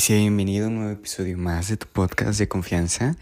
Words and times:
sea 0.00 0.16
bienvenido 0.16 0.64
a 0.64 0.68
un 0.68 0.76
nuevo 0.76 0.92
episodio 0.92 1.36
más 1.36 1.68
de 1.68 1.76
tu 1.76 1.86
podcast 1.86 2.38
de 2.38 2.48
confianza, 2.48 3.16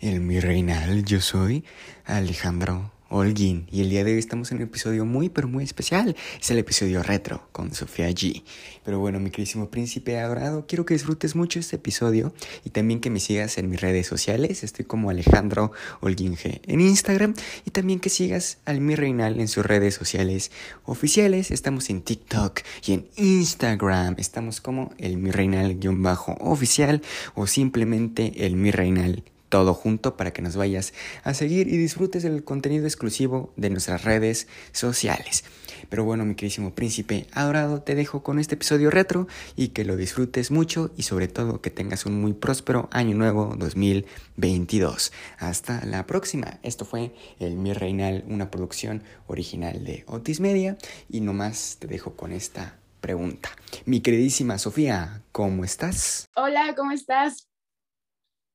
el 0.00 0.18
Mi 0.18 0.40
Reinal. 0.40 1.04
Yo 1.04 1.20
soy 1.20 1.64
Alejandro 2.06 2.90
Holguín 3.08 3.66
y 3.70 3.80
el 3.80 3.90
día 3.90 4.02
de 4.04 4.12
hoy 4.12 4.18
estamos 4.18 4.50
en 4.50 4.58
un 4.58 4.64
episodio 4.64 5.04
muy 5.04 5.28
pero 5.28 5.46
muy 5.48 5.64
especial. 5.64 6.16
Es 6.40 6.50
el 6.50 6.58
episodio 6.58 7.02
retro 7.02 7.48
con 7.52 7.74
Sofía 7.74 8.08
G. 8.10 8.42
Pero 8.84 8.98
bueno, 8.98 9.20
mi 9.20 9.30
queridísimo 9.30 9.70
príncipe 9.70 10.18
adorado, 10.18 10.66
quiero 10.66 10.84
que 10.84 10.94
disfrutes 10.94 11.36
mucho 11.36 11.58
este 11.58 11.76
episodio 11.76 12.34
y 12.64 12.70
también 12.70 13.00
que 13.00 13.10
me 13.10 13.20
sigas 13.20 13.58
en 13.58 13.68
mis 13.70 13.80
redes 13.80 14.06
sociales. 14.06 14.64
Estoy 14.64 14.84
como 14.84 15.10
Alejandro 15.10 15.72
Holguín 16.00 16.36
G 16.36 16.60
en 16.66 16.80
Instagram 16.80 17.34
y 17.64 17.70
también 17.70 18.00
que 18.00 18.08
sigas 18.08 18.58
al 18.64 18.80
Mi 18.80 18.96
Reinal 18.96 19.40
en 19.40 19.48
sus 19.48 19.64
redes 19.64 19.94
sociales 19.94 20.50
oficiales. 20.84 21.50
Estamos 21.50 21.90
en 21.90 22.02
TikTok 22.02 22.60
y 22.86 22.94
en 22.94 23.08
Instagram. 23.16 24.16
Estamos 24.18 24.60
como 24.60 24.92
el 24.98 25.18
Mi 25.18 25.30
Reinal-oficial 25.30 27.02
o 27.34 27.46
simplemente 27.46 28.46
el 28.46 28.56
Mi 28.56 28.70
Reinal 28.70 29.24
todo 29.48 29.74
junto 29.74 30.16
para 30.16 30.32
que 30.32 30.42
nos 30.42 30.56
vayas 30.56 30.92
a 31.22 31.34
seguir 31.34 31.68
y 31.68 31.76
disfrutes 31.76 32.22
del 32.22 32.44
contenido 32.44 32.86
exclusivo 32.86 33.52
de 33.56 33.70
nuestras 33.70 34.04
redes 34.04 34.48
sociales. 34.72 35.44
Pero 35.88 36.04
bueno, 36.04 36.24
mi 36.24 36.34
queridísimo 36.34 36.74
príncipe 36.74 37.26
adorado, 37.32 37.82
te 37.82 37.94
dejo 37.94 38.22
con 38.22 38.38
este 38.38 38.54
episodio 38.54 38.90
retro 38.90 39.26
y 39.56 39.68
que 39.68 39.84
lo 39.84 39.96
disfrutes 39.96 40.50
mucho 40.50 40.90
y 40.96 41.02
sobre 41.02 41.28
todo 41.28 41.60
que 41.60 41.70
tengas 41.70 42.06
un 42.06 42.20
muy 42.20 42.32
próspero 42.32 42.88
año 42.92 43.16
nuevo 43.16 43.54
2022. 43.56 45.12
Hasta 45.38 45.84
la 45.84 46.06
próxima. 46.06 46.58
Esto 46.62 46.84
fue 46.84 47.14
El 47.38 47.56
Mi 47.56 47.72
Reinal, 47.72 48.24
una 48.28 48.50
producción 48.50 49.02
original 49.26 49.84
de 49.84 50.04
Otis 50.06 50.40
Media 50.40 50.76
y 51.08 51.20
nomás 51.20 51.76
te 51.78 51.86
dejo 51.86 52.16
con 52.16 52.32
esta 52.32 52.78
pregunta. 53.00 53.50
Mi 53.84 54.00
queridísima 54.00 54.58
Sofía, 54.58 55.22
¿cómo 55.32 55.64
estás? 55.64 56.26
Hola, 56.36 56.74
¿cómo 56.74 56.92
estás? 56.92 57.48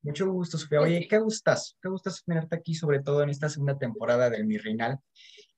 Mucho 0.01 0.31
gusto, 0.31 0.57
Sofía. 0.57 0.80
Oye, 0.80 1.07
qué 1.10 1.19
gustas, 1.19 1.75
qué 1.81 1.90
gustas 1.90 2.24
tenerte 2.24 2.56
aquí, 2.56 2.74
sobre 2.74 3.01
todo 3.01 3.22
en 3.22 3.30
esta 3.30 3.50
segunda 3.50 3.78
temporada 3.78 4.30
del 4.30 4.46
Mi 4.46 4.57
Reinal, 4.57 5.00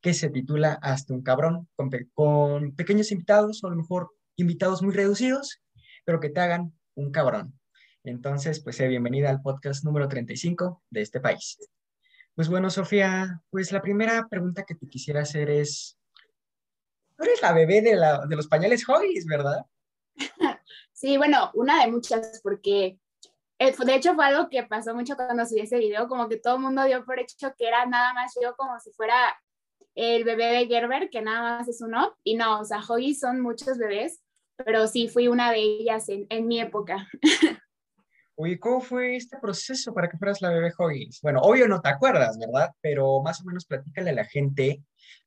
que 0.02 0.16
se 0.16 0.30
titula 0.30 0.80
Hasta 0.82 1.14
un 1.14 1.22
cabrón, 1.22 1.68
con, 1.76 1.92
con 2.14 2.76
pequeños 2.76 3.12
invitados, 3.12 3.64
o 3.64 3.68
a 3.68 3.70
lo 3.70 3.76
mejor 3.76 4.10
invitados 4.38 4.82
muy 4.82 4.94
reducidos, 4.94 5.62
pero 6.06 6.20
que 6.20 6.30
te 6.30 6.40
hagan 6.40 6.74
un 6.96 7.12
cabrón. 7.12 7.60
Entonces, 8.04 8.64
pues, 8.64 8.80
bienvenida 8.80 9.30
al 9.30 9.44
podcast 9.44 9.84
número 9.84 10.08
35 10.08 10.82
de 10.90 11.02
este 11.02 11.20
país. 11.20 11.60
Pues 12.34 12.50
bueno, 12.50 12.72
Sofía, 12.72 13.44
pues 13.52 13.72
la 13.72 13.82
primera 13.82 14.28
pregunta 14.28 14.64
que 14.64 14.74
te 14.74 14.88
quisiera 14.88 15.22
hacer 15.22 15.52
es, 15.52 16.00
tú 17.16 17.24
eres 17.26 17.42
la 17.44 17.54
bebé 17.54 17.82
de, 17.82 17.96
la, 17.96 18.26
de 18.26 18.36
los 18.36 18.48
pañales 18.48 18.88
Hoggies, 18.90 19.26
¿verdad? 19.26 19.66
Sí, 20.94 21.18
bueno, 21.18 21.50
una 21.56 21.84
de 21.84 21.92
muchas, 21.92 22.42
porque 22.44 23.00
de 23.62 23.96
hecho, 23.96 24.16
fue 24.16 24.26
algo 24.26 24.50
que 24.50 24.64
pasó 24.64 24.96
mucho 24.96 25.16
cuando 25.16 25.46
subí 25.46 25.62
ese 25.62 25.78
video, 25.78 26.08
como 26.08 26.28
que 26.28 26.38
todo 26.38 26.56
el 26.56 26.62
mundo 26.62 26.84
dio 26.84 27.06
por 27.06 27.20
hecho 27.20 27.54
que 27.56 27.68
era 27.68 27.86
nada 27.86 28.12
más 28.14 28.34
yo 28.42 28.56
como 28.56 28.80
si 28.80 28.92
fuera 28.92 29.40
el 29.94 30.24
bebé 30.24 30.46
de 30.46 30.68
Gerber, 30.68 31.10
que 31.12 31.22
nada 31.22 31.58
más 31.58 31.68
es 31.68 31.80
uno. 31.82 32.16
Y 32.24 32.36
no, 32.36 32.62
o 32.62 32.66
sea, 32.66 32.80
Hoggy 32.80 33.14
son 33.14 33.40
muchos 33.40 33.78
bebés, 33.78 34.22
pero 34.58 34.88
sí 34.88 35.08
fui 35.08 35.28
una 35.28 35.52
de 35.52 35.60
ellas 35.60 36.10
en, 36.10 36.26
en 36.30 36.48
mi 36.48 36.60
época. 36.60 37.08
Oye, 38.36 38.58
¿cómo 38.58 38.82
fue 38.82 39.16
este 39.16 39.38
proceso 39.38 39.94
para 39.94 40.10
que 40.10 40.18
fueras 40.18 40.42
la 40.42 40.50
bebé 40.50 40.72
Hoggy? 40.76 41.10
Bueno, 41.22 41.42
obvio 41.42 41.68
no 41.68 41.82
te 41.82 41.90
acuerdas, 41.90 42.40
¿verdad? 42.40 42.72
Pero 42.82 43.22
más 43.22 43.42
o 43.42 43.46
menos 43.46 43.66
platícale 43.66 44.10
a 44.10 44.14
la 44.14 44.26
gente 44.26 44.82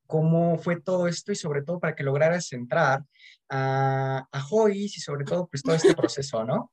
cómo 0.08 0.58
fue 0.58 0.80
todo 0.80 1.06
esto 1.06 1.30
y 1.30 1.36
sobre 1.36 1.62
todo 1.62 1.78
para 1.78 1.94
que 1.94 2.02
lograras 2.02 2.52
entrar 2.52 3.04
a, 3.48 4.26
a 4.30 4.40
Joyce 4.40 4.96
y 4.96 5.00
sobre 5.00 5.24
todo 5.24 5.46
pues 5.46 5.62
todo 5.62 5.76
este 5.76 5.94
proceso, 5.94 6.44
¿no? 6.44 6.72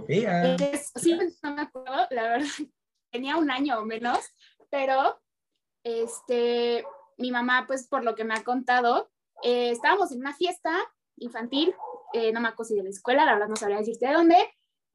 Sofía. 0.00 0.56
sí, 0.96 1.18
no 1.42 1.54
me 1.54 1.62
acuerdo, 1.62 2.06
la 2.10 2.22
verdad, 2.22 2.46
tenía 3.12 3.36
un 3.36 3.50
año 3.50 3.78
o 3.78 3.84
menos, 3.84 4.18
pero 4.70 5.20
este, 5.84 6.84
mi 7.18 7.30
mamá, 7.30 7.64
pues 7.66 7.88
por 7.88 8.04
lo 8.04 8.14
que 8.14 8.24
me 8.24 8.34
ha 8.34 8.44
contado, 8.44 9.10
eh, 9.42 9.70
estábamos 9.70 10.12
en 10.12 10.20
una 10.20 10.34
fiesta 10.34 10.72
infantil, 11.16 11.74
eh, 12.12 12.32
no 12.32 12.40
me 12.40 12.48
acuerdo 12.48 12.68
si 12.68 12.76
de 12.76 12.82
la 12.82 12.90
escuela, 12.90 13.24
la 13.24 13.34
verdad 13.34 13.48
no 13.48 13.56
sabría 13.56 13.78
decirte 13.78 14.06
de 14.06 14.14
dónde, 14.14 14.36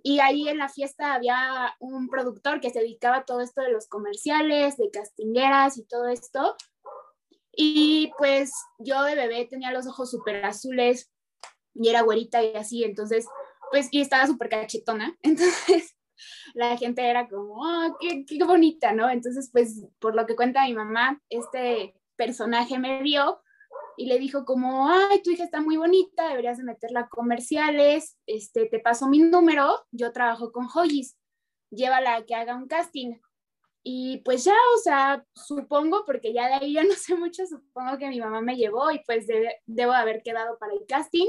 y 0.08 0.20
ahí 0.20 0.48
en 0.48 0.60
la 0.60 0.70
fiesta 0.70 1.16
había 1.16 1.76
un 1.80 2.10
productor 2.10 2.62
que 2.62 2.70
se 2.70 2.80
dedicaba 2.80 3.18
a 3.18 3.26
todo 3.26 3.42
esto 3.42 3.62
de 3.62 3.72
los 3.72 3.88
comerciales, 3.88 4.78
de 4.78 4.92
castingueras 4.92 5.80
y 5.80 5.86
todo 5.88 6.08
esto. 6.10 6.56
Y 7.52 8.12
pues 8.20 8.54
yo 8.78 9.02
de 9.02 9.16
bebé 9.16 9.48
tenía 9.50 9.72
los 9.72 9.88
ojos 9.88 10.12
súper 10.12 10.46
azules 10.46 11.12
y 11.74 11.90
era 11.90 12.04
güerita 12.04 12.44
y 12.44 12.56
así, 12.56 12.84
entonces, 12.84 13.26
pues, 13.72 13.88
y 13.92 14.02
estaba 14.02 14.28
súper 14.28 14.50
cachetona. 14.50 15.16
Entonces, 15.22 15.96
la 16.54 16.78
gente 16.78 17.08
era 17.08 17.28
como, 17.28 17.56
oh, 17.56 17.98
qué, 18.00 18.26
qué 18.26 18.44
bonita, 18.44 18.94
¿no? 18.94 19.10
Entonces, 19.10 19.50
pues, 19.52 19.86
por 20.00 20.16
lo 20.16 20.26
que 20.26 20.36
cuenta 20.36 20.66
mi 20.66 20.74
mamá, 20.74 21.22
este 21.30 21.96
personaje 22.16 22.80
me 22.80 23.02
vio 23.02 23.42
y 23.98 24.08
le 24.08 24.20
dijo 24.20 24.46
como, 24.46 24.90
ay, 24.90 25.22
tu 25.22 25.32
hija 25.32 25.44
está 25.44 25.62
muy 25.62 25.78
bonita, 25.78 26.28
deberías 26.28 26.58
de 26.58 26.64
meterla 26.64 27.02
a 27.02 27.10
comerciales, 27.10 28.18
este, 28.26 28.66
te 28.68 28.80
paso 28.80 29.08
mi 29.08 29.20
número, 29.20 29.86
yo 29.92 30.12
trabajo 30.12 30.52
con 30.52 30.68
Joyis, 30.68 31.18
llévala 31.70 32.16
a 32.16 32.26
que 32.26 32.36
haga 32.36 32.56
un 32.56 32.68
casting. 32.68 33.16
Y 33.88 34.18
pues 34.26 34.44
ya, 34.44 34.56
o 34.76 34.80
sea, 34.80 35.24
supongo, 35.36 36.06
porque 36.06 36.34
ya 36.34 36.48
de 36.48 36.54
ahí 36.56 36.74
ya 36.74 36.84
no 36.84 36.94
sé 36.96 37.16
mucho, 37.16 37.46
supongo 37.46 37.98
que 37.98 38.10
mi 38.10 38.20
mamá 38.20 38.42
me 38.42 38.56
llevó 38.56 38.92
y 38.92 39.00
pues 39.06 39.28
debo 39.66 39.94
haber 39.94 40.24
quedado 40.24 40.58
para 40.58 40.74
el 40.74 40.86
casting. 40.88 41.28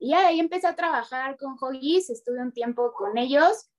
Y 0.00 0.10
ya 0.10 0.20
de 0.20 0.26
ahí 0.26 0.40
empecé 0.40 0.66
a 0.66 0.74
trabajar 0.74 1.36
con 1.36 1.58
Joyis, 1.58 2.08
estuve 2.08 2.40
un 2.40 2.52
tiempo 2.52 2.92
con 2.94 3.18
ellos, 3.18 3.70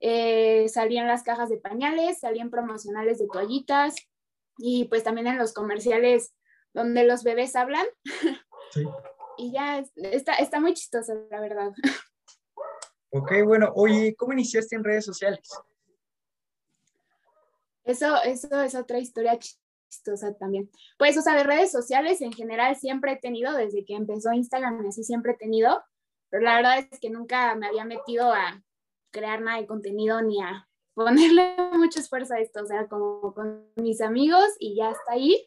eh, 0.00 0.68
salí 0.68 0.98
en 0.98 1.06
las 1.06 1.22
cajas 1.22 1.48
de 1.48 1.58
pañales, 1.58 2.18
salí 2.18 2.40
en 2.40 2.50
promocionales 2.50 3.20
de 3.20 3.28
toallitas 3.28 3.94
y 4.58 4.86
pues 4.86 5.04
también 5.04 5.28
en 5.28 5.38
los 5.38 5.54
comerciales 5.54 6.34
donde 6.74 7.04
los 7.04 7.22
bebés 7.22 7.54
hablan. 7.54 7.86
Sí. 8.72 8.84
y 9.38 9.52
ya 9.52 9.84
está, 9.94 10.34
está 10.34 10.60
muy 10.60 10.74
chistoso, 10.74 11.26
la 11.30 11.40
verdad. 11.40 11.70
Ok, 13.10 13.32
bueno, 13.44 13.72
oye, 13.76 14.14
¿cómo 14.16 14.32
iniciaste 14.32 14.74
en 14.74 14.84
redes 14.84 15.04
sociales? 15.04 15.48
Eso, 17.84 18.20
eso 18.22 18.60
es 18.60 18.74
otra 18.74 18.98
historia 18.98 19.38
chistosa 19.90 20.34
también. 20.34 20.70
Pues, 20.98 21.18
o 21.18 21.22
sea, 21.22 21.34
de 21.34 21.44
redes 21.44 21.70
sociales 21.70 22.20
en 22.22 22.32
general 22.32 22.76
siempre 22.76 23.12
he 23.12 23.16
tenido, 23.16 23.52
desde 23.52 23.84
que 23.84 23.94
empezó 23.94 24.32
Instagram, 24.32 24.86
así 24.86 25.04
siempre 25.04 25.32
he 25.32 25.36
tenido, 25.36 25.82
pero 26.30 26.44
la 26.44 26.56
verdad 26.56 26.78
es 26.78 27.00
que 27.00 27.10
nunca 27.10 27.54
me 27.56 27.66
había 27.66 27.84
metido 27.84 28.32
a 28.32 28.62
crear 29.10 29.40
nada 29.40 29.58
de 29.58 29.66
contenido 29.66 30.22
ni 30.22 30.40
a 30.40 30.68
ponerle 30.94 31.56
mucho 31.72 32.00
esfuerzo 32.00 32.34
a 32.34 32.40
esto, 32.40 32.62
o 32.62 32.66
sea, 32.66 32.86
como 32.88 33.34
con 33.34 33.66
mis 33.76 34.00
amigos 34.00 34.46
y 34.58 34.76
ya 34.76 34.90
está 34.90 35.12
ahí. 35.12 35.46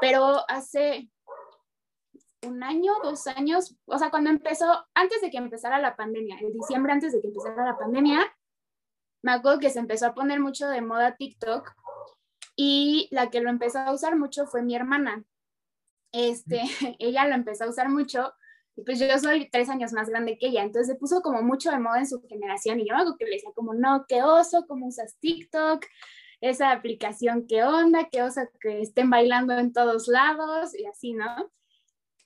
Pero 0.00 0.44
hace 0.48 1.10
un 2.46 2.62
año, 2.62 2.92
dos 3.02 3.26
años, 3.26 3.76
o 3.86 3.98
sea, 3.98 4.10
cuando 4.10 4.30
empezó, 4.30 4.86
antes 4.94 5.20
de 5.20 5.30
que 5.30 5.38
empezara 5.38 5.78
la 5.78 5.96
pandemia, 5.96 6.38
en 6.40 6.52
diciembre 6.52 6.92
antes 6.92 7.12
de 7.12 7.20
que 7.20 7.28
empezara 7.28 7.64
la 7.64 7.76
pandemia, 7.76 8.20
me 9.22 9.32
acuerdo 9.32 9.58
que 9.58 9.70
se 9.70 9.78
empezó 9.78 10.06
a 10.06 10.14
poner 10.14 10.40
mucho 10.40 10.68
de 10.68 10.80
moda 10.80 11.16
TikTok 11.16 11.70
y 12.62 13.08
la 13.10 13.30
que 13.30 13.40
lo 13.40 13.48
empezó 13.48 13.78
a 13.78 13.90
usar 13.90 14.18
mucho 14.18 14.46
fue 14.46 14.62
mi 14.62 14.76
hermana. 14.76 15.24
Este, 16.12 16.60
ella 16.98 17.26
lo 17.26 17.34
empezó 17.34 17.64
a 17.64 17.70
usar 17.70 17.88
mucho 17.88 18.34
y 18.76 18.82
pues 18.82 18.98
yo 18.98 19.18
soy 19.18 19.48
tres 19.48 19.70
años 19.70 19.94
más 19.94 20.10
grande 20.10 20.36
que 20.36 20.48
ella, 20.48 20.62
entonces 20.62 20.88
se 20.88 20.98
puso 20.98 21.22
como 21.22 21.40
mucho 21.42 21.70
de 21.70 21.78
moda 21.78 22.00
en 22.00 22.06
su 22.06 22.20
generación 22.20 22.78
y 22.78 22.86
yo 22.86 22.94
acuerdo 22.94 23.16
que 23.16 23.24
le 23.24 23.36
decía 23.36 23.50
como, 23.54 23.72
no, 23.72 24.04
qué 24.06 24.22
oso, 24.22 24.66
cómo 24.68 24.88
usas 24.88 25.16
TikTok, 25.20 25.86
esa 26.42 26.72
aplicación, 26.72 27.46
qué 27.46 27.64
onda, 27.64 28.10
qué 28.12 28.22
oso 28.22 28.42
que 28.60 28.82
estén 28.82 29.08
bailando 29.08 29.56
en 29.56 29.72
todos 29.72 30.06
lados 30.06 30.78
y 30.78 30.84
así, 30.84 31.14
¿no? 31.14 31.50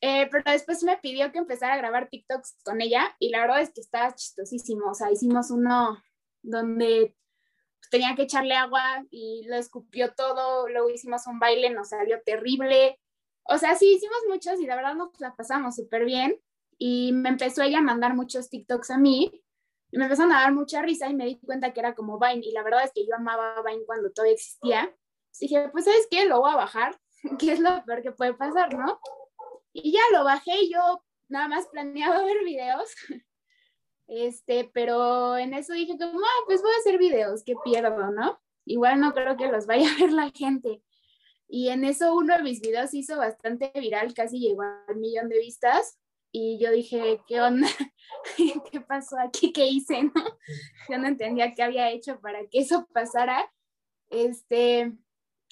Eh, 0.01 0.29
pero 0.33 0.51
después 0.51 0.83
me 0.83 0.97
pidió 0.97 1.31
que 1.31 1.39
empezara 1.39 1.75
a 1.75 1.79
grabar 1.79 2.09
TikToks 2.09 2.57
con 2.65 2.81
ella 2.81 3.15
y 3.21 3.29
la 3.29 3.43
verdad 3.43 3.61
es 3.61 3.73
que 3.73 3.83
estaba 3.83 4.13
chistosísimo, 4.17 4.91
o 4.91 4.95
sea, 4.95 5.13
hicimos 5.13 5.53
uno 5.53 6.03
donde 6.43 7.15
tenía 7.91 8.15
que 8.15 8.23
echarle 8.23 8.55
agua 8.55 9.05
y 9.11 9.45
lo 9.47 9.57
escupió 9.57 10.13
todo, 10.15 10.69
luego 10.69 10.91
hicimos 10.91 11.27
un 11.27 11.39
baile, 11.39 11.71
nos 11.71 11.91
salió 11.91 12.21
terrible, 12.25 12.99
o 13.45 13.59
sea, 13.59 13.75
sí, 13.75 13.95
hicimos 13.95 14.19
muchos 14.29 14.61
y 14.61 14.67
la 14.67 14.77
verdad 14.77 14.95
nos 14.95 15.11
la 15.21 15.35
pasamos 15.35 15.77
súper 15.77 16.05
bien 16.05 16.41
y 16.79 17.13
me 17.13 17.29
empezó 17.29 17.63
ella 17.63 17.79
a 17.79 17.83
mandar 17.83 18.15
muchos 18.15 18.49
TikToks 18.49 18.91
a 18.91 18.99
mí 18.99 19.45
y 19.95 19.99
me 19.99 20.05
empezaron 20.05 20.33
a 20.33 20.41
dar 20.41 20.53
mucha 20.53 20.83
risa 20.83 21.09
y 21.09 21.15
me 21.15 21.27
di 21.27 21.39
cuenta 21.39 21.73
que 21.73 21.81
era 21.81 21.95
como 21.95 22.19
Vine. 22.19 22.45
Y 22.45 22.51
la 22.51 22.65
verdad 22.65 22.83
es 22.85 22.93
que 22.93 23.07
yo 23.07 23.15
amaba 23.15 23.63
Vine 23.63 23.85
cuando 23.87 24.11
todavía 24.11 24.35
existía. 24.35 24.97
dije, 25.38 25.69
pues, 25.69 25.85
¿sabes 25.85 26.09
qué? 26.11 26.25
Lo 26.25 26.41
voy 26.41 26.53
a 26.53 26.57
bajar, 26.57 26.99
que 27.38 27.53
es 27.53 27.61
lo 27.61 27.85
peor 27.85 28.03
que 28.03 28.11
puede 28.11 28.35
pasar, 28.35 28.75
¿no? 28.75 28.99
Y 29.73 29.93
ya 29.93 30.00
lo 30.12 30.25
bajé 30.25 30.62
y 30.62 30.73
yo 30.73 31.05
nada 31.29 31.47
más 31.47 31.69
planeaba 31.69 32.23
ver 32.25 32.43
videos. 32.45 32.93
Este, 34.06 34.70
pero 34.73 35.37
en 35.37 35.54
eso 35.54 35.73
dije 35.73 35.96
como, 35.99 36.20
ah, 36.20 36.42
pues 36.46 36.62
voy 36.62 36.73
a 36.73 36.78
hacer 36.78 36.99
videos, 36.99 37.42
¿qué 37.44 37.54
pierdo, 37.64 38.11
no? 38.11 38.38
Igual 38.66 39.00
no 39.00 39.12
creo 39.12 39.37
que 39.37 39.49
los 39.49 39.66
vaya 39.66 39.88
a 39.90 40.00
ver 40.00 40.12
la 40.12 40.30
gente. 40.30 40.82
Y 41.49 41.68
en 41.68 41.84
eso 41.84 42.14
uno 42.14 42.37
de 42.37 42.42
mis 42.42 42.61
videos 42.61 42.94
hizo 42.94 43.16
bastante 43.16 43.73
viral, 43.75 44.14
casi 44.14 44.38
llegó 44.40 44.62
al 44.62 44.96
millón 44.96 45.28
de 45.28 45.38
vistas 45.38 45.99
y 46.37 46.58
yo 46.58 46.73
dije, 46.73 47.20
¿qué 47.28 47.40
onda? 47.40 47.68
¿Qué 48.73 48.80
pasó 48.80 49.16
aquí? 49.20 49.52
¿Qué 49.52 49.66
hice? 49.66 50.02
¿no? 50.02 50.12
Yo 50.88 50.99
no 50.99 51.06
entendía 51.06 51.54
qué 51.54 51.62
había 51.62 51.90
hecho 51.90 52.20
para 52.20 52.40
que 52.49 52.58
eso 52.58 52.88
pasara. 52.92 53.49
Este, 54.11 54.92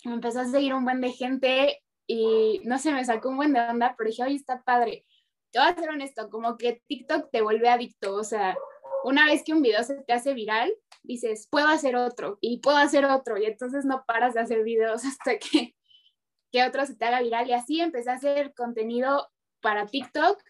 me 0.05 0.15
empezó 0.15 0.41
a 0.41 0.47
seguir 0.47 0.75
un 0.75 0.85
buen 0.85 1.01
de 1.01 1.13
gente 1.13 1.81
y 2.09 2.61
no 2.65 2.81
sé, 2.81 2.93
me 2.93 3.05
sacó 3.05 3.29
un 3.29 3.37
buen 3.37 3.53
de 3.53 3.61
onda, 3.61 3.95
pero 3.97 4.11
dije, 4.11 4.25
oye, 4.25 4.35
está 4.35 4.63
padre. 4.65 5.05
Te 5.53 5.59
voy 5.59 5.69
a 5.69 5.75
ser 5.75 5.91
honesto, 5.91 6.31
como 6.31 6.57
que 6.57 6.83
TikTok 6.87 7.31
te 7.31 7.43
vuelve 7.43 7.69
adicto, 7.69 8.15
o 8.15 8.25
sea, 8.25 8.57
una 9.05 9.27
vez 9.27 9.43
que 9.45 9.53
un 9.53 9.63
video 9.63 9.83
se 9.83 10.03
te 10.03 10.13
hace 10.13 10.35
viral, 10.35 10.73
dices, 11.03 11.49
puedo 11.51 11.69
hacer 11.69 11.97
otro 11.97 12.39
y 12.41 12.61
puedo 12.61 12.79
hacer 12.79 13.05
otro, 13.05 13.37
y 13.37 13.45
entonces 13.45 13.85
no 13.85 14.05
paras 14.07 14.35
de 14.35 14.41
hacer 14.41 14.63
videos 14.65 15.05
hasta 15.05 15.39
que, 15.39 15.75
que 16.51 16.65
otro 16.65 16.87
se 16.87 16.97
te 16.97 17.05
haga 17.05 17.23
viral. 17.23 17.49
Y 17.49 17.53
así 17.53 17.81
empecé 17.81 18.11
a 18.11 18.15
hacer 18.15 18.55
contenido 18.55 19.29
para 19.61 19.87
TikTok 19.87 20.43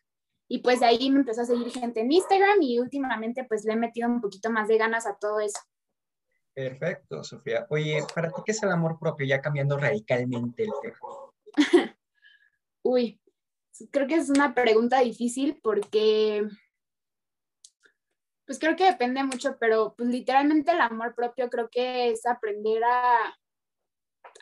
y 0.49 0.59
pues 0.59 0.81
de 0.81 0.87
ahí 0.87 1.11
me 1.11 1.21
empezó 1.21 1.43
a 1.43 1.47
seguir 1.47 1.71
gente 1.71 2.01
en 2.01 2.13
Instagram 2.13 2.61
y 2.61 2.79
últimamente 2.79 3.45
pues 3.45 3.65
le 3.65 3.73
he 3.73 3.77
metido 3.77 4.09
un 4.09 4.21
poquito 4.21 4.51
más 4.51 4.69
de 4.69 4.79
ganas 4.79 5.07
a 5.07 5.17
todo 5.17 5.41
eso. 5.41 5.59
Perfecto, 6.55 7.25
Sofía. 7.25 7.67
Oye, 7.71 8.05
¿para 8.15 8.29
ti 8.29 8.43
qué 8.45 8.53
es 8.53 8.63
el 8.63 8.71
amor 8.71 8.99
propio? 8.99 9.27
Ya 9.27 9.41
cambiando 9.41 9.79
radicalmente 9.79 10.65
el 10.65 10.71
tema. 10.83 10.99
Uy, 12.83 13.22
creo 13.91 14.07
que 14.07 14.17
es 14.17 14.31
una 14.31 14.55
pregunta 14.55 15.01
difícil 15.01 15.59
porque, 15.63 16.47
pues 18.47 18.59
creo 18.59 18.77
que 18.77 18.85
depende 18.85 19.25
mucho, 19.25 19.57
pero 19.59 19.95
pues 19.97 20.09
literalmente 20.09 20.73
el 20.73 20.81
amor 20.81 21.15
propio 21.15 21.49
creo 21.51 21.69
que 21.71 22.11
es 22.11 22.27
aprender 22.27 22.83
a, 22.85 23.39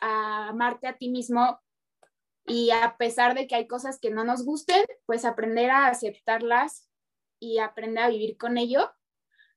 a 0.01 0.49
amarte 0.49 0.87
a 0.87 0.97
ti 0.97 1.09
mismo 1.09 1.59
y 2.45 2.71
a 2.71 2.97
pesar 2.97 3.35
de 3.35 3.47
que 3.47 3.55
hay 3.55 3.67
cosas 3.67 3.99
que 3.99 4.09
no 4.09 4.23
nos 4.23 4.43
gusten, 4.43 4.83
pues 5.05 5.25
aprender 5.25 5.69
a 5.69 5.87
aceptarlas 5.87 6.89
y 7.39 7.59
aprender 7.59 8.03
a 8.03 8.09
vivir 8.09 8.37
con 8.37 8.57
ello. 8.57 8.91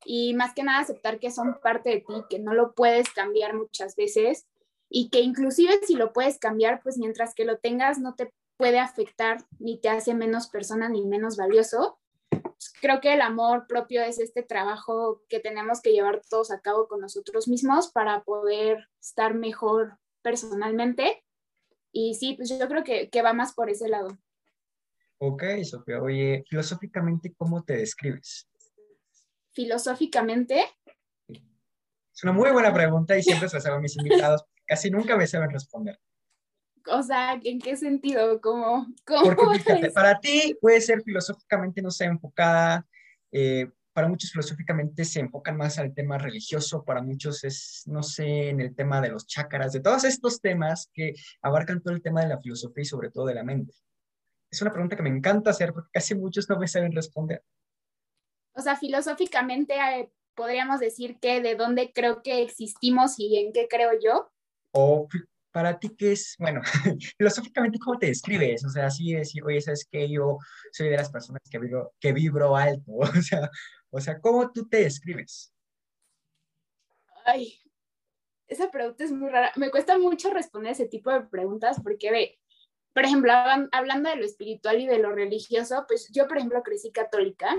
Y 0.04 0.34
más 0.34 0.54
que 0.54 0.62
nada 0.62 0.80
aceptar 0.80 1.18
que 1.18 1.30
son 1.30 1.58
parte 1.62 1.90
de 1.90 2.00
ti, 2.00 2.14
que 2.28 2.38
no 2.38 2.52
lo 2.52 2.74
puedes 2.74 3.10
cambiar 3.10 3.54
muchas 3.54 3.96
veces 3.96 4.46
y 4.90 5.08
que 5.08 5.20
inclusive 5.20 5.80
si 5.86 5.94
lo 5.94 6.12
puedes 6.12 6.38
cambiar, 6.38 6.82
pues 6.82 6.98
mientras 6.98 7.34
que 7.34 7.46
lo 7.46 7.58
tengas 7.58 7.98
no 7.98 8.14
te 8.14 8.32
puede 8.64 8.78
afectar 8.78 9.44
ni 9.58 9.78
te 9.78 9.90
hace 9.90 10.14
menos 10.14 10.48
persona 10.48 10.88
ni 10.88 11.04
menos 11.04 11.36
valioso. 11.36 12.00
Pues 12.30 12.72
creo 12.80 13.02
que 13.02 13.12
el 13.12 13.20
amor 13.20 13.66
propio 13.66 14.00
es 14.02 14.18
este 14.18 14.42
trabajo 14.42 15.20
que 15.28 15.38
tenemos 15.38 15.82
que 15.82 15.92
llevar 15.92 16.22
todos 16.30 16.50
a 16.50 16.62
cabo 16.62 16.88
con 16.88 17.02
nosotros 17.02 17.46
mismos 17.46 17.92
para 17.92 18.24
poder 18.24 18.88
estar 18.98 19.34
mejor 19.34 19.98
personalmente 20.22 21.22
y 21.92 22.14
sí, 22.14 22.36
pues 22.38 22.48
yo 22.48 22.66
creo 22.66 22.84
que, 22.84 23.10
que 23.10 23.20
va 23.20 23.34
más 23.34 23.52
por 23.52 23.68
ese 23.68 23.86
lado. 23.86 24.16
Ok, 25.18 25.42
Sofía. 25.62 26.00
Oye, 26.00 26.42
filosóficamente, 26.48 27.34
¿cómo 27.36 27.62
te 27.64 27.76
describes? 27.76 28.48
Filosóficamente. 29.52 30.64
Es 31.28 32.22
una 32.22 32.32
muy 32.32 32.50
buena 32.50 32.72
pregunta 32.72 33.14
y 33.14 33.22
siempre 33.22 33.46
se 33.50 33.58
hacen 33.58 33.78
mis 33.82 33.94
invitados. 33.98 34.42
Casi 34.66 34.90
nunca 34.90 35.18
me 35.18 35.26
saben 35.26 35.50
responder. 35.50 36.00
O 36.86 37.02
sea, 37.02 37.40
¿en 37.42 37.58
qué 37.60 37.76
sentido? 37.76 38.40
¿Cómo, 38.40 38.86
cómo 39.06 39.34
Porque 39.34 39.58
fíjate, 39.60 39.90
para 39.90 40.20
ti 40.20 40.56
puede 40.60 40.80
ser 40.80 41.02
filosóficamente, 41.02 41.80
no 41.80 41.90
sé, 41.90 42.04
enfocada, 42.04 42.86
eh, 43.32 43.68
para 43.94 44.08
muchos 44.08 44.32
filosóficamente 44.32 45.04
se 45.04 45.20
enfocan 45.20 45.56
más 45.56 45.78
al 45.78 45.94
tema 45.94 46.18
religioso, 46.18 46.84
para 46.84 47.00
muchos 47.00 47.44
es, 47.44 47.84
no 47.86 48.02
sé, 48.02 48.50
en 48.50 48.60
el 48.60 48.74
tema 48.74 49.00
de 49.00 49.08
los 49.08 49.26
chácaras, 49.26 49.72
de 49.72 49.80
todos 49.80 50.04
estos 50.04 50.40
temas 50.40 50.90
que 50.92 51.14
abarcan 51.40 51.80
todo 51.80 51.94
el 51.94 52.02
tema 52.02 52.20
de 52.20 52.28
la 52.28 52.40
filosofía 52.40 52.82
y 52.82 52.86
sobre 52.86 53.10
todo 53.10 53.26
de 53.26 53.34
la 53.34 53.44
mente. 53.44 53.72
Es 54.50 54.60
una 54.60 54.72
pregunta 54.72 54.96
que 54.96 55.02
me 55.02 55.10
encanta 55.10 55.50
hacer 55.50 55.72
porque 55.72 55.90
casi 55.92 56.14
muchos 56.14 56.48
no 56.48 56.58
me 56.58 56.66
saben 56.66 56.92
responder. 56.92 57.42
O 58.52 58.60
sea, 58.60 58.76
filosóficamente 58.76 59.74
eh, 59.74 60.10
podríamos 60.34 60.80
decir 60.80 61.18
que 61.20 61.40
de 61.40 61.54
dónde 61.54 61.92
creo 61.92 62.22
que 62.22 62.42
existimos 62.42 63.18
y 63.18 63.38
en 63.38 63.52
qué 63.52 63.68
creo 63.68 63.90
yo. 64.02 64.30
O 64.72 65.08
para 65.54 65.78
ti, 65.78 65.94
¿qué 65.96 66.10
es? 66.10 66.34
Bueno, 66.36 66.60
filosóficamente, 67.16 67.78
¿cómo 67.78 67.96
te 67.96 68.06
describes? 68.06 68.64
O 68.64 68.68
sea, 68.68 68.86
así 68.86 69.12
decir, 69.12 69.40
oye, 69.44 69.60
¿sabes 69.60 69.86
qué? 69.88 70.10
Yo 70.10 70.38
soy 70.72 70.88
de 70.88 70.96
las 70.96 71.12
personas 71.12 71.42
que 71.48 71.60
vibro, 71.60 71.94
que 72.00 72.12
vibro 72.12 72.56
alto. 72.56 72.92
O 72.98 73.22
sea, 73.22 73.50
o 73.90 74.00
sea, 74.00 74.20
¿cómo 74.20 74.50
tú 74.50 74.68
te 74.68 74.78
describes? 74.78 75.54
Ay, 77.24 77.60
esa 78.48 78.68
pregunta 78.68 79.04
es 79.04 79.12
muy 79.12 79.30
rara. 79.30 79.52
Me 79.54 79.70
cuesta 79.70 79.96
mucho 79.96 80.30
responder 80.30 80.72
ese 80.72 80.88
tipo 80.88 81.12
de 81.12 81.20
preguntas 81.20 81.80
porque, 81.84 82.10
ve, 82.10 82.40
por 82.92 83.04
ejemplo, 83.04 83.32
hablando 83.70 84.10
de 84.10 84.16
lo 84.16 84.24
espiritual 84.24 84.80
y 84.80 84.88
de 84.88 84.98
lo 84.98 85.12
religioso, 85.12 85.84
pues 85.86 86.10
yo, 86.12 86.26
por 86.26 86.38
ejemplo, 86.38 86.64
crecí 86.64 86.90
católica, 86.90 87.54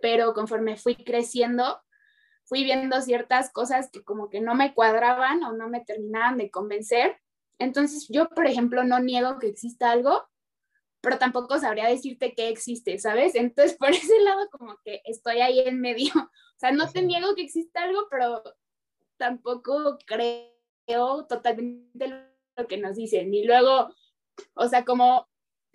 pero 0.00 0.34
conforme 0.34 0.76
fui 0.76 0.96
creciendo, 0.96 1.80
fui 2.44 2.64
viendo 2.64 3.00
ciertas 3.00 3.50
cosas 3.52 3.90
que 3.90 4.02
como 4.02 4.28
que 4.28 4.40
no 4.40 4.54
me 4.54 4.74
cuadraban 4.74 5.42
o 5.44 5.52
no 5.52 5.68
me 5.68 5.84
terminaban 5.84 6.38
de 6.38 6.50
convencer. 6.50 7.16
Entonces 7.58 8.08
yo, 8.08 8.28
por 8.28 8.46
ejemplo, 8.46 8.84
no 8.84 8.98
niego 9.00 9.38
que 9.38 9.48
exista 9.48 9.90
algo, 9.90 10.28
pero 11.00 11.18
tampoco 11.18 11.58
sabría 11.58 11.88
decirte 11.88 12.34
que 12.34 12.48
existe, 12.48 12.98
¿sabes? 12.98 13.34
Entonces 13.34 13.76
por 13.78 13.90
ese 13.90 14.18
lado 14.20 14.48
como 14.50 14.78
que 14.84 15.02
estoy 15.04 15.40
ahí 15.40 15.60
en 15.60 15.80
medio. 15.80 16.12
O 16.54 16.64
sea, 16.64 16.70
no 16.70 16.88
te 16.88 17.02
niego 17.02 17.34
que 17.34 17.42
exista 17.42 17.82
algo, 17.82 18.06
pero 18.08 18.40
tampoco 19.16 19.98
creo 20.06 21.26
totalmente 21.26 22.06
lo 22.56 22.68
que 22.68 22.76
nos 22.76 22.94
dicen. 22.94 23.34
Y 23.34 23.44
luego, 23.44 23.92
o 24.54 24.68
sea, 24.68 24.84
como 24.84 25.28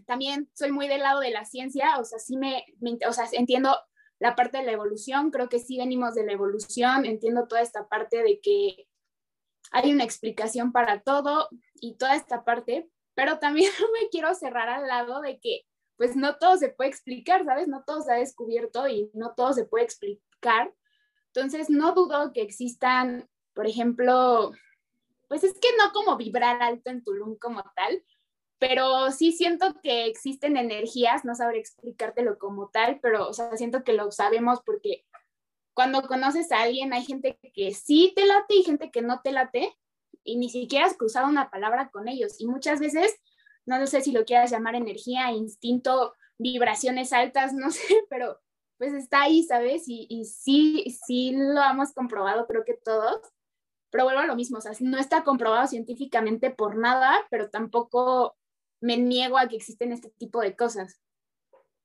también 0.05 0.49
soy 0.53 0.71
muy 0.71 0.87
del 0.87 1.01
lado 1.01 1.19
de 1.19 1.31
la 1.31 1.43
ciencia, 1.43 1.99
o 1.99 2.05
sea, 2.05 2.19
sí 2.19 2.37
me, 2.37 2.63
me 2.79 2.97
o 3.05 3.11
sea, 3.11 3.27
entiendo 3.33 3.75
la 4.19 4.35
parte 4.35 4.57
de 4.57 4.63
la 4.63 4.71
evolución, 4.71 5.31
creo 5.31 5.49
que 5.49 5.59
sí 5.59 5.77
venimos 5.77 6.15
de 6.15 6.25
la 6.25 6.33
evolución, 6.33 7.05
entiendo 7.05 7.47
toda 7.47 7.61
esta 7.61 7.87
parte 7.87 8.23
de 8.23 8.39
que 8.39 8.87
hay 9.71 9.91
una 9.91 10.03
explicación 10.03 10.71
para 10.71 11.01
todo 11.01 11.49
y 11.75 11.95
toda 11.97 12.15
esta 12.15 12.43
parte, 12.43 12.89
pero 13.13 13.39
también 13.39 13.71
me 13.93 14.09
quiero 14.09 14.33
cerrar 14.33 14.69
al 14.69 14.87
lado 14.87 15.21
de 15.21 15.39
que 15.39 15.65
pues 15.97 16.15
no 16.15 16.37
todo 16.37 16.57
se 16.57 16.69
puede 16.69 16.91
explicar, 16.91 17.43
¿sabes? 17.43 17.67
No 17.67 17.83
todo 17.83 18.01
se 18.01 18.13
ha 18.13 18.17
descubierto 18.17 18.87
y 18.87 19.09
no 19.13 19.33
todo 19.35 19.53
se 19.53 19.65
puede 19.65 19.83
explicar. 19.83 20.71
Entonces, 21.33 21.71
no 21.71 21.93
dudo 21.93 22.33
que 22.33 22.43
existan, 22.43 23.27
por 23.53 23.65
ejemplo, 23.65 24.51
pues 25.27 25.43
es 25.43 25.53
que 25.59 25.69
no 25.77 25.91
como 25.93 26.15
vibrar 26.15 26.61
alto 26.61 26.91
en 26.91 27.03
Tulum 27.03 27.35
como 27.37 27.63
tal, 27.75 28.03
pero 28.59 29.11
sí 29.11 29.31
siento 29.31 29.79
que 29.81 30.05
existen 30.05 30.57
energías, 30.57 31.25
no 31.25 31.35
sabré 31.35 31.59
explicártelo 31.59 32.37
como 32.37 32.69
tal, 32.69 32.99
pero 33.01 33.27
o 33.27 33.33
sea, 33.33 33.55
siento 33.55 33.83
que 33.83 33.93
lo 33.93 34.11
sabemos 34.11 34.61
porque 34.65 35.05
cuando 35.73 36.01
conoces 36.01 36.51
a 36.51 36.61
alguien 36.61 36.93
hay 36.93 37.03
gente 37.03 37.39
que 37.53 37.73
sí 37.73 38.13
te 38.15 38.25
late 38.25 38.55
y 38.55 38.63
gente 38.63 38.89
que 38.89 39.01
no 39.01 39.21
te 39.21 39.31
late 39.31 39.77
y 40.23 40.37
ni 40.37 40.49
siquiera 40.49 40.87
has 40.87 40.97
cruzado 40.97 41.27
una 41.27 41.51
palabra 41.51 41.89
con 41.91 42.07
ellos 42.07 42.39
y 42.39 42.47
muchas 42.47 42.79
veces, 42.79 43.15
no 43.65 43.85
sé 43.85 44.01
si 44.01 44.11
lo 44.11 44.25
quieras 44.25 44.49
llamar 44.49 44.75
energía, 44.75 45.31
instinto, 45.31 46.15
vibraciones 46.39 47.13
altas, 47.13 47.53
no 47.53 47.69
sé, 47.71 48.05
pero 48.09 48.39
pues 48.77 48.93
está 48.93 49.23
ahí, 49.23 49.43
¿sabes? 49.43 49.87
Y, 49.87 50.07
y 50.09 50.25
sí, 50.25 50.97
sí 51.05 51.31
lo 51.35 51.61
hemos 51.63 51.93
comprobado, 51.93 52.45
creo 52.47 52.63
que 52.63 52.75
todos, 52.75 53.21
pero 53.91 54.03
vuelvo 54.03 54.21
a 54.21 54.27
lo 54.27 54.35
mismo, 54.35 54.57
o 54.57 54.61
sea, 54.61 54.71
no 54.81 54.97
está 54.97 55.23
comprobado 55.23 55.67
científicamente 55.67 56.49
por 56.49 56.75
nada, 56.75 57.25
pero 57.29 57.49
tampoco 57.49 58.35
me 58.81 58.97
niego 58.97 59.37
a 59.37 59.47
que 59.47 59.55
existen 59.55 59.91
este 59.91 60.09
tipo 60.17 60.41
de 60.41 60.55
cosas. 60.55 60.99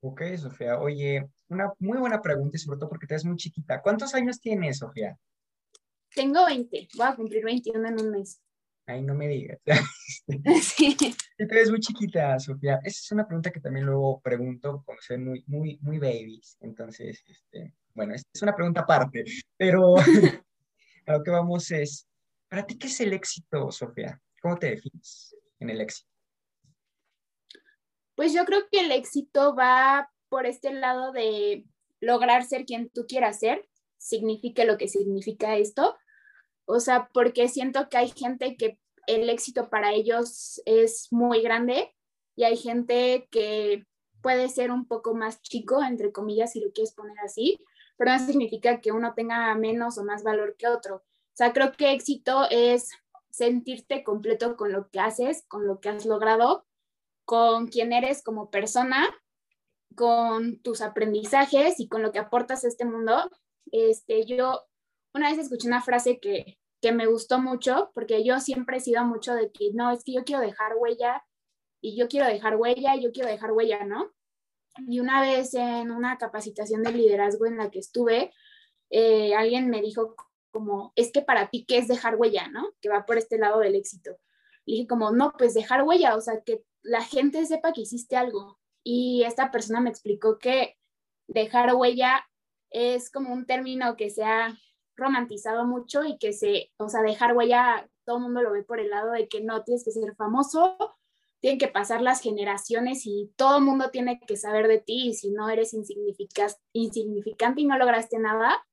Ok, 0.00 0.22
Sofía. 0.36 0.78
Oye, 0.80 1.28
una 1.48 1.72
muy 1.78 1.98
buena 1.98 2.20
pregunta 2.20 2.56
y 2.56 2.60
sobre 2.60 2.78
todo 2.78 2.88
porque 2.88 3.06
te 3.06 3.14
ves 3.14 3.24
muy 3.24 3.36
chiquita. 3.36 3.80
¿Cuántos 3.82 4.14
años 4.14 4.40
tienes, 4.40 4.78
Sofía? 4.78 5.18
Tengo 6.14 6.44
20. 6.44 6.88
Voy 6.96 7.06
a 7.06 7.14
cumplir 7.14 7.44
21 7.44 7.88
en 7.88 8.00
un 8.00 8.10
mes. 8.10 8.40
Ay, 8.86 9.02
no 9.02 9.14
me 9.14 9.28
digas. 9.28 9.58
sí. 10.62 10.96
Te 11.36 11.46
ves 11.46 11.70
muy 11.70 11.80
chiquita, 11.80 12.38
Sofía. 12.38 12.80
Esa 12.82 12.98
es 12.98 13.12
una 13.12 13.26
pregunta 13.26 13.52
que 13.52 13.60
también 13.60 13.86
luego 13.86 14.20
pregunto 14.20 14.82
cuando 14.84 15.02
soy 15.02 15.18
muy, 15.18 15.44
muy, 15.46 15.78
muy 15.82 15.98
babies. 15.98 16.56
Entonces, 16.60 17.22
este, 17.28 17.74
bueno, 17.94 18.14
es 18.14 18.42
una 18.42 18.54
pregunta 18.54 18.80
aparte, 18.80 19.24
pero 19.56 19.94
a 21.06 21.12
lo 21.12 21.22
que 21.22 21.30
vamos 21.30 21.70
es, 21.70 22.08
¿para 22.48 22.66
ti 22.66 22.76
qué 22.76 22.88
es 22.88 23.00
el 23.00 23.12
éxito, 23.12 23.70
Sofía? 23.70 24.20
¿Cómo 24.40 24.58
te 24.58 24.70
defines 24.70 25.36
en 25.60 25.70
el 25.70 25.80
éxito? 25.80 26.11
Pues 28.22 28.32
yo 28.32 28.44
creo 28.44 28.68
que 28.70 28.78
el 28.78 28.92
éxito 28.92 29.56
va 29.56 30.08
por 30.28 30.46
este 30.46 30.72
lado 30.72 31.10
de 31.10 31.66
lograr 31.98 32.44
ser 32.44 32.64
quien 32.66 32.88
tú 32.88 33.04
quieras 33.08 33.40
ser, 33.40 33.68
signifique 33.98 34.64
lo 34.64 34.78
que 34.78 34.86
significa 34.86 35.56
esto. 35.56 35.96
O 36.64 36.78
sea, 36.78 37.10
porque 37.12 37.48
siento 37.48 37.88
que 37.88 37.96
hay 37.96 38.10
gente 38.10 38.56
que 38.56 38.78
el 39.08 39.28
éxito 39.28 39.68
para 39.70 39.92
ellos 39.92 40.62
es 40.66 41.08
muy 41.10 41.42
grande 41.42 41.96
y 42.36 42.44
hay 42.44 42.56
gente 42.56 43.26
que 43.32 43.88
puede 44.20 44.48
ser 44.50 44.70
un 44.70 44.86
poco 44.86 45.16
más 45.16 45.42
chico, 45.42 45.82
entre 45.82 46.12
comillas, 46.12 46.52
si 46.52 46.60
lo 46.60 46.70
quieres 46.70 46.94
poner 46.94 47.18
así, 47.24 47.58
pero 47.96 48.12
no 48.12 48.24
significa 48.24 48.80
que 48.80 48.92
uno 48.92 49.14
tenga 49.14 49.52
menos 49.56 49.98
o 49.98 50.04
más 50.04 50.22
valor 50.22 50.54
que 50.56 50.68
otro. 50.68 50.98
O 50.98 51.34
sea, 51.34 51.52
creo 51.52 51.72
que 51.72 51.90
éxito 51.90 52.46
es 52.50 52.90
sentirte 53.30 54.04
completo 54.04 54.56
con 54.56 54.70
lo 54.70 54.90
que 54.90 55.00
haces, 55.00 55.44
con 55.48 55.66
lo 55.66 55.80
que 55.80 55.88
has 55.88 56.06
logrado 56.06 56.66
con 57.24 57.68
quién 57.68 57.92
eres 57.92 58.22
como 58.22 58.50
persona, 58.50 59.08
con 59.94 60.60
tus 60.62 60.80
aprendizajes 60.80 61.78
y 61.80 61.88
con 61.88 62.02
lo 62.02 62.12
que 62.12 62.18
aportas 62.18 62.64
a 62.64 62.68
este 62.68 62.84
mundo. 62.84 63.30
Este, 63.70 64.24
yo 64.24 64.62
una 65.14 65.30
vez 65.30 65.38
escuché 65.38 65.68
una 65.68 65.82
frase 65.82 66.18
que, 66.20 66.58
que 66.80 66.92
me 66.92 67.06
gustó 67.06 67.38
mucho, 67.38 67.90
porque 67.94 68.24
yo 68.24 68.40
siempre 68.40 68.78
he 68.78 68.80
sido 68.80 69.04
mucho 69.04 69.34
de 69.34 69.50
que 69.52 69.70
no, 69.72 69.90
es 69.90 70.04
que 70.04 70.12
yo 70.12 70.24
quiero 70.24 70.40
dejar 70.40 70.76
huella 70.76 71.24
y 71.80 71.96
yo 71.96 72.08
quiero 72.08 72.26
dejar 72.26 72.56
huella 72.56 72.96
y 72.96 73.02
yo 73.02 73.12
quiero 73.12 73.28
dejar 73.28 73.52
huella, 73.52 73.84
¿no? 73.84 74.12
Y 74.88 75.00
una 75.00 75.20
vez 75.20 75.54
en 75.54 75.90
una 75.90 76.16
capacitación 76.16 76.82
de 76.82 76.92
liderazgo 76.92 77.46
en 77.46 77.58
la 77.58 77.70
que 77.70 77.78
estuve, 77.78 78.32
eh, 78.90 79.34
alguien 79.34 79.68
me 79.68 79.82
dijo 79.82 80.16
como, 80.50 80.92
es 80.96 81.12
que 81.12 81.22
para 81.22 81.50
ti, 81.50 81.64
¿qué 81.66 81.78
es 81.78 81.88
dejar 81.88 82.16
huella, 82.16 82.48
no? 82.48 82.72
Que 82.80 82.88
va 82.88 83.04
por 83.04 83.18
este 83.18 83.38
lado 83.38 83.60
del 83.60 83.74
éxito. 83.74 84.16
Y 84.64 84.74
dije 84.74 84.86
como, 84.86 85.10
no, 85.10 85.32
pues 85.36 85.54
dejar 85.54 85.82
huella, 85.82 86.16
o 86.16 86.20
sea, 86.20 86.40
que 86.42 86.62
la 86.82 87.02
gente 87.02 87.44
sepa 87.46 87.72
que 87.72 87.82
hiciste 87.82 88.16
algo. 88.16 88.58
Y 88.84 89.22
esta 89.24 89.50
persona 89.50 89.80
me 89.80 89.90
explicó 89.90 90.38
que 90.38 90.76
dejar 91.28 91.74
huella 91.74 92.24
es 92.70 93.10
como 93.10 93.32
un 93.32 93.46
término 93.46 93.96
que 93.96 94.10
se 94.10 94.24
ha 94.24 94.56
romantizado 94.96 95.64
mucho 95.66 96.04
y 96.04 96.18
que 96.18 96.32
se, 96.32 96.72
o 96.78 96.88
sea, 96.88 97.02
dejar 97.02 97.36
huella, 97.36 97.88
todo 98.04 98.16
el 98.16 98.22
mundo 98.24 98.42
lo 98.42 98.52
ve 98.52 98.62
por 98.62 98.80
el 98.80 98.90
lado 98.90 99.12
de 99.12 99.28
que 99.28 99.40
no 99.40 99.62
tienes 99.62 99.84
que 99.84 99.90
ser 99.90 100.14
famoso, 100.16 100.76
tienen 101.40 101.58
que 101.58 101.68
pasar 101.68 102.02
las 102.02 102.20
generaciones 102.20 103.02
y 103.04 103.32
todo 103.36 103.58
el 103.58 103.64
mundo 103.64 103.90
tiene 103.90 104.20
que 104.20 104.36
saber 104.36 104.68
de 104.68 104.78
ti 104.78 105.08
y 105.08 105.14
si 105.14 105.30
no 105.30 105.48
eres 105.48 105.74
insignificante 105.74 107.60
y 107.60 107.66
no 107.66 107.78
lograste 107.78 108.18
nada. 108.18 108.64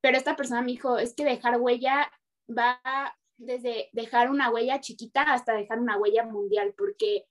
Pero 0.00 0.16
esta 0.16 0.36
persona 0.36 0.60
me 0.62 0.72
dijo, 0.72 0.98
es 0.98 1.14
que 1.14 1.24
dejar 1.24 1.60
huella 1.60 2.10
va 2.48 2.80
desde 3.38 3.88
dejar 3.92 4.30
una 4.30 4.50
huella 4.50 4.80
chiquita 4.80 5.22
hasta 5.22 5.54
dejar 5.54 5.78
una 5.78 5.96
huella 5.96 6.24
mundial, 6.24 6.74
porque 6.76 7.26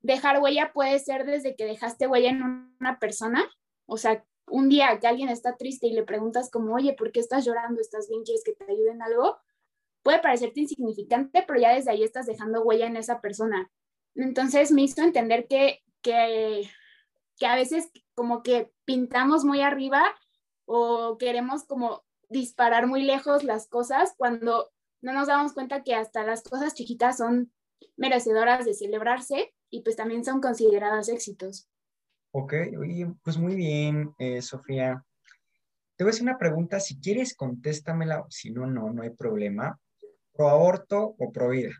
dejar 0.00 0.40
huella 0.40 0.72
puede 0.72 0.98
ser 0.98 1.26
desde 1.26 1.56
que 1.56 1.66
dejaste 1.66 2.06
huella 2.06 2.30
en 2.30 2.42
una 2.80 2.98
persona, 2.98 3.44
o 3.86 3.98
sea, 3.98 4.24
un 4.48 4.68
día 4.68 4.98
que 5.00 5.06
alguien 5.06 5.28
está 5.28 5.56
triste 5.56 5.88
y 5.88 5.92
le 5.92 6.04
preguntas 6.04 6.50
como, 6.50 6.74
oye, 6.74 6.94
¿por 6.94 7.10
qué 7.10 7.20
estás 7.20 7.44
llorando? 7.44 7.80
¿Estás 7.80 8.08
bien? 8.08 8.22
¿Quieres 8.22 8.44
que 8.44 8.52
te 8.52 8.64
ayude 8.70 8.92
en 8.92 9.02
algo? 9.02 9.38
Puede 10.02 10.20
parecerte 10.20 10.60
insignificante, 10.60 11.44
pero 11.46 11.58
ya 11.58 11.74
desde 11.74 11.90
ahí 11.90 12.04
estás 12.04 12.26
dejando 12.26 12.62
huella 12.62 12.86
en 12.86 12.96
esa 12.96 13.20
persona. 13.20 13.70
Entonces 14.14 14.70
me 14.70 14.82
hizo 14.82 15.02
entender 15.02 15.48
que, 15.48 15.82
que, 16.00 16.70
que 17.38 17.46
a 17.46 17.56
veces 17.56 17.90
como 18.14 18.44
que 18.44 18.72
pintamos 18.84 19.44
muy 19.44 19.60
arriba 19.60 20.14
o 20.64 21.18
queremos 21.18 21.64
como 21.64 22.04
disparar 22.28 22.86
muy 22.86 23.02
lejos 23.02 23.44
las 23.44 23.68
cosas 23.68 24.14
cuando 24.16 24.70
no 25.06 25.12
nos 25.12 25.28
damos 25.28 25.52
cuenta 25.52 25.84
que 25.84 25.94
hasta 25.94 26.24
las 26.24 26.42
cosas 26.42 26.74
chiquitas 26.74 27.18
son 27.18 27.52
merecedoras 27.96 28.64
de 28.64 28.74
celebrarse 28.74 29.54
y 29.70 29.82
pues 29.82 29.94
también 29.94 30.24
son 30.24 30.40
consideradas 30.40 31.08
éxitos. 31.08 31.68
Ok, 32.32 32.52
pues 33.22 33.38
muy 33.38 33.54
bien, 33.54 34.12
eh, 34.18 34.42
Sofía. 34.42 35.04
Te 35.94 36.02
voy 36.02 36.10
a 36.10 36.12
hacer 36.12 36.24
una 36.24 36.38
pregunta, 36.38 36.80
si 36.80 36.98
quieres 36.98 37.36
contéstamela, 37.36 38.26
si 38.30 38.50
no, 38.50 38.66
no, 38.66 38.92
no 38.92 39.02
hay 39.02 39.10
problema. 39.10 39.78
¿Pro 40.32 40.48
aborto 40.48 41.14
o 41.16 41.30
pro 41.32 41.50
vida? 41.50 41.70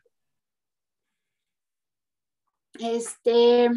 Este, 2.78 3.68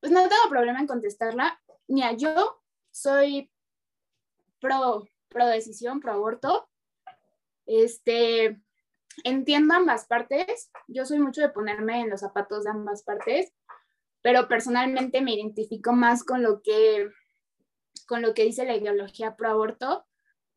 pues 0.00 0.10
no 0.10 0.22
tengo 0.22 0.48
problema 0.48 0.80
en 0.80 0.86
contestarla. 0.86 1.60
Mira, 1.86 2.12
yo 2.12 2.62
soy 2.90 3.52
pro, 4.58 5.06
pro 5.28 5.46
decisión, 5.48 6.00
pro 6.00 6.12
aborto. 6.12 6.70
Este, 7.66 8.60
entiendo 9.24 9.74
ambas 9.74 10.06
partes. 10.06 10.70
Yo 10.88 11.04
soy 11.04 11.18
mucho 11.18 11.40
de 11.40 11.50
ponerme 11.50 12.00
en 12.00 12.10
los 12.10 12.20
zapatos 12.20 12.64
de 12.64 12.70
ambas 12.70 13.02
partes, 13.02 13.52
pero 14.22 14.48
personalmente 14.48 15.20
me 15.20 15.34
identifico 15.34 15.92
más 15.92 16.24
con 16.24 16.42
lo 16.42 16.62
que, 16.62 17.10
con 18.06 18.22
lo 18.22 18.34
que 18.34 18.44
dice 18.44 18.64
la 18.64 18.76
ideología 18.76 19.36
pro 19.36 19.50
aborto 19.50 20.06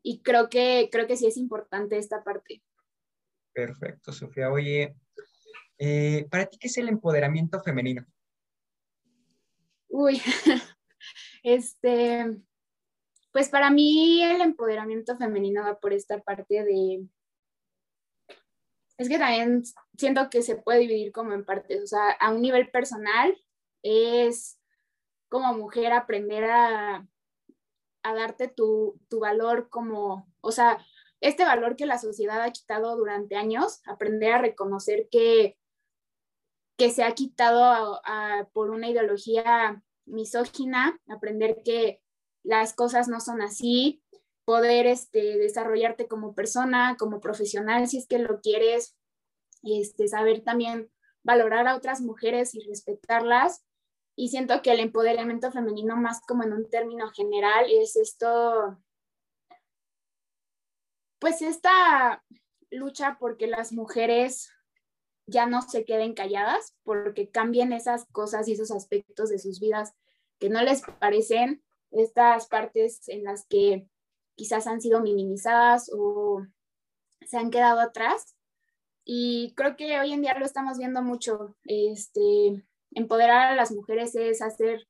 y 0.02 0.22
creo 0.22 0.50
que, 0.50 0.90
creo 0.92 1.08
que 1.08 1.18
sí 1.18 1.28
es 1.28 1.38
importante 1.38 1.98
esta 1.98 2.24
parte. 2.24 2.64
Perfecto, 3.54 4.14
Sofía. 4.14 4.52
Oye, 4.52 4.96
eh, 5.78 6.28
¿para 6.30 6.46
ti 6.46 6.58
qué 6.58 6.68
es 6.68 6.78
el 6.78 6.88
empoderamiento 6.88 7.62
femenino? 7.62 8.06
Uy, 9.90 10.22
este, 11.44 12.40
pues 13.32 13.50
para 13.50 13.70
mí 13.70 14.24
el 14.24 14.42
empoderamiento 14.42 15.18
femenino 15.18 15.64
va 15.64 15.80
por 15.80 15.94
esta 15.94 16.20
parte 16.20 16.64
de, 16.64 17.06
es 18.98 19.10
que 19.10 19.20
también 19.20 19.64
siento 19.98 20.30
que 20.30 20.42
se 20.42 20.56
puede 20.56 20.80
dividir 20.80 21.12
como 21.12 21.34
en 21.34 21.46
partes, 21.46 21.84
o 21.84 21.88
sea, 21.88 22.12
a 22.12 22.32
un 22.32 22.42
nivel 22.42 22.70
personal 22.72 23.38
es 23.84 24.60
como 25.30 25.54
mujer 25.54 25.94
aprender 25.94 26.46
a, 26.46 27.08
darte 28.04 28.48
tu, 28.48 28.98
tu 29.10 29.20
valor 29.20 29.68
como, 29.70 30.32
o 30.40 30.54
sea, 30.54 30.78
este 31.20 31.44
valor 31.44 31.76
que 31.76 31.86
la 31.86 31.98
sociedad 31.98 32.42
ha 32.42 32.52
quitado 32.52 32.96
durante 32.96 33.36
años, 33.36 33.82
aprender 33.86 34.32
a 34.32 34.38
reconocer 34.38 35.10
que, 35.12 35.58
que 36.78 36.90
se 36.90 37.04
ha 37.04 37.14
quitado 37.14 38.02
por 38.54 38.70
una 38.70 38.88
ideología 38.88 39.84
misógina, 40.06 40.98
aprender 41.10 41.62
que 41.66 42.02
las 42.48 42.74
cosas 42.74 43.08
no 43.08 43.20
son 43.20 43.42
así, 43.42 44.02
poder 44.46 44.88
este, 44.88 45.38
desarrollarte 45.38 46.08
como 46.08 46.34
persona, 46.34 46.96
como 46.98 47.20
profesional, 47.20 47.88
si 47.88 47.98
es 47.98 48.08
que 48.08 48.20
lo 48.20 48.40
quieres, 48.40 48.96
este, 49.64 50.08
saber 50.08 50.44
también 50.44 50.90
valorar 51.24 51.68
a 51.68 51.76
otras 51.76 52.00
mujeres 52.00 52.56
y 52.56 52.62
respetarlas. 52.62 53.66
Y 54.16 54.30
siento 54.30 54.62
que 54.62 54.72
el 54.72 54.80
empoderamiento 54.80 55.52
femenino, 55.52 55.98
más 55.98 56.22
como 56.22 56.44
en 56.44 56.54
un 56.54 56.70
término 56.70 57.10
general, 57.10 57.66
es 57.70 57.96
esto 57.98 58.80
pues 61.20 61.42
esta 61.42 62.24
lucha 62.70 63.18
porque 63.20 63.48
las 63.48 63.74
mujeres 63.74 64.50
ya 65.26 65.46
no 65.46 65.62
se 65.62 65.84
queden 65.84 66.14
calladas, 66.14 66.76
porque 66.84 67.30
cambien 67.30 67.74
esas 67.74 68.06
cosas 68.12 68.48
y 68.48 68.54
esos 68.54 68.72
aspectos 68.72 69.30
de 69.30 69.40
sus 69.40 69.60
vidas 69.60 69.94
que 70.40 70.50
no 70.50 70.62
les 70.62 70.84
parecen, 71.00 71.64
estas 71.92 72.48
partes 72.48 73.08
en 73.08 73.24
las 73.24 73.46
que 73.48 73.88
quizás 74.36 74.68
han 74.68 74.82
sido 74.82 75.02
minimizadas 75.02 75.92
o 75.94 76.46
se 77.22 77.38
han 77.38 77.52
quedado 77.52 77.80
atrás. 77.80 78.36
Y 79.04 79.54
creo 79.56 79.76
que 79.76 80.00
hoy 80.00 80.12
en 80.12 80.22
día 80.22 80.38
lo 80.38 80.46
estamos 80.46 80.78
viendo 80.78 81.02
mucho. 81.02 81.56
Este, 81.64 82.66
empoderar 82.92 83.52
a 83.52 83.56
las 83.56 83.72
mujeres 83.72 84.16
es 84.16 84.42
hacerles 84.42 84.86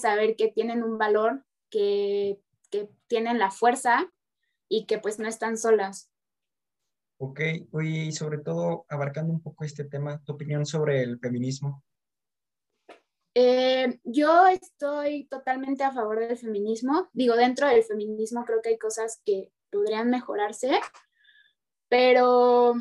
saber 0.00 0.36
que 0.36 0.48
tienen 0.48 0.82
un 0.82 0.98
valor, 0.98 1.44
que, 1.70 2.40
que 2.70 2.88
tienen 3.08 3.38
la 3.38 3.50
fuerza 3.50 4.12
y 4.68 4.86
que 4.86 4.98
pues 4.98 5.18
no 5.18 5.28
están 5.28 5.58
solas. 5.58 6.10
Ok, 7.18 7.40
y 7.82 8.10
sobre 8.12 8.38
todo 8.38 8.84
abarcando 8.88 9.32
un 9.32 9.40
poco 9.40 9.64
este 9.64 9.84
tema, 9.84 10.20
tu 10.24 10.32
opinión 10.32 10.66
sobre 10.66 11.02
el 11.02 11.20
feminismo. 11.20 11.84
Eh, 13.34 13.98
yo 14.04 14.46
estoy 14.46 15.24
totalmente 15.24 15.84
a 15.84 15.92
favor 15.92 16.20
del 16.20 16.36
feminismo. 16.36 17.08
Digo, 17.12 17.34
dentro 17.34 17.66
del 17.66 17.82
feminismo 17.82 18.44
creo 18.44 18.60
que 18.60 18.70
hay 18.70 18.78
cosas 18.78 19.20
que 19.24 19.50
podrían 19.70 20.10
mejorarse, 20.10 20.80
pero 21.88 22.74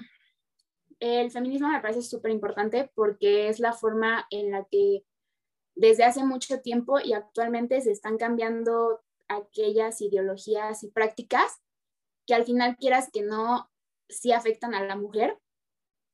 el 0.99 1.31
feminismo 1.31 1.69
me 1.69 1.81
parece 1.81 2.01
súper 2.01 2.31
importante 2.31 2.91
porque 2.95 3.49
es 3.49 3.59
la 3.59 3.73
forma 3.73 4.27
en 4.29 4.51
la 4.51 4.65
que 4.69 5.03
desde 5.75 6.03
hace 6.03 6.23
mucho 6.23 6.61
tiempo 6.61 6.99
y 6.99 7.13
actualmente 7.13 7.81
se 7.81 7.91
están 7.91 8.17
cambiando 8.17 9.01
aquellas 9.27 10.01
ideologías 10.01 10.83
y 10.83 10.91
prácticas 10.91 11.61
que 12.27 12.35
al 12.35 12.43
final 12.43 12.75
quieras 12.77 13.09
que 13.11 13.23
no, 13.23 13.71
sí 14.09 14.31
afectan 14.31 14.75
a 14.75 14.83
la 14.83 14.95
mujer. 14.95 15.39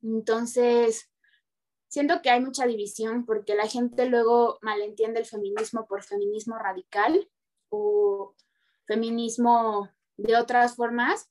Entonces, 0.02 1.10
siento 1.88 2.22
que 2.22 2.30
hay 2.30 2.42
mucha 2.42 2.66
división 2.66 3.26
porque 3.26 3.56
la 3.56 3.68
gente 3.68 4.06
luego 4.06 4.60
malentiende 4.62 5.20
el 5.20 5.26
feminismo 5.26 5.86
por 5.88 6.04
feminismo 6.04 6.58
radical 6.58 7.30
o 7.70 8.36
feminismo 8.86 9.90
de 10.18 10.36
otras 10.36 10.76
formas. 10.76 11.30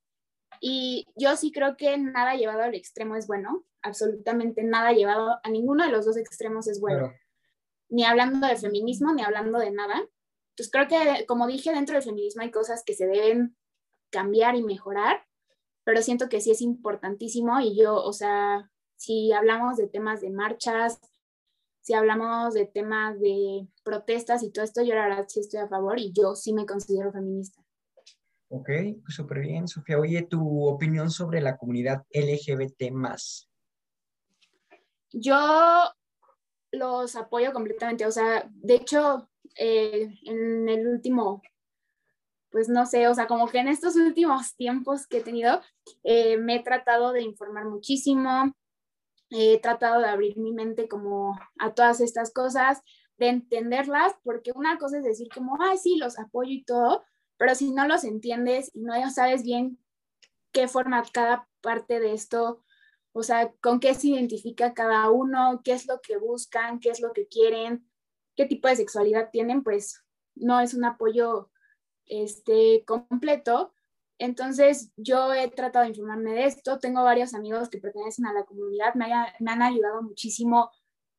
Y 0.60 1.06
yo 1.16 1.36
sí 1.36 1.52
creo 1.52 1.76
que 1.76 1.98
nada 1.98 2.34
llevado 2.34 2.62
al 2.62 2.74
extremo 2.74 3.16
es 3.16 3.26
bueno, 3.26 3.64
absolutamente 3.82 4.62
nada 4.62 4.92
llevado 4.92 5.38
a 5.42 5.50
ninguno 5.50 5.84
de 5.84 5.90
los 5.90 6.06
dos 6.06 6.16
extremos 6.16 6.66
es 6.68 6.80
bueno. 6.80 7.12
Ni 7.88 8.04
hablando 8.04 8.46
de 8.46 8.56
feminismo, 8.56 9.12
ni 9.12 9.22
hablando 9.22 9.58
de 9.58 9.70
nada. 9.70 10.02
Entonces 10.50 10.72
creo 10.72 10.88
que, 10.88 11.26
como 11.26 11.46
dije, 11.46 11.72
dentro 11.72 11.94
del 11.94 12.02
feminismo 12.02 12.42
hay 12.42 12.50
cosas 12.50 12.82
que 12.84 12.94
se 12.94 13.06
deben 13.06 13.56
cambiar 14.10 14.54
y 14.54 14.62
mejorar, 14.62 15.26
pero 15.84 16.00
siento 16.00 16.28
que 16.28 16.40
sí 16.40 16.50
es 16.50 16.62
importantísimo 16.62 17.60
y 17.60 17.76
yo, 17.76 17.94
o 17.94 18.12
sea, 18.12 18.70
si 18.96 19.32
hablamos 19.32 19.76
de 19.76 19.88
temas 19.88 20.20
de 20.20 20.30
marchas, 20.30 21.00
si 21.80 21.94
hablamos 21.94 22.54
de 22.54 22.66
temas 22.66 23.20
de 23.20 23.68
protestas 23.84 24.42
y 24.42 24.50
todo 24.50 24.64
esto, 24.64 24.82
yo 24.82 24.94
la 24.94 25.08
verdad 25.08 25.26
sí 25.28 25.40
estoy 25.40 25.60
a 25.60 25.68
favor 25.68 25.98
y 25.98 26.12
yo 26.12 26.34
sí 26.34 26.52
me 26.52 26.66
considero 26.66 27.12
feminista. 27.12 27.62
Ok, 28.48 28.68
pues 29.02 29.14
súper 29.14 29.40
bien, 29.40 29.68
Sofía. 29.68 29.98
Oye, 29.98 30.22
tu 30.22 30.66
opinión 30.66 31.10
sobre 31.10 31.40
la 31.40 31.56
comunidad 31.56 32.04
LGBT 32.10 32.90
más. 32.92 33.48
Yo 35.12 35.36
los 36.72 37.16
apoyo 37.16 37.52
completamente. 37.52 38.06
O 38.06 38.10
sea, 38.10 38.48
de 38.52 38.74
hecho, 38.74 39.28
eh, 39.56 40.12
en 40.24 40.68
el 40.68 40.86
último 40.86 41.42
pues 42.56 42.70
no 42.70 42.86
sé, 42.86 43.06
o 43.06 43.14
sea, 43.14 43.26
como 43.26 43.48
que 43.48 43.58
en 43.58 43.68
estos 43.68 43.96
últimos 43.96 44.56
tiempos 44.56 45.06
que 45.06 45.18
he 45.18 45.22
tenido, 45.22 45.60
eh, 46.04 46.38
me 46.38 46.56
he 46.56 46.62
tratado 46.62 47.12
de 47.12 47.20
informar 47.20 47.66
muchísimo, 47.66 48.54
he 49.30 49.60
tratado 49.60 50.00
de 50.00 50.08
abrir 50.08 50.38
mi 50.38 50.52
mente 50.52 50.88
como 50.88 51.38
a 51.58 51.74
todas 51.74 52.00
estas 52.00 52.32
cosas, 52.32 52.82
de 53.18 53.28
entenderlas, 53.28 54.14
porque 54.22 54.52
una 54.54 54.78
cosa 54.78 54.98
es 54.98 55.04
decir 55.04 55.28
como, 55.34 55.56
ay, 55.60 55.78
sí, 55.78 55.96
los 55.96 56.18
apoyo 56.18 56.52
y 56.52 56.64
todo, 56.64 57.02
pero 57.36 57.54
si 57.54 57.72
no 57.72 57.86
los 57.86 58.04
entiendes 58.04 58.70
y 58.74 58.82
no 58.82 59.10
sabes 59.10 59.42
bien 59.42 59.78
qué 60.52 60.68
forma 60.68 61.02
cada 61.12 61.48
parte 61.60 62.00
de 62.00 62.12
esto, 62.12 62.62
o 63.12 63.22
sea, 63.22 63.52
con 63.62 63.80
qué 63.80 63.94
se 63.94 64.08
identifica 64.08 64.74
cada 64.74 65.10
uno, 65.10 65.62
qué 65.64 65.72
es 65.72 65.86
lo 65.86 66.00
que 66.00 66.18
buscan, 66.18 66.80
qué 66.80 66.90
es 66.90 67.00
lo 67.00 67.12
que 67.12 67.26
quieren, 67.26 67.88
qué 68.36 68.44
tipo 68.44 68.68
de 68.68 68.76
sexualidad 68.76 69.30
tienen, 69.32 69.62
pues 69.62 70.04
no 70.34 70.60
es 70.60 70.74
un 70.74 70.84
apoyo 70.84 71.50
este, 72.04 72.84
completo. 72.86 73.72
Entonces, 74.18 74.92
yo 74.96 75.32
he 75.34 75.48
tratado 75.50 75.84
de 75.84 75.90
informarme 75.90 76.32
de 76.32 76.46
esto. 76.46 76.78
Tengo 76.78 77.02
varios 77.04 77.34
amigos 77.34 77.68
que 77.68 77.78
pertenecen 77.78 78.26
a 78.26 78.32
la 78.32 78.44
comunidad, 78.44 78.94
me, 78.94 79.12
han 79.12 79.62
ayudado 79.62 80.02
muchísimo 80.02 80.70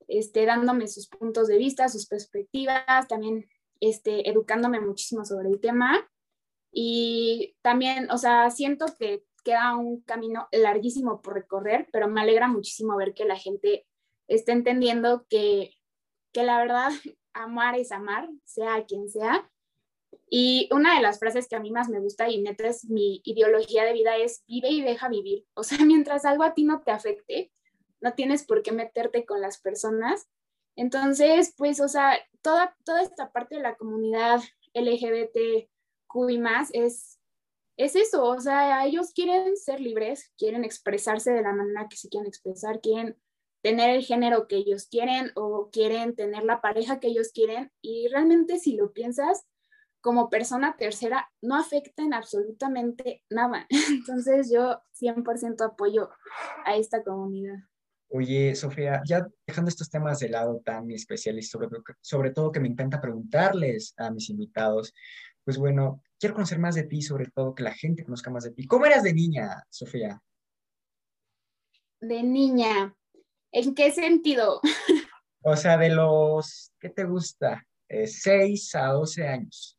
este, 0.08 0.46
dándome 0.46 0.88
sus 0.88 1.08
puntos 1.08 1.48
de 1.48 1.58
vista, 1.58 1.90
sus 1.90 2.08
perspectivas, 2.08 3.08
también 3.08 3.46
este, 3.80 4.30
educándome 4.30 4.80
muchísimo 4.80 5.26
sobre 5.26 5.50
el 5.50 5.60
tema. 5.60 6.10
Y 6.72 7.56
también, 7.62 8.10
o 8.12 8.18
sea, 8.18 8.50
siento 8.50 8.86
que 8.98 9.24
queda 9.44 9.76
un 9.76 10.02
camino 10.02 10.48
larguísimo 10.52 11.22
por 11.22 11.36
recorrer, 11.36 11.88
pero 11.92 12.08
me 12.08 12.22
alegra 12.22 12.48
muchísimo 12.48 12.98
ver 12.98 13.14
que 13.14 13.26
la 13.26 13.38
gente 13.38 13.88
esté 14.28 14.52
entendiendo 14.52 15.26
que, 15.30 15.72
que 16.34 16.44
la 16.44 16.58
verdad, 16.58 16.92
amar 17.34 17.76
es 17.76 17.92
amar, 17.92 18.28
sea 18.44 18.86
quien 18.86 19.10
sea, 19.10 19.50
y 20.30 20.68
una 20.72 20.96
de 20.96 21.02
las 21.02 21.20
frases 21.20 21.48
que 21.48 21.56
a 21.56 21.60
mí 21.60 21.72
más 21.72 21.90
me 21.90 22.00
gusta 22.00 22.30
y 22.30 22.42
neta 22.42 22.68
es 22.68 22.86
mi 22.86 23.22
ideología 23.24 23.86
de 23.86 23.94
vida 23.94 24.18
es 24.18 24.44
vive 24.48 24.70
y 24.70 24.82
deja 24.82 25.08
vivir. 25.08 25.46
O 25.54 25.64
sea, 25.64 25.78
mientras 25.86 26.26
algo 26.26 26.44
a 26.44 26.54
ti 26.54 26.64
no 26.64 26.82
te 26.82 26.92
afecte, 26.92 27.52
no 28.02 28.14
tienes 28.14 28.46
por 28.46 28.62
qué 28.62 28.72
meterte 28.72 29.26
con 29.26 29.42
las 29.42 29.60
personas. 29.60 30.28
Entonces, 30.76 31.54
pues, 31.58 31.80
o 31.80 31.88
sea, 31.88 32.18
toda, 32.42 32.76
toda 32.84 33.02
esta 33.02 33.32
parte 33.32 33.56
de 33.56 33.62
la 33.62 33.76
comunidad 33.76 34.42
LGBTQI 34.74 36.38
más 36.38 36.70
es, 36.74 37.20
es 37.78 37.96
eso, 37.96 38.24
o 38.24 38.40
sea, 38.40 38.86
ellos 38.86 39.12
quieren 39.14 39.56
ser 39.58 39.80
libres, 39.80 40.32
quieren 40.38 40.64
expresarse 40.64 41.32
de 41.32 41.42
la 41.42 41.54
manera 41.54 41.88
que 41.90 41.98
se 41.98 42.10
quieren 42.10 42.28
expresar, 42.28 42.80
quieren 42.82 43.18
tener 43.64 43.96
el 43.96 44.04
género 44.04 44.48
que 44.48 44.58
ellos 44.58 44.88
quieren 44.88 45.32
o 45.36 45.70
quieren 45.72 46.16
tener 46.16 46.44
la 46.44 46.62
pareja 46.62 47.00
que 47.00 47.08
ellos 47.08 47.32
quieren 47.34 47.72
y 47.82 48.08
realmente 48.08 48.60
si 48.60 48.76
lo 48.76 48.94
piensas, 48.94 49.48
como 50.02 50.30
persona 50.30 50.76
tercera 50.78 51.30
no 51.42 51.56
afecta 51.56 52.04
en 52.04 52.14
absolutamente 52.14 53.24
nada. 53.30 53.68
Entonces 53.90 54.52
yo 54.52 54.82
100% 55.00 55.66
apoyo 55.66 56.10
a 56.66 56.76
esta 56.76 57.04
comunidad. 57.04 57.58
Oye, 58.10 58.56
Sofía, 58.56 59.02
ya 59.06 59.28
dejando 59.46 59.70
estos 59.70 59.90
temas 59.90 60.20
de 60.20 60.30
lado 60.30 60.62
tan 60.64 60.90
especiales, 60.92 61.50
sobre, 61.50 61.68
sobre 62.00 62.32
todo 62.32 62.54
que 62.54 62.62
me 62.62 62.70
encanta 62.70 63.02
preguntarles 63.02 63.94
a 63.98 64.12
mis 64.12 64.30
invitados, 64.30 64.94
pues 65.44 65.58
bueno, 65.58 66.02
quiero 66.18 66.36
conocer 66.36 66.60
más 66.60 66.76
de 66.76 66.84
ti, 66.84 67.02
sobre 67.02 67.30
todo 67.30 67.54
que 67.54 67.64
la 67.64 67.74
gente 67.74 68.06
conozca 68.06 68.30
más 68.30 68.46
de 68.46 68.52
ti. 68.52 68.66
¿Cómo 68.66 68.86
eras 68.86 69.04
de 69.04 69.14
niña, 69.14 69.64
Sofía? 69.70 70.22
De 72.00 72.24
niña, 72.24 72.96
¿en 73.52 73.76
qué 73.76 73.92
sentido? 73.92 74.62
O 75.50 75.56
sea, 75.56 75.78
de 75.78 75.90
los, 75.90 76.74
¿qué 76.78 76.90
te 76.90 77.06
gusta? 77.06 77.66
6 77.88 78.76
a 78.76 78.88
12 78.88 79.26
años. 79.26 79.77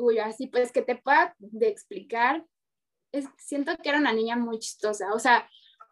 Uy, 0.00 0.18
así 0.18 0.46
pues 0.46 0.72
que 0.72 0.82
te 0.82 0.96
pueda 0.96 1.34
de 1.38 1.68
explicar, 1.68 2.44
es, 3.12 3.26
siento 3.38 3.76
que 3.76 3.88
era 3.90 3.98
una 3.98 4.12
niña 4.12 4.36
muy 4.36 4.58
chistosa, 4.58 5.12
o 5.12 5.18
sea, 5.18 5.48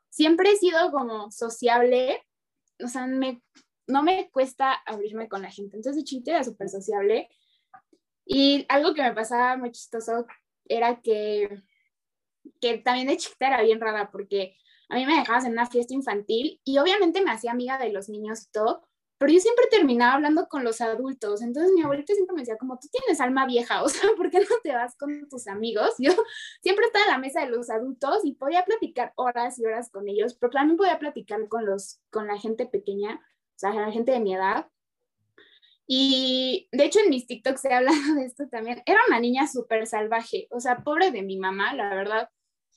siempre 0.09 0.51
he 0.51 0.57
sido 0.57 0.91
como 0.91 1.31
sociable, 1.31 2.25
o 2.83 2.89
sea, 2.89 3.07
me, 3.07 3.43
no 3.87 4.03
me 4.03 4.31
cuesta 4.31 4.73
abrirme 4.87 5.29
con 5.29 5.43
la 5.43 5.51
gente, 5.51 5.77
entonces 5.77 5.97
de 5.97 6.05
chiquita 6.05 6.31
era 6.33 6.45
súper 6.45 6.69
sociable 6.69 7.29
y 8.25 8.65
algo 8.69 8.95
que 8.95 9.03
me 9.03 9.15
pasaba 9.15 9.57
muy 9.57 9.73
chistoso 9.73 10.27
era 10.65 11.01
que, 11.01 11.63
que 12.61 12.79
también 12.79 13.09
de 13.09 13.17
chiquita 13.17 13.49
era 13.49 13.63
bien 13.63 13.81
rara 13.81 14.11
porque 14.11 14.57
a 14.89 14.97
mí 14.97 15.05
me 15.05 15.19
dejabas 15.19 15.45
en 15.45 15.53
una 15.53 15.67
fiesta 15.67 15.93
infantil 15.93 16.61
y 16.65 16.79
obviamente 16.79 17.23
me 17.23 17.31
hacía 17.31 17.51
amiga 17.51 17.79
de 17.79 17.93
los 17.93 18.09
niños 18.09 18.49
y 18.55 18.88
pero 19.19 19.33
yo 19.33 19.41
siempre 19.41 19.67
terminaba 19.71 20.15
hablando 20.15 20.49
con 20.49 20.65
los 20.65 20.81
adultos. 20.81 21.43
Entonces 21.43 21.73
mi 21.75 21.83
abuelita 21.83 22.15
siempre 22.15 22.35
me 22.35 22.43
decía, 22.43 22.57
como 22.57 22.79
tú 22.79 22.89
tienes 22.89 23.21
alma 23.21 23.47
vieja, 23.47 23.83
o 23.85 23.89
sea, 23.89 24.11
¿por 24.17 24.31
qué 24.31 24.39
no 24.39 24.57
te 24.63 24.73
vas 24.73 24.97
con 24.97 25.29
tus 25.29 25.47
amigos? 25.49 25.95
Yo 25.99 26.13
siempre 26.63 26.87
estaba 26.87 27.05
en 27.07 27.11
la 27.13 27.19
mesa 27.19 27.41
de 27.41 27.51
los 27.51 27.69
adultos 27.71 28.25
y 28.25 28.35
podía 28.35 28.65
platicar 28.65 29.13
horas 29.17 29.59
y 29.59 29.67
horas 29.67 29.91
con 29.91 30.09
ellos, 30.09 30.35
pero 30.35 30.51
también 30.51 30.77
podía 30.77 30.99
platicar 30.99 31.47
con, 31.49 31.67
los, 31.67 32.01
con 32.11 32.27
la 32.27 32.39
gente 32.39 32.67
pequeña, 32.67 33.17
o 33.17 33.59
sea, 33.59 33.75
la 33.75 33.93
gente 33.93 34.13
de 34.13 34.21
mi 34.21 34.35
edad. 34.35 34.69
Y 35.87 36.69
de 36.71 36.85
hecho 36.85 37.01
en 37.01 37.11
mis 37.11 37.27
TikToks 37.27 37.65
he 37.65 37.73
hablado 37.73 38.15
de 38.15 38.27
esto 38.27 38.47
también. 38.49 38.83
Era 38.87 39.01
una 39.09 39.21
niña 39.21 39.47
súper 39.49 39.87
salvaje, 39.87 40.47
o 40.51 40.61
sea, 40.61 40.85
pobre 40.85 41.11
de 41.11 41.23
mi 41.23 41.39
mamá, 41.39 41.75
la 41.75 41.95
verdad 41.95 42.29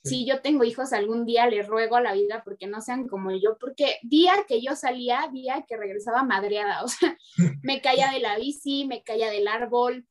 si 0.04 0.26
yo 0.26 0.40
tengo 0.40 0.64
hijos 0.64 0.92
algún 0.92 1.24
día, 1.24 1.46
les 1.46 1.66
ruego 1.66 1.96
a 1.96 2.00
la 2.00 2.12
vida 2.12 2.42
porque 2.44 2.66
no 2.66 2.80
sean 2.80 3.06
como 3.06 3.30
yo, 3.30 3.56
porque 3.58 3.98
día 4.02 4.32
que 4.48 4.60
yo 4.60 4.74
salía, 4.74 5.28
día 5.32 5.64
que 5.68 5.76
regresaba 5.76 6.24
madreada, 6.24 6.82
o 6.84 6.88
sea, 6.88 7.16
me 7.62 7.80
caía 7.80 8.10
de 8.10 8.20
la 8.20 8.36
bici, 8.36 8.86
me 8.86 9.02
caía 9.02 9.30
del 9.30 9.46
árbol, 9.46 10.06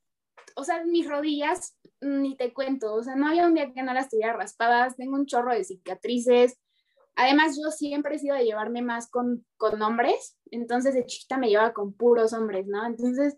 o 0.56 0.64
sea, 0.64 0.84
mis 0.86 1.08
rodillas, 1.08 1.78
ni 2.00 2.36
te 2.36 2.54
cuento, 2.54 2.94
o 2.94 3.04
sea, 3.04 3.16
no 3.16 3.28
había 3.28 3.46
un 3.46 3.54
día 3.54 3.72
que 3.74 3.84
no 3.84 3.94
las 3.94 4.10
tuviera 4.10 4.34
raspadas, 4.34 4.96
tengo 4.96 5.16
un 5.16 5.26
chorro 5.26 5.54
de 5.54 5.64
cicatrices. 5.64 6.60
Además, 7.16 7.58
yo 7.62 7.72
siempre 7.72 8.16
he 8.16 8.20
sido 8.20 8.36
de 8.36 8.46
llevarme 8.46 8.82
más 8.82 9.10
con, 9.10 9.46
con 9.58 9.82
hombres, 9.82 10.38
entonces 10.50 10.94
de 10.94 11.06
chiquita 11.06 11.38
me 11.38 11.50
llevaba 11.50 11.74
con 11.74 11.94
puros 11.94 12.34
hombres, 12.34 12.68
¿no? 12.68 12.86
Entonces, 12.86 13.38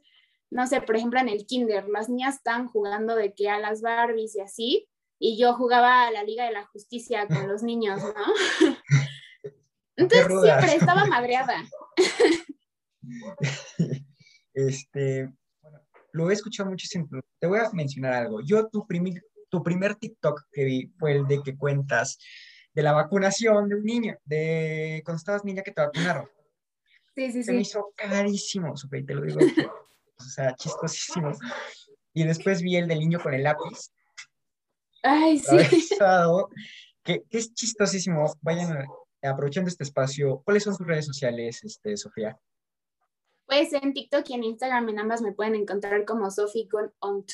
no 0.52 0.68
sé, 0.68 0.82
por 0.82 0.96
ejemplo, 0.96 1.20
en 1.20 1.30
el 1.30 1.48
kinder, 1.48 1.89
las 1.89 2.10
niñas 2.10 2.36
están 2.36 2.68
jugando 2.68 3.16
de 3.16 3.34
que 3.34 3.50
a 3.50 3.60
las 3.60 3.82
Barbies 3.82 4.36
y 4.36 4.42
así, 4.42 4.88
y 5.26 5.38
yo 5.38 5.54
jugaba 5.54 6.06
a 6.06 6.12
la 6.12 6.22
Liga 6.22 6.44
de 6.44 6.52
la 6.52 6.66
Justicia 6.66 7.26
con 7.28 7.48
los 7.48 7.64
niños, 7.64 8.02
¿no? 8.04 8.14
Entonces 9.96 10.28
siempre 10.28 10.76
estaba 10.76 11.06
madreada. 11.06 11.64
Este, 14.56 15.34
lo 16.12 16.30
he 16.30 16.34
escuchado 16.34 16.70
mucho. 16.70 16.88
Te 17.40 17.48
voy 17.48 17.58
a 17.58 17.72
mencionar 17.72 18.14
algo. 18.14 18.40
Yo 18.42 18.68
tu, 18.68 18.86
primer, 18.86 19.24
tu 19.50 19.64
primer 19.64 19.96
TikTok 19.96 20.44
que 20.52 20.64
vi 20.64 20.94
fue 21.00 21.14
el 21.14 21.26
de 21.26 21.42
que 21.42 21.58
cuentas 21.58 22.20
de 22.72 22.84
la 22.84 22.94
vacunación 22.94 23.68
de 23.68 23.76
un 23.76 23.84
niño, 23.84 24.16
de 24.26 25.02
cuando 25.04 25.18
estabas 25.18 25.44
niña 25.44 25.64
que 25.64 25.72
te 25.72 25.82
vacunaron. 25.82 26.30
Sí, 27.16 27.32
sí, 27.32 27.44
Se 27.44 27.52
me 27.52 27.62
hizo 27.62 27.94
carísimo, 27.96 28.78
super, 28.78 29.04
te 29.06 29.16
lo 29.16 29.24
digo, 29.24 29.40
o 30.18 30.24
sea, 30.24 30.56
chistosísimo. 30.56 31.32
Y 32.14 32.26
después 32.26 32.62
vi 32.62 32.76
el 32.76 32.88
del 32.88 33.00
niño 33.00 33.20
con 33.20 33.34
el 33.34 33.42
lápiz 33.42 33.92
Ay, 35.04 35.38
sí. 35.38 35.58
que, 37.04 37.24
es 37.30 37.54
chistosísimo. 37.54 38.34
Vayan 38.42 38.86
aprovechando 39.22 39.68
este 39.68 39.84
espacio. 39.84 40.42
¿Cuáles 40.44 40.63
son 40.63 40.76
sus 40.76 40.88
redes 40.88 41.06
sociales, 41.06 41.63
este, 41.63 41.96
Sofía? 41.98 42.38
Pues 43.46 43.74
en 43.74 43.94
TikTok 43.94 44.30
y 44.30 44.34
en 44.34 44.44
Instagram 44.46 44.89
en 44.89 45.00
ambas 45.00 45.22
me 45.22 45.34
pueden 45.34 45.56
encontrar 45.56 46.06
como 46.06 46.32
Sofi 46.32 46.68
con 46.68 46.94
Ont. 47.00 47.30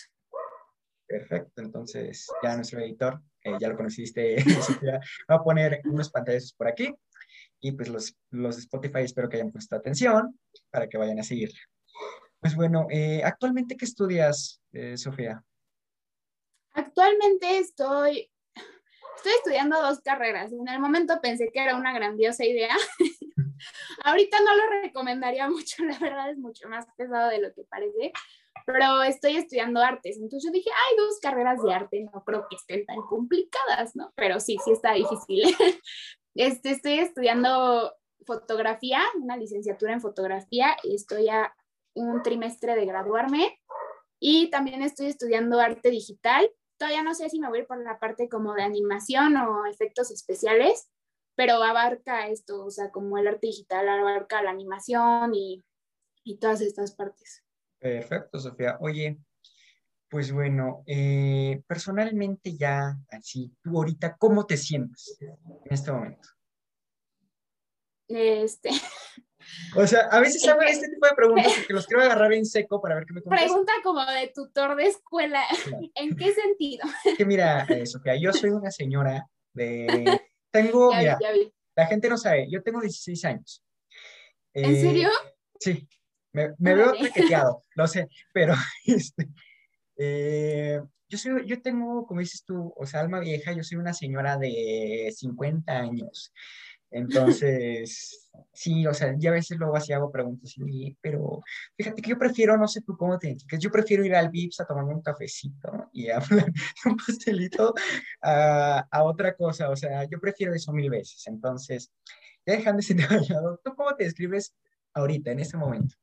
Perfecto, 1.08 1.62
entonces 1.62 2.27
ya 2.43 2.55
nuestro 2.55 2.79
editor, 2.82 3.21
eh, 3.43 3.53
ya 3.60 3.69
lo 3.69 3.77
conociste, 3.77 4.36
Sofía, 4.62 4.99
va 5.29 5.36
a 5.36 5.43
poner 5.43 5.82
unos 5.86 6.10
pantallas 6.12 6.53
por 6.53 6.67
aquí 6.67 6.93
y 7.60 7.71
pues 7.71 7.89
los, 7.89 8.15
los 8.32 8.55
de 8.55 8.62
Spotify 8.62 9.01
espero 9.01 9.29
que 9.29 9.38
hayan 9.38 9.51
puesto 9.51 9.75
atención 9.75 10.39
para 10.69 10.88
que 10.88 10.97
vayan 10.97 11.19
a 11.19 11.23
seguirla. 11.23 11.60
Pues 12.39 12.55
bueno, 12.55 12.88
eh, 12.89 13.21
actualmente, 13.23 13.75
¿qué 13.75 13.86
estudias, 13.86 14.62
eh, 14.71 14.97
Sofía? 14.97 15.43
Actualmente 16.73 17.58
estoy, 17.58 18.32
estoy 19.15 19.32
estudiando 19.38 19.82
dos 19.82 20.01
carreras. 20.01 20.51
En 20.51 20.67
el 20.67 20.79
momento 20.79 21.19
pensé 21.21 21.49
que 21.51 21.62
era 21.62 21.75
una 21.75 21.93
grandiosa 21.93 22.45
idea. 22.45 22.75
Ahorita 24.03 24.38
no 24.39 24.55
lo 24.55 24.82
recomendaría 24.82 25.49
mucho, 25.49 25.84
la 25.86 25.97
verdad 25.99 26.32
es 26.32 26.38
mucho 26.38 26.67
más 26.69 26.86
pesado 26.95 27.29
de 27.29 27.39
lo 27.39 27.53
que 27.53 27.63
parece, 27.63 28.12
pero 28.65 29.03
estoy 29.03 29.38
estudiando 29.38 29.82
artes. 29.82 30.17
Entonces 30.17 30.43
yo 30.45 30.51
dije, 30.51 30.69
hay 30.69 30.97
dos 30.97 31.19
carreras 31.21 31.62
de 31.62 31.73
arte, 31.73 32.08
no 32.13 32.23
creo 32.23 32.45
que 32.49 32.55
estén 32.55 32.86
tan 32.86 33.01
complicadas, 33.01 33.95
¿no? 33.95 34.13
Pero 34.15 34.39
sí, 34.39 34.58
sí 34.63 34.71
está 34.71 34.93
difícil. 34.93 35.43
Este, 36.36 36.69
estoy 36.69 36.99
estudiando 36.99 37.91
fotografía, 38.25 39.01
una 39.19 39.36
licenciatura 39.36 39.91
en 39.91 39.99
fotografía, 39.99 40.77
y 40.84 40.95
estoy 40.95 41.27
a 41.27 41.53
un 41.95 42.21
trimestre 42.21 42.75
de 42.75 42.86
graduarme. 42.86 43.60
Y 44.21 44.49
también 44.49 44.82
estoy 44.84 45.08
estudiando 45.08 45.60
arte 45.60 45.89
digital 45.89 46.49
Todavía 46.79 47.03
no 47.03 47.13
sé 47.13 47.29
si 47.29 47.39
me 47.39 47.49
voy 47.49 47.59
a 47.59 47.61
ir 47.61 47.67
por 47.67 47.83
la 47.83 47.99
parte 47.99 48.29
como 48.29 48.53
de 48.53 48.63
animación 48.63 49.35
o 49.35 49.65
efectos 49.65 50.11
especiales, 50.11 50.89
pero 51.35 51.61
abarca 51.61 52.29
esto, 52.29 52.65
o 52.65 52.71
sea, 52.71 52.89
como 52.89 53.17
el 53.17 53.27
arte 53.27 53.47
digital 53.47 53.87
abarca 53.89 54.41
la 54.41 54.51
animación 54.51 55.35
y, 55.35 55.63
y 56.23 56.37
todas 56.37 56.61
estas 56.61 56.95
partes. 56.95 57.43
Perfecto, 57.79 58.39
Sofía. 58.39 58.77
Oye, 58.79 59.19
pues 60.09 60.31
bueno, 60.31 60.83
eh, 60.87 61.61
personalmente 61.67 62.55
ya, 62.55 62.97
así, 63.11 63.53
tú 63.61 63.77
ahorita, 63.77 64.15
¿cómo 64.15 64.45
te 64.45 64.55
sientes 64.55 65.17
en 65.21 65.37
este 65.69 65.91
momento? 65.91 66.29
Este, 68.07 68.69
O 69.75 69.88
sea, 69.88 70.02
a 70.12 70.19
veces 70.19 70.47
hago 70.47 70.62
este 70.62 70.89
tipo 70.89 71.06
de 71.06 71.15
preguntas 71.15 71.54
porque 71.56 71.73
los 71.73 71.88
quiero 71.88 72.04
agarrar 72.04 72.34
en 72.34 72.45
seco 72.45 72.82
para 72.82 72.95
ver 72.95 73.06
qué 73.06 73.13
me 73.13 73.21
contestas. 73.21 73.49
Pregunta 73.49 73.73
como 73.84 74.06
de 74.06 74.32
tutor 74.34 74.75
de 74.75 74.88
escuela. 74.88 75.43
¿En 75.95 76.15
qué 76.15 76.34
sentido? 76.34 76.86
Que 77.17 77.25
mira, 77.25 77.65
eh, 77.69 77.86
Sofía, 77.86 78.15
yo 78.15 78.34
soy 78.34 78.52
una 78.52 78.71
señora 78.71 79.28
de... 79.54 80.21
Tengo, 80.52 80.93
mira, 80.95 81.17
la 81.75 81.86
gente 81.86 82.10
no 82.10 82.17
sabe, 82.17 82.47
yo 82.49 82.63
tengo 82.63 82.82
16 82.82 83.25
años. 83.25 83.63
¿En 84.54 84.75
eh, 84.75 84.82
serio? 84.82 85.10
Sí, 85.60 85.88
me, 86.34 86.49
veo 86.58 86.93
traqueteado, 86.93 87.63
lo 87.75 87.88
sé, 87.88 88.08
pero 88.34 88.54
este, 88.86 89.30
eh, 89.97 90.82
yo, 91.08 91.17
soy, 91.17 91.45
yo 91.45 91.62
tengo, 91.62 92.06
como 92.06 92.19
dices 92.19 92.43
tú, 92.43 92.73
o 92.75 92.86
sea, 92.86 93.02
alma 93.02 93.19
vieja, 93.19 93.54
yo 93.54 93.63
soy 93.63 93.78
una 93.78 93.93
señora 93.93 94.38
de 94.38 95.13
50 95.15 95.71
años. 95.71 96.34
Entonces, 96.91 98.32
sí, 98.52 98.88
o 98.88 98.93
sea, 98.93 99.13
ya 99.17 99.30
a 99.30 99.34
veces 99.34 99.58
luego 99.58 99.75
así 99.75 99.93
hago 99.93 100.12
preguntas, 100.12 100.56
pero 101.02 101.41
fíjate 101.78 102.02
que 102.02 102.10
yo 102.10 102.17
prefiero, 102.17 102.58
no 102.58 102.67
sé 102.67 102.82
tú 102.82 102.97
cómo 102.97 103.17
te 103.19 103.28
identificas, 103.28 103.60
yo 103.60 103.71
prefiero 103.71 104.04
ir 104.04 104.15
al 104.15 104.30
VIPS 104.30 104.62
a 104.62 104.65
tomarme 104.65 104.95
un 104.95 105.02
cafecito 105.02 105.89
y 105.93 106.10
a 106.10 106.19
un 106.86 106.97
pastelito 106.97 107.73
a, 108.21 108.88
a, 108.89 109.04
otra 109.04 109.36
cosa, 109.36 109.69
o 109.69 109.75
sea, 109.75 110.04
yo 110.06 110.19
prefiero 110.19 110.54
eso 110.54 110.73
mil 110.73 110.89
veces. 110.89 111.28
Entonces, 111.28 111.91
ya 112.45 112.54
dejando 112.54 112.80
ese 112.80 112.95
tema 112.95 113.21
¿tú 113.63 113.75
cómo 113.75 113.95
te 113.95 114.06
describes 114.06 114.56
ahorita, 114.93 115.32
en 115.32 115.39
este 115.39 115.58
momento? 115.58 115.95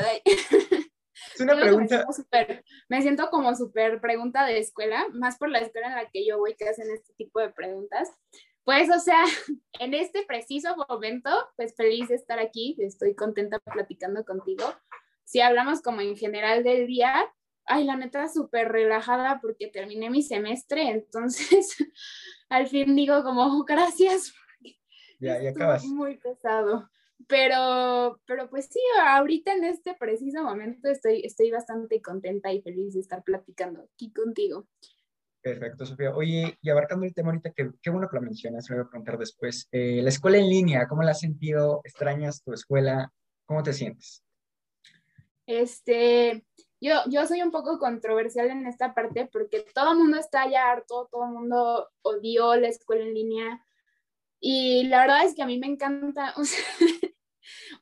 Ay. 0.00 0.22
Es 1.40 1.44
una 1.44 1.58
pregunta. 1.58 2.06
Me 2.90 3.00
siento 3.00 3.30
como 3.30 3.54
súper 3.56 4.00
pregunta 4.02 4.44
de 4.44 4.58
escuela, 4.58 5.06
más 5.14 5.38
por 5.38 5.48
la 5.48 5.60
escuela 5.60 5.88
en 5.88 5.94
la 5.94 6.10
que 6.10 6.26
yo 6.26 6.38
voy 6.38 6.54
que 6.54 6.68
hacen 6.68 6.90
este 6.90 7.14
tipo 7.14 7.40
de 7.40 7.48
preguntas. 7.48 8.10
Pues, 8.62 8.90
o 8.94 9.00
sea, 9.00 9.24
en 9.80 9.94
este 9.94 10.24
preciso 10.26 10.76
momento, 10.88 11.30
pues 11.56 11.74
feliz 11.74 12.08
de 12.08 12.16
estar 12.16 12.38
aquí, 12.38 12.76
estoy 12.78 13.14
contenta 13.14 13.58
platicando 13.58 14.22
contigo. 14.24 14.64
Si 15.24 15.40
hablamos 15.40 15.80
como 15.80 16.02
en 16.02 16.14
general 16.14 16.62
del 16.62 16.86
día, 16.86 17.32
ay, 17.64 17.84
la 17.84 17.96
neta, 17.96 18.28
súper 18.28 18.68
relajada 18.68 19.40
porque 19.40 19.68
terminé 19.68 20.10
mi 20.10 20.22
semestre, 20.22 20.90
entonces 20.90 21.76
al 22.50 22.66
fin 22.66 22.94
digo 22.94 23.22
como 23.22 23.64
gracias. 23.64 24.34
Ya, 25.18 25.40
ya 25.40 25.50
acabas. 25.50 25.84
Muy 25.84 26.18
pesado. 26.18 26.90
Pero, 27.28 28.20
pero 28.26 28.48
pues 28.48 28.66
sí, 28.66 28.80
ahorita 29.02 29.52
en 29.52 29.64
este 29.64 29.94
preciso 29.94 30.42
momento 30.42 30.88
estoy, 30.88 31.22
estoy 31.24 31.50
bastante 31.50 32.00
contenta 32.00 32.52
y 32.52 32.62
feliz 32.62 32.94
de 32.94 33.00
estar 33.00 33.22
platicando 33.22 33.82
aquí 33.82 34.12
contigo. 34.12 34.66
Perfecto, 35.42 35.86
Sofía. 35.86 36.14
Oye, 36.14 36.58
y 36.60 36.70
abarcando 36.70 37.06
el 37.06 37.14
tema 37.14 37.30
ahorita, 37.30 37.52
que, 37.52 37.70
qué 37.80 37.90
bueno 37.90 38.08
que 38.08 38.16
lo 38.16 38.22
mencionas, 38.22 38.68
me 38.68 38.76
voy 38.76 38.84
a 38.84 38.88
preguntar 38.88 39.18
después. 39.18 39.68
Eh, 39.72 40.00
la 40.02 40.10
escuela 40.10 40.36
en 40.38 40.48
línea, 40.48 40.86
¿cómo 40.86 41.02
la 41.02 41.12
has 41.12 41.20
sentido? 41.20 41.80
¿Extrañas 41.84 42.42
tu 42.42 42.52
escuela? 42.52 43.10
¿Cómo 43.46 43.62
te 43.62 43.72
sientes? 43.72 44.22
Este, 45.46 46.44
yo, 46.80 46.94
yo 47.08 47.26
soy 47.26 47.42
un 47.42 47.50
poco 47.50 47.78
controversial 47.78 48.50
en 48.50 48.66
esta 48.66 48.94
parte 48.94 49.28
porque 49.32 49.64
todo 49.74 49.92
el 49.92 49.98
mundo 49.98 50.18
está 50.18 50.48
ya 50.48 50.70
harto, 50.70 51.08
todo 51.10 51.24
el 51.24 51.32
mundo 51.32 51.88
odió 52.02 52.54
la 52.56 52.68
escuela 52.68 53.04
en 53.04 53.14
línea. 53.14 53.64
Y 54.40 54.84
la 54.84 55.02
verdad 55.02 55.24
es 55.24 55.34
que 55.34 55.42
a 55.42 55.46
mí 55.46 55.58
me 55.58 55.66
encanta, 55.66 56.34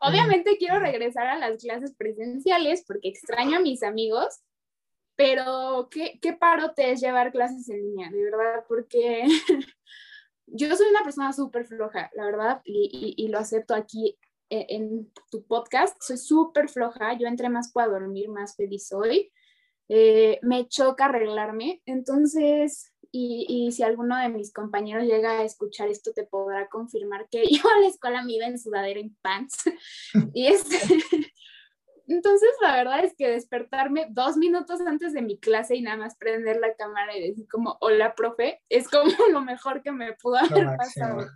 obviamente 0.00 0.56
quiero 0.58 0.80
regresar 0.80 1.28
a 1.28 1.38
las 1.38 1.62
clases 1.62 1.94
presenciales 1.96 2.84
porque 2.86 3.08
extraño 3.08 3.58
a 3.58 3.60
mis 3.60 3.82
amigos, 3.82 4.40
pero 5.16 5.88
qué, 5.90 6.18
qué 6.20 6.32
parote 6.32 6.90
es 6.90 7.00
llevar 7.00 7.32
clases 7.32 7.68
en 7.68 7.82
línea, 7.82 8.10
de 8.10 8.22
verdad, 8.22 8.64
porque 8.68 9.24
yo 10.46 10.74
soy 10.76 10.88
una 10.88 11.02
persona 11.04 11.32
súper 11.32 11.66
floja, 11.66 12.10
la 12.14 12.24
verdad, 12.24 12.60
y, 12.64 13.14
y, 13.16 13.28
lo 13.28 13.38
acepto 13.38 13.74
aquí 13.74 14.18
en, 14.48 14.66
en 14.68 15.12
tu 15.30 15.44
podcast, 15.46 15.96
soy 16.00 16.18
súper 16.18 16.68
floja, 16.68 17.16
yo 17.18 17.26
entre 17.26 17.48
más 17.48 17.72
puedo 17.72 17.90
dormir, 17.90 18.28
más 18.28 18.56
feliz 18.56 18.88
soy. 18.88 19.32
Eh, 19.88 20.38
me 20.42 20.68
choca 20.68 21.06
arreglarme, 21.06 21.82
entonces, 21.86 22.92
y, 23.10 23.46
y, 23.48 23.72
si 23.72 23.82
alguno 23.82 24.18
de 24.18 24.28
mis 24.28 24.52
compañeros 24.52 25.04
llega 25.04 25.40
a 25.40 25.44
escuchar 25.44 25.88
esto, 25.88 26.12
te 26.12 26.24
podrá 26.24 26.68
confirmar 26.68 27.28
que 27.30 27.42
yo 27.50 27.62
a 27.68 27.80
la 27.80 27.86
escuela 27.86 28.22
me 28.22 28.34
iba 28.34 28.46
en 28.46 28.58
sudadera 28.58 29.00
en 29.00 29.16
pants. 29.22 29.64
y 30.34 30.46
este, 30.46 30.76
entonces, 32.06 32.50
la 32.60 32.76
verdad 32.76 33.04
es 33.04 33.14
que 33.16 33.30
despertarme 33.30 34.08
dos 34.10 34.36
minutos 34.36 34.80
antes 34.82 35.12
de 35.12 35.22
mi 35.22 35.38
clase 35.38 35.76
y 35.76 35.82
nada 35.82 35.96
más 35.96 36.16
prender 36.16 36.58
la 36.58 36.74
cámara 36.74 37.16
y 37.16 37.28
decir 37.28 37.46
como, 37.48 37.78
hola, 37.80 38.14
profe, 38.14 38.62
es 38.68 38.88
como 38.88 39.10
lo 39.32 39.40
mejor 39.40 39.82
que 39.82 39.92
me 39.92 40.12
pudo 40.14 40.36
haber 40.36 40.76
pasado. 40.76 41.26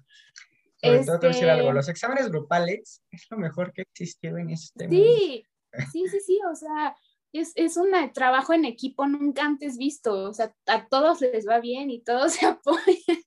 Sobre 0.82 0.96
este... 0.96 1.06
todo 1.06 1.20
te 1.20 1.26
decir 1.28 1.48
algo, 1.48 1.72
los 1.72 1.88
exámenes 1.88 2.28
grupales 2.28 3.02
es 3.10 3.26
lo 3.30 3.38
mejor 3.38 3.72
que 3.72 3.82
existió 3.82 4.36
en 4.36 4.50
este 4.50 4.88
Sí, 4.88 5.46
sí, 5.92 6.08
sí, 6.08 6.20
sí, 6.20 6.40
o 6.50 6.54
sea, 6.54 6.96
es, 7.32 7.52
es 7.54 7.76
un 7.76 7.90
trabajo 8.12 8.52
en 8.52 8.64
equipo 8.64 9.06
nunca 9.06 9.44
antes 9.44 9.78
visto, 9.78 10.28
o 10.28 10.34
sea, 10.34 10.54
a 10.66 10.86
todos 10.86 11.20
les 11.20 11.48
va 11.48 11.60
bien 11.60 11.90
y 11.90 12.02
todos 12.02 12.32
se 12.34 12.46
apoyan. 12.46 13.18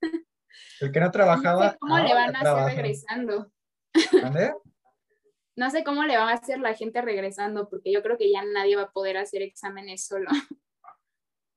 El 0.82 0.92
que 0.92 1.00
no 1.00 1.12
trabajaba. 1.12 1.66
No 1.66 1.72
sé 1.72 1.78
¿Cómo 1.80 2.00
le 2.00 2.14
van 2.14 2.36
a 2.36 2.40
hacer 2.40 2.76
regresando? 2.76 3.52
No 5.58 5.72
sé 5.72 5.84
cómo 5.86 6.04
le 6.04 6.18
va 6.18 6.30
a 6.30 6.34
hacer 6.34 6.60
la 6.60 6.74
gente 6.74 7.02
regresando, 7.02 7.70
porque 7.70 7.92
yo 7.92 8.04
creo 8.04 8.18
que 8.18 8.30
ya 8.30 8.44
nadie 8.44 8.76
va 8.76 8.84
a 8.84 8.92
poder 8.92 9.16
hacer 9.18 9.42
exámenes 9.42 10.06
solo. 10.06 10.30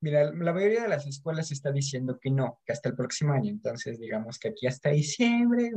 Mira, 0.01 0.31
la 0.31 0.53
mayoría 0.53 0.83
de 0.83 0.87
las 0.87 1.05
escuelas 1.05 1.51
está 1.51 1.73
diciendo 1.73 2.17
que 2.21 2.31
no, 2.31 2.61
que 2.65 2.71
hasta 2.71 2.87
el 2.87 2.95
próximo 2.95 3.33
año, 3.33 3.49
entonces 3.49 3.99
digamos 3.99 4.39
que 4.39 4.49
aquí 4.49 4.65
hasta 4.65 4.91
diciembre. 4.91 5.71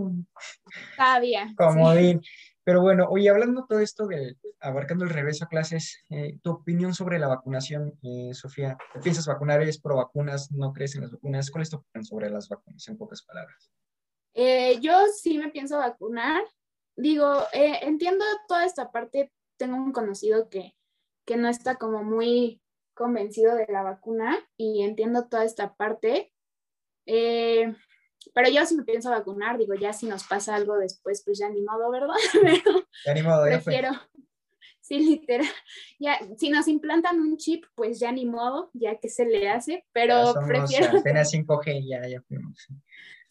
Todavía. 0.97 1.53
Como 1.57 1.93
sí. 1.95 2.21
Pero 2.65 2.81
bueno, 2.81 3.07
oye, 3.09 3.29
hablando 3.29 3.67
todo 3.69 3.81
esto 3.81 4.07
de 4.07 4.37
abarcando 4.61 5.05
el 5.05 5.11
regreso 5.11 5.45
a 5.45 5.49
clases, 5.49 6.05
eh, 6.11 6.39
tu 6.43 6.53
opinión 6.53 6.95
sobre 6.95 7.19
la 7.19 7.29
vacunación, 7.29 7.99
eh, 8.03 8.31
Sofía, 8.33 8.79
¿te 8.93 9.01
piensas 9.01 9.27
vacunar? 9.27 9.61
¿Eres 9.61 9.81
pro 9.81 9.97
vacunas? 9.97 10.53
¿No 10.53 10.73
crees 10.73 10.95
en 10.95 11.03
las 11.03 11.13
vacunas? 11.13 11.51
¿Cuál 11.51 11.63
es 11.63 11.71
tu 11.71 11.79
opinión 11.79 12.05
sobre 12.05 12.31
las 12.31 12.49
vacunas, 12.49 12.87
en 12.87 12.97
pocas 12.97 13.23
palabras? 13.23 13.73
Eh, 14.35 14.79
yo 14.81 14.93
sí 15.09 15.39
me 15.39 15.51
pienso 15.51 15.79
vacunar 15.79 16.43
digo, 16.97 17.43
entiendo 17.53 18.25
toda 18.49 18.65
esta 18.65 18.91
parte, 18.91 19.33
tengo 19.57 19.77
un 19.77 19.93
conocido 19.93 20.49
que, 20.49 20.75
que 21.25 21.37
no 21.37 21.49
está 21.49 21.77
como 21.77 22.03
muy 22.03 22.61
convencido 22.95 23.55
de 23.55 23.67
la 23.69 23.83
vacuna 23.83 24.39
y 24.57 24.83
entiendo 24.83 25.29
toda 25.29 25.45
esta 25.45 25.75
parte, 25.75 26.33
eh, 27.07 27.75
pero 28.33 28.49
yo 28.49 28.65
sí 28.67 28.77
me 28.77 28.85
pienso 28.85 29.11
vacunar, 29.11 29.59
digo, 29.59 29.75
ya 29.75 29.93
si 29.93 30.07
nos 30.07 30.25
pasa 30.25 30.55
algo 30.55 30.77
después, 30.77 31.23
pues 31.25 31.39
ya 31.39 31.49
ni 31.49 31.63
modo, 31.63 31.91
¿verdad? 31.91 32.15
Pero 32.33 32.87
ya 33.05 33.15
ni 33.15 33.23
modo, 33.23 33.47
ya 33.47 33.61
prefiero, 33.61 33.91
sí, 34.81 34.99
literal, 34.99 35.47
ya, 35.99 36.19
si 36.37 36.51
nos 36.51 36.69
implantan 36.69 37.21
un 37.21 37.37
chip, 37.37 37.65
pues 37.75 38.01
ya 38.01 38.13
ni 38.13 38.27
modo, 38.27 38.71
ya 38.73 38.99
que 38.99 39.09
se 39.09 39.25
le 39.25 39.49
hace, 39.49 39.85
pero 39.93 40.35
prefiero... 40.47 40.99
Apenas 40.99 41.33
5G, 41.33 41.89
ya, 41.89 42.07
ya 42.09 42.21
fuimos. 42.23 42.69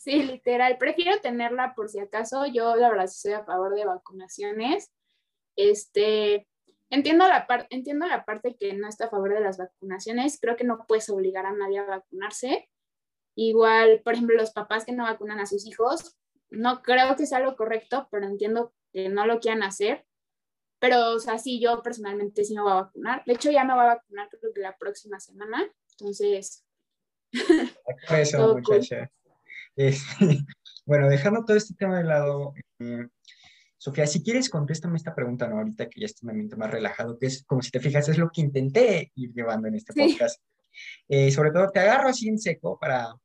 Sí, 0.01 0.23
literal. 0.23 0.79
Prefiero 0.79 1.21
tenerla 1.21 1.75
por 1.75 1.87
si 1.87 1.99
acaso. 1.99 2.47
Yo, 2.47 2.75
la 2.75 2.89
verdad, 2.89 3.05
estoy 3.05 3.33
a 3.33 3.45
favor 3.45 3.75
de 3.75 3.85
vacunaciones. 3.85 4.91
Este, 5.55 6.47
entiendo 6.89 7.27
la, 7.27 7.45
entiendo 7.69 8.07
la 8.07 8.25
parte 8.25 8.55
que 8.59 8.73
no 8.73 8.89
está 8.89 9.05
a 9.05 9.09
favor 9.09 9.31
de 9.31 9.41
las 9.41 9.59
vacunaciones. 9.59 10.39
Creo 10.41 10.55
que 10.55 10.63
no 10.63 10.85
puedes 10.87 11.07
obligar 11.11 11.45
a 11.45 11.53
nadie 11.53 11.77
a 11.77 11.85
vacunarse. 11.85 12.67
Igual, 13.43 14.01
por 14.03 14.13
ejemplo, 14.13 14.35
los 14.37 14.51
papás 14.51 14.85
que 14.85 14.91
no 14.91 15.05
vacunan 15.05 15.39
a 15.39 15.47
sus 15.47 15.65
hijos, 15.65 16.15
no 16.51 16.83
creo 16.83 17.15
que 17.15 17.25
sea 17.25 17.39
lo 17.39 17.55
correcto, 17.55 18.07
pero 18.11 18.27
entiendo 18.27 18.71
que 18.93 19.09
no 19.09 19.25
lo 19.25 19.39
quieran 19.39 19.63
hacer. 19.63 20.05
Pero, 20.77 21.13
o 21.13 21.19
sea, 21.19 21.39
sí, 21.39 21.59
yo 21.59 21.81
personalmente 21.81 22.43
sí 22.43 22.53
me 22.53 22.61
voy 22.61 22.71
a 22.71 22.83
vacunar. 22.83 23.23
De 23.25 23.33
hecho, 23.33 23.49
ya 23.49 23.63
me 23.63 23.73
voy 23.73 23.81
a 23.81 23.95
vacunar 23.95 24.29
creo 24.29 24.53
que 24.53 24.61
la 24.61 24.77
próxima 24.77 25.19
semana. 25.19 25.67
Entonces... 25.93 26.63
Eso, 28.09 28.57
muchacha. 28.57 29.11
Este, 29.75 30.05
bueno, 30.85 31.09
dejando 31.09 31.43
todo 31.43 31.57
este 31.57 31.73
tema 31.73 31.97
de 31.97 32.03
lado, 32.03 32.53
eh, 32.77 33.07
Sofía, 33.79 34.05
si 34.05 34.21
quieres, 34.21 34.51
contéstame 34.51 34.97
esta 34.97 35.15
pregunta, 35.15 35.47
¿no? 35.47 35.57
Ahorita 35.57 35.89
que 35.89 36.01
ya 36.01 36.05
está 36.05 36.27
un 36.27 36.29
ambiente 36.29 36.57
más 36.57 36.69
relajado, 36.69 37.17
que 37.17 37.25
es 37.25 37.43
como 37.43 37.63
si 37.63 37.71
te 37.71 37.79
fijas, 37.79 38.07
es 38.07 38.19
lo 38.19 38.29
que 38.29 38.41
intenté 38.41 39.11
ir 39.15 39.33
llevando 39.33 39.67
en 39.67 39.73
este 39.73 39.93
sí. 39.93 40.11
podcast. 40.11 40.39
Eh, 41.07 41.31
sobre 41.31 41.49
todo, 41.49 41.71
te 41.71 41.79
agarro 41.79 42.09
así 42.09 42.29
en 42.29 42.37
seco 42.37 42.77
para 42.79 43.15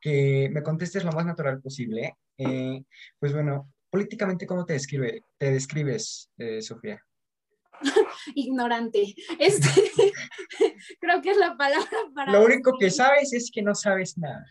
que 0.00 0.48
me 0.50 0.62
contestes 0.62 1.04
lo 1.04 1.12
más 1.12 1.26
natural 1.26 1.60
posible. 1.60 2.16
Eh, 2.38 2.82
pues 3.18 3.32
bueno, 3.32 3.72
políticamente, 3.90 4.46
¿cómo 4.46 4.64
te, 4.64 4.74
describe, 4.74 5.24
te 5.38 5.52
describes, 5.52 6.30
eh, 6.38 6.62
Sofía? 6.62 7.04
Ignorante. 8.34 9.14
Este, 9.38 9.68
creo 11.00 11.20
que 11.20 11.30
es 11.30 11.36
la 11.36 11.56
palabra 11.56 11.98
para... 12.14 12.32
Lo 12.32 12.44
único 12.44 12.76
que 12.78 12.90
sabes 12.90 13.32
es 13.32 13.50
que 13.52 13.62
no 13.62 13.74
sabes 13.74 14.16
nada. 14.16 14.44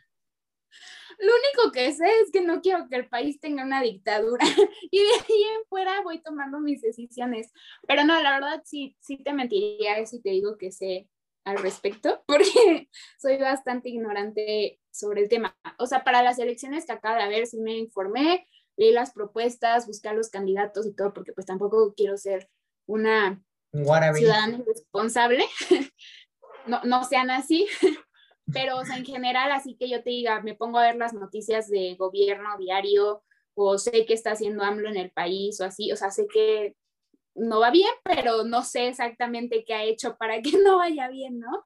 Lo 1.20 1.34
único 1.34 1.74
que 1.74 1.92
sé 1.92 2.06
es 2.24 2.32
que 2.32 2.42
no 2.42 2.62
quiero 2.62 2.88
que 2.88 2.96
el 2.96 3.10
país 3.10 3.42
tenga 3.42 3.66
una 3.66 3.82
dictadura 3.82 4.46
y 4.92 5.00
de 5.00 5.14
ahí 5.14 5.44
en 5.58 5.66
fuera 5.68 6.02
voy 6.02 6.22
tomando 6.22 6.60
mis 6.60 6.82
decisiones. 6.82 7.52
Pero 7.88 8.06
no, 8.06 8.22
la 8.22 8.32
verdad 8.32 8.62
sí, 8.64 8.96
sí 9.00 9.18
te 9.18 9.34
mentiría 9.34 10.06
si 10.06 10.22
te 10.22 10.30
digo 10.30 10.58
que 10.58 10.72
sé 10.72 11.10
al 11.46 11.58
respecto, 11.60 12.24
porque 12.28 12.90
soy 13.20 13.38
bastante 13.38 13.90
ignorante 13.90 14.80
sobre 14.92 15.22
el 15.22 15.30
tema. 15.30 15.58
O 15.78 15.88
sea, 15.88 16.04
para 16.04 16.24
las 16.24 16.40
elecciones 16.40 16.86
que 16.86 16.94
acaba 16.94 17.18
de 17.18 17.24
haber, 17.24 17.48
sí 17.48 17.60
me 17.60 17.78
informé, 17.78 18.46
leí 18.78 18.92
las 18.92 19.12
propuestas, 19.12 19.88
busqué 19.88 20.10
a 20.10 20.14
los 20.14 20.30
candidatos 20.30 20.86
y 20.86 20.94
todo, 20.94 21.14
porque 21.14 21.34
pues 21.34 21.46
tampoco 21.46 21.94
quiero 21.96 22.18
ser 22.18 22.50
una 22.88 23.42
ciudadana 24.16 24.64
responsable. 24.66 25.46
No, 26.66 26.82
no 26.84 27.04
sean 27.06 27.32
así, 27.32 27.68
pero 28.54 28.78
o 28.78 28.86
sea, 28.86 28.98
en 28.98 29.06
general, 29.06 29.52
así 29.52 29.76
que 29.76 29.90
yo 29.90 30.04
te 30.04 30.10
diga, 30.10 30.42
me 30.42 30.56
pongo 30.56 30.78
a 30.78 30.84
ver 30.84 30.98
las 30.98 31.14
noticias 31.14 31.68
de 31.70 31.96
gobierno 31.96 32.58
diario 32.60 33.24
o 33.56 33.78
sé 33.78 34.06
qué 34.06 34.14
está 34.14 34.32
haciendo 34.32 34.64
AMLO 34.64 34.90
en 34.90 34.98
el 34.98 35.10
país 35.10 35.60
o 35.62 35.66
así, 35.66 35.92
o 35.92 35.96
sea, 35.96 36.12
sé 36.12 36.28
que 36.32 36.76
no 37.40 37.60
va 37.60 37.72
bien, 37.72 37.92
pero 38.04 38.44
no 38.44 38.64
sé 38.64 38.88
exactamente 38.88 39.64
qué 39.66 39.74
ha 39.74 39.84
hecho 39.84 40.18
para 40.18 40.42
que 40.42 40.52
no 40.64 40.78
vaya 40.78 41.08
bien, 41.08 41.40
¿no? 41.40 41.66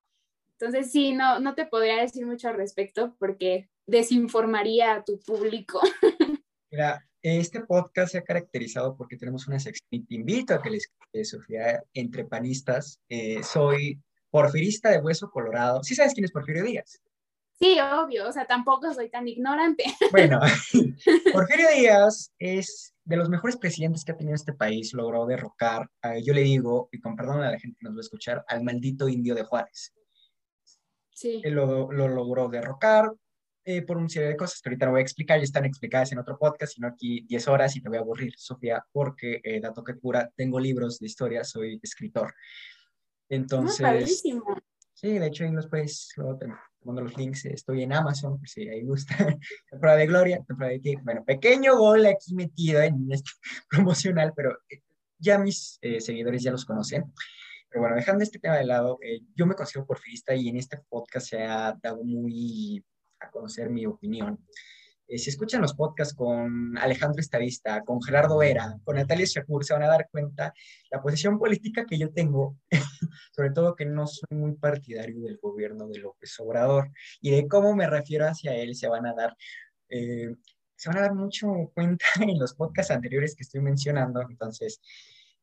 Entonces, 0.60 0.92
sí, 0.92 1.14
no, 1.14 1.40
no 1.40 1.56
te 1.56 1.66
podría 1.66 1.98
decir 1.98 2.26
mucho 2.26 2.48
al 2.48 2.56
respecto 2.56 3.16
porque 3.20 3.70
desinformaría 3.86 4.96
a 4.96 5.04
tu 5.04 5.20
público. 5.20 5.82
Mira, 6.72 7.06
este 7.22 7.62
podcast 7.62 8.12
se 8.14 8.18
ha 8.18 8.24
caracterizado 8.24 8.96
porque 8.96 9.18
tenemos 9.18 9.48
una 9.48 9.60
sección 9.60 10.06
te 10.08 10.16
invito 10.16 10.54
a 10.54 10.62
que 10.62 10.70
les 10.70 10.92
eh, 11.14 11.26
Sofía, 11.26 11.84
entre 11.94 12.26
panistas, 12.26 13.00
eh, 13.10 13.44
soy 13.44 14.02
porfirista 14.30 14.90
de 14.90 15.00
hueso 15.00 15.30
colorado. 15.30 15.84
¿Sí 15.84 15.96
sabes 15.96 16.14
quién 16.14 16.26
es 16.26 16.32
Porfirio 16.32 16.64
Díaz? 16.64 17.02
Sí, 17.64 17.78
obvio, 17.80 18.28
o 18.28 18.32
sea, 18.34 18.46
tampoco 18.46 18.94
soy 18.94 19.10
tan 19.10 19.26
ignorante. 19.26 19.86
Bueno, 20.12 20.42
Porfirio 21.34 21.70
Díaz 21.74 22.34
es 22.38 22.94
de 23.06 23.16
los 23.16 23.30
mejores 23.30 23.56
presidentes 23.56 24.04
que 24.04 24.12
ha 24.12 24.18
tenido 24.18 24.36
este 24.36 24.52
país, 24.52 24.94
logró 24.94 25.26
derrocar, 25.26 25.90
eh, 26.04 26.22
yo 26.26 26.34
le 26.34 26.42
digo, 26.42 26.90
y 26.92 27.00
con 27.00 27.16
perdón 27.16 27.42
a 27.42 27.52
la 27.52 27.60
gente 27.60 27.78
que 27.80 27.86
nos 27.86 27.96
va 27.96 28.00
a 28.00 28.02
escuchar, 28.02 28.44
al 28.50 28.64
maldito 28.64 29.08
indio 29.08 29.34
de 29.34 29.44
Juárez. 29.44 29.94
Sí. 31.12 31.42
Lo, 31.46 31.90
lo 31.90 32.10
logró 32.10 32.50
derrocar 32.50 33.10
eh, 33.64 33.82
por 33.82 33.96
una 33.96 34.10
serie 34.10 34.28
de 34.28 34.36
cosas 34.36 34.62
que 34.62 34.68
ahorita 34.68 34.88
no 34.88 34.92
voy 34.92 35.00
a 35.00 35.04
explicar, 35.04 35.40
ya 35.40 35.46
están 35.46 35.64
explicadas 35.64 36.12
en 36.12 36.20
otro 36.20 36.38
podcast, 36.38 36.74
sino 36.74 36.90
aquí 36.90 37.22
10 37.30 37.48
horas 37.48 37.74
y 37.78 37.82
te 37.82 37.88
voy 37.88 37.98
a 37.98 38.02
aburrir, 38.02 38.34
Sofía, 38.36 38.86
porque, 38.92 39.40
eh, 39.42 39.62
dato 39.62 39.86
que 39.86 39.98
cura, 39.98 40.30
tengo 40.36 40.60
libros 40.60 41.00
de 41.00 41.06
historia, 41.06 41.46
soy 41.46 41.80
escritor. 41.82 42.34
Entonces, 43.30 43.86
ah, 43.86 44.32
sí, 44.94 45.18
de 45.18 45.28
hecho 45.28 45.46
ahí 45.46 45.52
los 45.52 45.68
puedes, 45.68 46.12
luego 46.18 46.38
te 46.38 46.48
mando 46.86 47.02
los 47.02 47.18
links, 47.18 47.46
estoy 47.46 47.84
en 47.84 47.94
Amazon, 47.94 48.40
si 48.46 48.64
sí, 48.64 48.70
ahí 48.70 48.84
gusta, 48.84 49.16
temporada 49.70 49.98
de 49.98 50.08
Gloria, 50.08 50.44
temporada 50.46 50.74
de 50.74 51.00
bueno, 51.04 51.24
pequeño 51.24 51.78
gol 51.78 52.06
aquí 52.06 52.34
metido 52.36 52.82
en 52.82 53.12
este 53.12 53.32
promocional, 53.70 54.34
pero 54.36 54.58
eh, 54.70 54.82
ya 55.18 55.38
mis 55.38 55.78
eh, 55.82 56.02
seguidores 56.02 56.44
ya 56.44 56.52
los 56.52 56.66
conocen. 56.66 57.06
Pero 57.70 57.82
bueno, 57.82 57.96
dejando 57.96 58.24
este 58.24 58.40
tema 58.40 58.58
de 58.58 58.66
lado, 58.66 59.00
eh, 59.02 59.22
yo 59.36 59.48
me 59.48 59.56
considero 59.56 59.88
porfirista 59.88 60.36
y 60.36 60.50
en 60.50 60.58
este 60.58 60.78
podcast 60.90 61.28
se 61.28 61.44
ha 61.44 61.76
dado 61.82 62.04
muy 62.04 62.84
a 63.20 63.32
conocer 63.32 63.70
mi 63.70 63.86
opinión. 63.86 64.38
Eh, 65.08 65.18
si 65.18 65.30
escuchan 65.30 65.62
los 65.62 65.74
podcasts 65.74 66.14
con 66.14 66.78
Alejandro 66.78 67.20
Estadista, 67.20 67.84
con 67.84 68.02
Gerardo 68.02 68.38
Vera, 68.38 68.78
con 68.84 68.96
Natalia 68.96 69.26
Shakur, 69.28 69.66
se 69.66 69.74
van 69.74 69.84
a 69.84 69.88
dar 69.88 70.08
cuenta 70.10 70.54
la 70.90 71.02
posición 71.02 71.38
política 71.38 71.86
que 71.86 71.98
yo 71.98 72.12
tengo, 72.12 72.58
sobre 73.36 73.52
todo 73.52 73.76
que 73.76 73.86
no 73.86 74.08
soy 74.08 74.38
muy 74.38 74.54
partidario 74.54 75.22
del 75.22 75.38
gobierno 75.42 75.88
de 75.88 76.00
López 76.00 76.40
Obrador 76.40 76.90
y 77.22 77.32
de 77.32 77.48
cómo 77.48 77.76
me 77.76 77.88
refiero 77.88 78.26
hacia 78.28 78.56
él, 78.56 78.76
se 78.76 78.88
van 78.88 79.06
a 79.06 79.14
dar, 79.14 79.36
eh, 79.90 80.34
se 80.76 80.90
van 80.90 80.98
a 81.00 81.02
dar 81.02 81.14
mucho 81.16 81.72
cuenta 81.74 82.06
en 82.22 82.40
los 82.40 82.54
podcasts 82.54 82.92
anteriores 82.92 83.36
que 83.36 83.44
estoy 83.44 83.62
mencionando. 83.62 84.22
Entonces, 84.22 84.82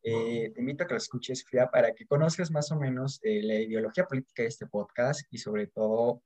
eh, 0.02 0.50
te 0.54 0.60
invito 0.60 0.84
a 0.84 0.86
que 0.86 0.94
lo 0.94 0.98
escuches, 0.98 1.44
Frida, 1.44 1.70
para 1.70 1.94
que 1.94 2.06
conozcas 2.06 2.50
más 2.50 2.72
o 2.72 2.76
menos 2.76 3.20
la 3.22 3.60
ideología 3.60 4.06
política 4.06 4.42
de 4.42 4.48
este 4.48 4.66
podcast 4.66 5.20
y 5.30 5.36
sobre 5.36 5.66
todo 5.66 6.22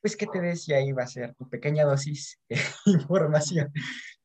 pues 0.00 0.16
que 0.16 0.26
te 0.26 0.40
decía 0.40 0.78
ahí 0.78 0.92
va 0.92 1.04
a 1.04 1.08
ser 1.08 1.34
tu 1.34 1.48
pequeña 1.48 1.84
dosis 1.84 2.40
de 2.48 2.56
información. 2.86 3.72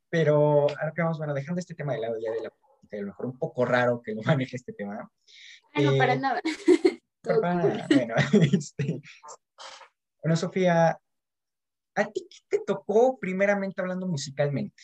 Pero 0.10 0.62
ahora 0.70 0.94
que 0.96 1.02
vamos, 1.02 1.18
bueno, 1.18 1.34
dejando 1.34 1.60
este 1.60 1.76
tema 1.76 1.94
de 1.94 2.00
lado 2.00 2.16
ya 2.20 2.32
de 2.32 2.42
la 2.42 2.50
política, 2.50 2.98
a 2.98 3.02
lo 3.02 3.08
mejor 3.08 3.26
un 3.26 3.38
poco 3.38 3.66
raro 3.66 4.02
que 4.02 4.14
lo 4.14 4.22
maneje 4.24 4.56
este 4.56 4.74
tema. 4.74 5.10
Ah, 5.74 5.82
no, 5.82 5.98
para 5.98 6.14
eh, 6.14 6.20
nada. 6.20 6.42
para 7.22 7.56
nada. 7.56 7.88
Bueno, 7.90 8.16
este, 8.54 9.02
bueno, 10.24 10.36
Sofía, 10.38 10.98
¿a 11.96 12.06
ti 12.06 12.28
qué 12.30 12.58
te 12.58 12.64
tocó 12.66 13.18
primeramente 13.20 13.82
hablando 13.82 14.08
musicalmente? 14.08 14.82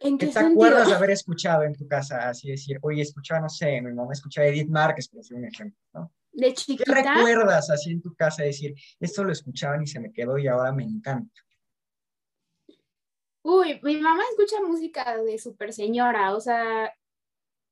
¿En 0.00 0.18
qué, 0.18 0.26
te 0.26 0.38
acuerdas 0.40 0.88
de 0.88 0.94
haber 0.94 1.10
escuchado 1.10 1.62
en 1.62 1.74
tu 1.74 1.86
casa? 1.86 2.28
Así 2.28 2.50
decir, 2.50 2.76
oye, 2.82 3.02
escuchaba, 3.02 3.40
no 3.40 3.48
sé, 3.48 3.80
mi 3.80 3.92
mamá 3.92 4.12
escuchaba 4.12 4.48
Edith 4.48 4.68
Márquez, 4.68 5.08
por 5.08 5.18
decir 5.18 5.36
un 5.36 5.44
ejemplo, 5.44 5.78
¿no? 5.92 6.12
De 6.32 6.54
chiquita. 6.54 6.84
¿Qué 6.84 7.02
recuerdas 7.02 7.70
así 7.70 7.92
en 7.92 8.02
tu 8.02 8.14
casa 8.14 8.42
decir, 8.42 8.74
esto 8.98 9.24
lo 9.24 9.32
escuchaban 9.32 9.82
y 9.82 9.86
se 9.86 10.00
me 10.00 10.12
quedó 10.12 10.38
y 10.38 10.48
ahora 10.48 10.72
me 10.72 10.84
encanta? 10.84 11.40
Uy, 13.42 13.80
mi 13.82 13.96
mamá 13.96 14.22
escucha 14.30 14.62
música 14.62 15.18
de 15.18 15.38
super 15.38 15.72
señora, 15.72 16.34
o 16.34 16.40
sea, 16.40 16.94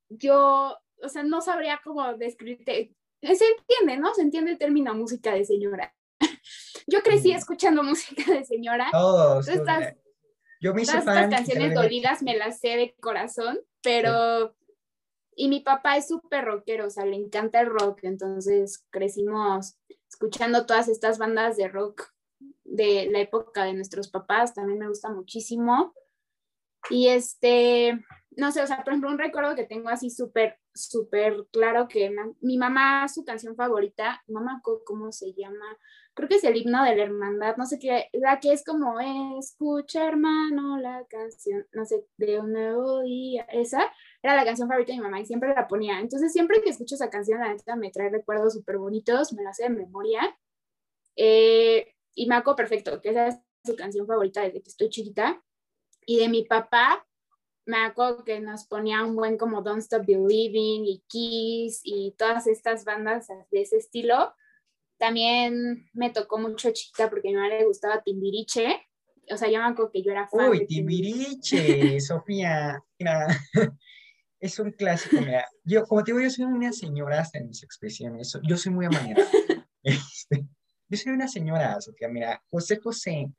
yo, 0.08 0.76
o 1.02 1.08
sea, 1.08 1.22
no 1.22 1.40
sabría 1.40 1.80
cómo 1.82 2.14
describirte. 2.14 2.92
Se 3.22 3.30
entiende, 3.30 3.98
¿no? 3.98 4.12
Se 4.14 4.22
entiende 4.22 4.50
el 4.50 4.58
término 4.58 4.94
música 4.94 5.32
de 5.32 5.44
señora. 5.44 5.94
Yo 6.86 7.02
crecí 7.02 7.32
escuchando 7.32 7.82
música 7.84 8.32
de 8.32 8.44
señora. 8.44 8.88
Todos. 8.90 9.46
Estas, 9.46 9.94
yo 10.60 10.74
me 10.74 10.82
hice 10.82 10.98
estas 10.98 11.30
canciones 11.30 11.74
dolidas 11.74 12.22
me 12.22 12.36
las 12.36 12.60
sé 12.60 12.76
de 12.76 12.94
corazón, 13.00 13.58
pero 13.80 14.54
y 15.34 15.48
mi 15.48 15.60
papá 15.60 15.96
es 15.96 16.08
súper 16.08 16.44
rockero, 16.44 16.86
o 16.86 16.90
sea, 16.90 17.04
le 17.04 17.16
encanta 17.16 17.60
el 17.60 17.66
rock, 17.66 18.00
entonces 18.02 18.84
crecimos 18.90 19.76
escuchando 20.08 20.66
todas 20.66 20.88
estas 20.88 21.18
bandas 21.18 21.56
de 21.56 21.68
rock 21.68 22.12
de 22.64 23.08
la 23.10 23.20
época 23.20 23.64
de 23.64 23.74
nuestros 23.74 24.08
papás, 24.10 24.54
también 24.54 24.78
me 24.78 24.88
gusta 24.88 25.10
muchísimo. 25.10 25.94
Y 26.88 27.08
este, 27.08 28.00
no 28.36 28.52
sé, 28.52 28.62
o 28.62 28.66
sea, 28.66 28.82
por 28.82 28.92
ejemplo, 28.92 29.10
un 29.10 29.18
recuerdo 29.18 29.54
que 29.54 29.64
tengo 29.64 29.88
así 29.88 30.10
súper, 30.10 30.58
súper 30.74 31.46
claro 31.52 31.88
que 31.88 32.14
mi 32.40 32.58
mamá, 32.58 33.06
su 33.08 33.24
canción 33.24 33.54
favorita, 33.54 34.22
mamá, 34.28 34.62
¿cómo 34.62 35.12
se 35.12 35.32
llama? 35.34 35.64
Creo 36.14 36.28
que 36.28 36.36
es 36.36 36.44
el 36.44 36.56
himno 36.56 36.82
de 36.84 36.96
la 36.96 37.02
hermandad, 37.04 37.56
no 37.56 37.66
sé 37.66 37.78
qué, 37.78 38.08
la 38.12 38.40
que 38.40 38.52
es 38.52 38.64
como, 38.64 38.98
escucha 39.38 40.06
hermano 40.06 40.78
la 40.78 41.04
canción, 41.08 41.66
no 41.72 41.84
sé, 41.84 42.06
de 42.16 42.40
un 42.40 42.52
nuevo 42.52 43.00
día, 43.00 43.46
esa 43.50 43.92
era 44.22 44.36
la 44.36 44.44
canción 44.44 44.68
favorita 44.68 44.92
de 44.92 44.98
mi 44.98 45.04
mamá 45.04 45.20
y 45.20 45.26
siempre 45.26 45.54
la 45.54 45.66
ponía. 45.66 45.98
Entonces, 45.98 46.32
siempre 46.32 46.60
que 46.62 46.70
escucho 46.70 46.94
esa 46.94 47.10
canción, 47.10 47.40
la 47.40 47.52
neta 47.52 47.76
me 47.76 47.90
trae 47.90 48.10
recuerdos 48.10 48.54
súper 48.54 48.78
bonitos, 48.78 49.32
me 49.32 49.42
la 49.42 49.54
sé 49.54 49.64
de 49.64 49.70
memoria. 49.70 50.36
Eh, 51.16 51.94
y 52.14 52.26
me 52.26 52.34
acuerdo 52.34 52.56
perfecto, 52.56 53.00
que 53.00 53.10
esa 53.10 53.28
es 53.28 53.36
su 53.64 53.76
canción 53.76 54.06
favorita 54.06 54.42
desde 54.42 54.62
que 54.62 54.68
estoy 54.68 54.90
chiquita. 54.90 55.42
Y 56.06 56.18
de 56.18 56.28
mi 56.28 56.44
papá, 56.44 57.06
me 57.66 57.78
acuerdo 57.78 58.24
que 58.24 58.40
nos 58.40 58.66
ponía 58.66 59.04
un 59.04 59.16
buen 59.16 59.38
como 59.38 59.62
Don't 59.62 59.82
Stop 59.82 60.04
Believing 60.06 60.84
y 60.84 61.02
Kiss 61.06 61.80
y 61.84 62.14
todas 62.18 62.46
estas 62.46 62.84
bandas 62.84 63.28
de 63.28 63.60
ese 63.60 63.76
estilo. 63.76 64.34
También 64.98 65.88
me 65.94 66.10
tocó 66.10 66.38
mucho 66.38 66.70
chiquita 66.72 67.08
porque 67.08 67.28
a 67.28 67.30
mi 67.30 67.36
mamá 67.36 67.48
le 67.48 67.64
gustaba 67.64 68.02
Timbiriche. 68.02 68.86
O 69.32 69.36
sea, 69.36 69.48
yo 69.48 69.58
me 69.58 69.66
acuerdo 69.66 69.92
que 69.92 70.02
yo 70.02 70.10
era 70.10 70.28
fan. 70.28 70.50
Uy, 70.50 70.66
Timbiriche, 70.66 72.00
Sofía. 72.00 72.84
Mira, 72.98 73.26
es 74.40 74.58
un 74.58 74.72
clásico, 74.72 75.20
mira. 75.20 75.46
Yo, 75.64 75.84
como 75.84 76.02
te 76.02 76.12
digo, 76.12 76.22
yo 76.22 76.30
soy 76.30 76.44
una 76.46 76.72
señora 76.72 77.20
hasta 77.20 77.38
en 77.38 77.48
mis 77.48 77.62
expresiones. 77.62 78.36
Yo 78.42 78.56
soy 78.56 78.72
muy 78.72 78.86
amanera. 78.86 79.22
Este, 79.82 80.46
yo 80.90 80.98
soy 80.98 81.12
una 81.12 81.26
señora, 81.26 81.80
Sofía. 81.80 82.08
Mira, 82.08 82.42
José 82.50 82.78
José, 82.84 83.32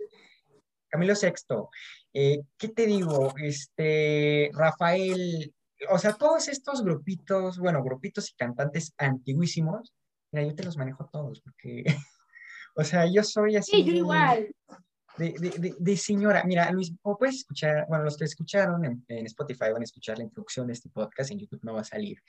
Camilo 0.90 1.14
Sexto, 1.14 1.70
eh, 2.14 2.40
¿qué 2.58 2.70
te 2.70 2.88
digo? 2.88 3.32
Este, 3.38 4.50
Rafael, 4.52 5.54
o 5.92 6.00
sea, 6.00 6.14
todos 6.14 6.48
estos 6.48 6.84
grupitos, 6.84 7.60
bueno, 7.60 7.84
grupitos 7.84 8.32
y 8.32 8.34
cantantes 8.34 8.96
antiguísimos, 8.98 9.94
mira, 10.32 10.48
yo 10.48 10.56
te 10.56 10.64
los 10.64 10.78
manejo 10.78 11.08
todos, 11.14 11.42
porque, 11.42 11.84
o 12.76 12.84
sea, 12.84 13.06
yo 13.06 13.24
soy 13.24 13.56
así. 13.56 13.72
Sí, 13.72 13.84
yo 13.84 13.94
igual 13.94 14.52
de, 15.18 15.98
señora. 15.98 16.44
Mira, 16.44 16.72
Luis, 16.72 16.94
¿cómo 17.02 17.18
puedes 17.18 17.38
escuchar? 17.38 17.86
Bueno, 17.88 18.06
los 18.06 18.18
que 18.18 18.26
escucharon 18.26 19.04
en, 19.08 19.26
Spotify 19.26 19.72
van 19.72 19.82
a 19.82 19.86
escuchar 19.86 20.18
la 20.18 20.24
introducción 20.24 20.68
de 20.68 20.74
este 20.74 20.90
podcast, 20.90 21.32
en 21.32 21.40
YouTube 21.40 21.64
no 21.64 21.74
va 21.74 21.82
a 21.82 21.86
salir. 21.86 22.22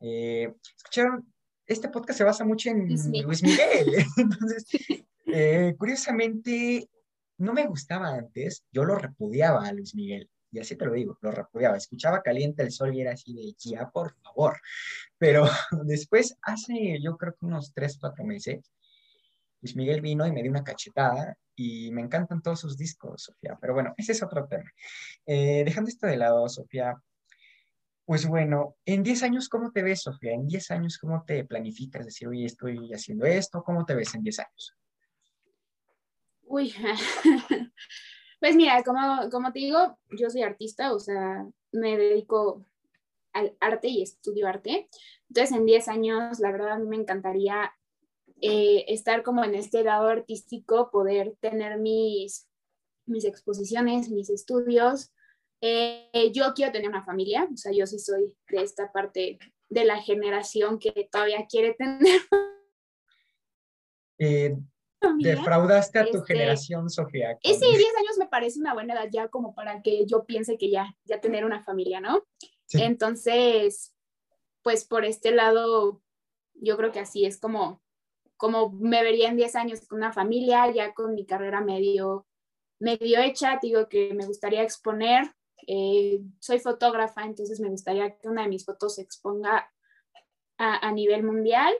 Eh, 0.00 0.52
escucharon, 0.76 1.32
este 1.66 1.88
podcast 1.88 2.18
se 2.18 2.24
basa 2.24 2.44
mucho 2.44 2.70
en 2.70 2.86
Luis 2.86 3.42
Miguel. 3.42 4.04
Entonces, 4.16 4.66
eh, 5.26 5.74
curiosamente, 5.78 6.88
no 7.38 7.52
me 7.52 7.66
gustaba 7.66 8.14
antes, 8.14 8.64
yo 8.72 8.84
lo 8.84 8.96
repudiaba 8.96 9.66
a 9.66 9.72
Luis 9.72 9.94
Miguel. 9.94 10.30
Y 10.50 10.60
así 10.60 10.76
te 10.76 10.86
lo 10.86 10.92
digo, 10.92 11.18
lo 11.20 11.32
repudiaba. 11.32 11.76
Escuchaba 11.76 12.22
Caliente 12.22 12.62
el 12.62 12.70
Sol 12.70 12.94
y 12.94 13.00
era 13.00 13.12
así 13.12 13.34
de, 13.34 13.54
ya, 13.58 13.90
por 13.90 14.14
favor. 14.22 14.60
Pero 15.18 15.44
después, 15.84 16.36
hace 16.42 17.00
yo 17.02 17.16
creo 17.16 17.32
que 17.32 17.46
unos 17.46 17.72
3, 17.74 17.98
4 18.00 18.24
meses, 18.24 18.72
Luis 19.60 19.74
Miguel 19.74 20.00
vino 20.00 20.26
y 20.26 20.32
me 20.32 20.42
dio 20.42 20.50
una 20.50 20.62
cachetada 20.62 21.36
y 21.56 21.90
me 21.92 22.02
encantan 22.02 22.42
todos 22.42 22.60
sus 22.60 22.76
discos, 22.76 23.22
Sofía. 23.24 23.56
Pero 23.60 23.74
bueno, 23.74 23.94
ese 23.96 24.12
es 24.12 24.22
otro 24.22 24.46
tema. 24.46 24.70
Eh, 25.26 25.62
dejando 25.64 25.88
esto 25.88 26.06
de 26.06 26.16
lado, 26.16 26.48
Sofía, 26.48 26.96
pues 28.04 28.26
bueno, 28.26 28.76
en 28.84 29.02
10 29.02 29.22
años, 29.22 29.48
¿cómo 29.48 29.72
te 29.72 29.82
ves, 29.82 30.02
Sofía? 30.02 30.32
En 30.32 30.46
10 30.46 30.70
años, 30.72 30.98
¿cómo 30.98 31.24
te 31.26 31.44
planificas? 31.44 32.04
Decir, 32.04 32.28
oye, 32.28 32.44
estoy 32.44 32.92
haciendo 32.92 33.24
esto, 33.24 33.62
¿cómo 33.62 33.84
te 33.86 33.94
ves 33.94 34.14
en 34.14 34.22
10 34.22 34.40
años? 34.40 34.76
Uy, 36.42 36.74
pues 38.40 38.56
mira, 38.56 38.82
como, 38.82 39.30
como 39.30 39.52
te 39.52 39.60
digo, 39.60 39.98
yo 40.10 40.28
soy 40.28 40.42
artista, 40.42 40.92
o 40.92 41.00
sea, 41.00 41.46
me 41.72 41.96
dedico 41.96 42.66
al 43.32 43.56
arte 43.60 43.88
y 43.88 44.02
estudio 44.02 44.46
arte. 44.46 44.88
Entonces, 45.28 45.56
en 45.56 45.64
10 45.64 45.88
años, 45.88 46.40
la 46.40 46.52
verdad, 46.52 46.72
a 46.72 46.78
mí 46.78 46.86
me 46.86 46.96
encantaría 46.96 47.72
eh, 48.40 48.84
estar 48.88 49.22
como 49.22 49.44
en 49.44 49.54
este 49.54 49.82
lado 49.84 50.08
artístico, 50.08 50.90
poder 50.90 51.36
tener 51.40 51.78
mis, 51.78 52.48
mis 53.06 53.24
exposiciones, 53.24 54.10
mis 54.10 54.30
estudios. 54.30 55.12
Eh, 55.60 56.30
yo 56.32 56.52
quiero 56.54 56.72
tener 56.72 56.88
una 56.88 57.04
familia, 57.04 57.48
o 57.52 57.56
sea, 57.56 57.72
yo 57.72 57.86
sí 57.86 57.98
soy 57.98 58.34
de 58.50 58.62
esta 58.62 58.92
parte 58.92 59.38
de 59.68 59.84
la 59.84 60.00
generación 60.02 60.78
que 60.78 61.08
todavía 61.10 61.46
quiere 61.48 61.74
tener. 61.74 62.00
Eh, 64.16 64.56
defraudaste 65.18 65.98
a 65.98 66.04
tu 66.08 66.18
este, 66.18 66.34
generación, 66.34 66.88
Sofía. 66.88 67.36
Ese 67.42 67.66
10 67.66 67.78
años 67.98 68.16
me 68.16 68.28
parece 68.28 68.60
una 68.60 68.72
buena 68.72 68.94
edad 68.94 69.08
ya 69.10 69.28
como 69.28 69.56
para 69.56 69.82
que 69.82 70.06
yo 70.06 70.24
piense 70.24 70.56
que 70.56 70.70
ya, 70.70 70.96
ya 71.04 71.20
tener 71.20 71.44
una 71.44 71.64
familia, 71.64 72.00
¿no? 72.00 72.24
Entonces, 72.72 73.94
pues 74.62 74.84
por 74.84 75.04
este 75.04 75.32
lado, 75.32 76.00
yo 76.54 76.76
creo 76.76 76.92
que 76.92 77.00
así 77.00 77.26
es 77.26 77.38
como 77.38 77.83
como 78.44 78.72
me 78.72 79.02
vería 79.02 79.30
en 79.30 79.38
10 79.38 79.56
años 79.56 79.88
con 79.88 79.96
una 79.96 80.12
familia, 80.12 80.70
ya 80.70 80.92
con 80.92 81.14
mi 81.14 81.24
carrera 81.24 81.62
medio, 81.62 82.26
medio 82.78 83.18
hecha, 83.18 83.58
digo 83.62 83.88
que 83.88 84.12
me 84.12 84.26
gustaría 84.26 84.62
exponer. 84.62 85.34
Eh, 85.66 86.20
soy 86.40 86.58
fotógrafa, 86.58 87.24
entonces 87.24 87.58
me 87.58 87.70
gustaría 87.70 88.18
que 88.18 88.28
una 88.28 88.42
de 88.42 88.50
mis 88.50 88.66
fotos 88.66 88.96
se 88.96 89.00
exponga 89.00 89.72
a, 90.58 90.92
nivel 90.92 91.22
mundial. 91.22 91.72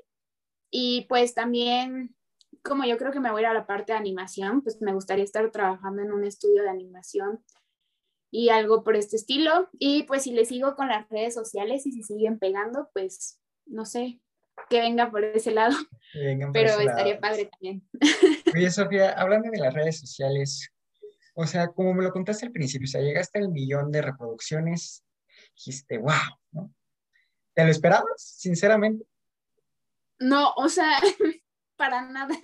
Y 0.71 1.05
pues 1.07 1.35
también, 1.35 2.17
como 2.63 2.87
yo 2.87 2.97
creo 2.97 3.13
que 3.13 3.21
me 3.21 3.31
voy 3.31 3.41
a 3.41 3.43
ir 3.43 3.49
a 3.49 3.53
la 3.53 3.67
parte 3.67 3.93
de 3.93 3.99
animación, 3.99 4.63
pues 4.63 4.81
me 4.81 4.95
gustaría 4.95 5.25
estar 5.25 5.51
trabajando 5.51 6.01
en 6.01 6.13
un 6.13 6.25
estudio 6.25 6.63
de 6.63 6.71
animación 6.71 7.45
y 8.31 8.49
algo 8.49 8.85
por 8.85 8.97
este 8.97 9.17
estilo. 9.17 9.69
Y 9.75 10.05
pues 10.05 10.23
si 10.23 10.33
le 10.33 10.47
sigo 10.47 10.77
con 10.77 10.89
las 10.89 11.07
redes 11.11 11.35
sociales 11.35 11.85
y 11.85 11.93
si 11.93 12.03
siguen 12.03 12.39
pegando, 12.39 12.89
pues 12.95 13.39
no 13.67 13.85
sé, 13.85 14.23
que 14.69 14.81
venga 14.81 15.11
por 15.11 15.25
ese 15.25 15.51
lado. 15.51 15.77
Pero 16.53 16.81
estaría 16.81 17.21
padre 17.21 17.47
también. 17.47 17.87
Oye, 18.55 18.71
Sofía, 18.71 19.13
hablando 19.13 19.51
de 19.51 19.59
las 19.59 19.75
redes 19.75 19.99
sociales, 19.99 20.71
o 21.35 21.47
sea, 21.47 21.69
como 21.69 21.95
me 21.95 22.05
lo 22.05 22.13
contaste 22.13 22.47
al 22.47 22.53
principio, 22.53 22.87
o 22.87 22.89
sea, 22.89 23.01
llegaste 23.01 23.39
al 23.39 23.49
millón 23.49 23.91
de 23.91 24.03
reproducciones, 24.03 25.05
dijiste, 25.57 25.99
wow, 25.99 26.13
¿no? 26.53 26.73
¿Te 27.55 27.65
lo 27.65 27.71
esperabas, 27.71 28.07
sinceramente? 28.17 29.05
No, 30.19 30.53
o 30.57 30.69
sea, 30.69 30.99
para 31.77 32.03
nada. 32.03 32.35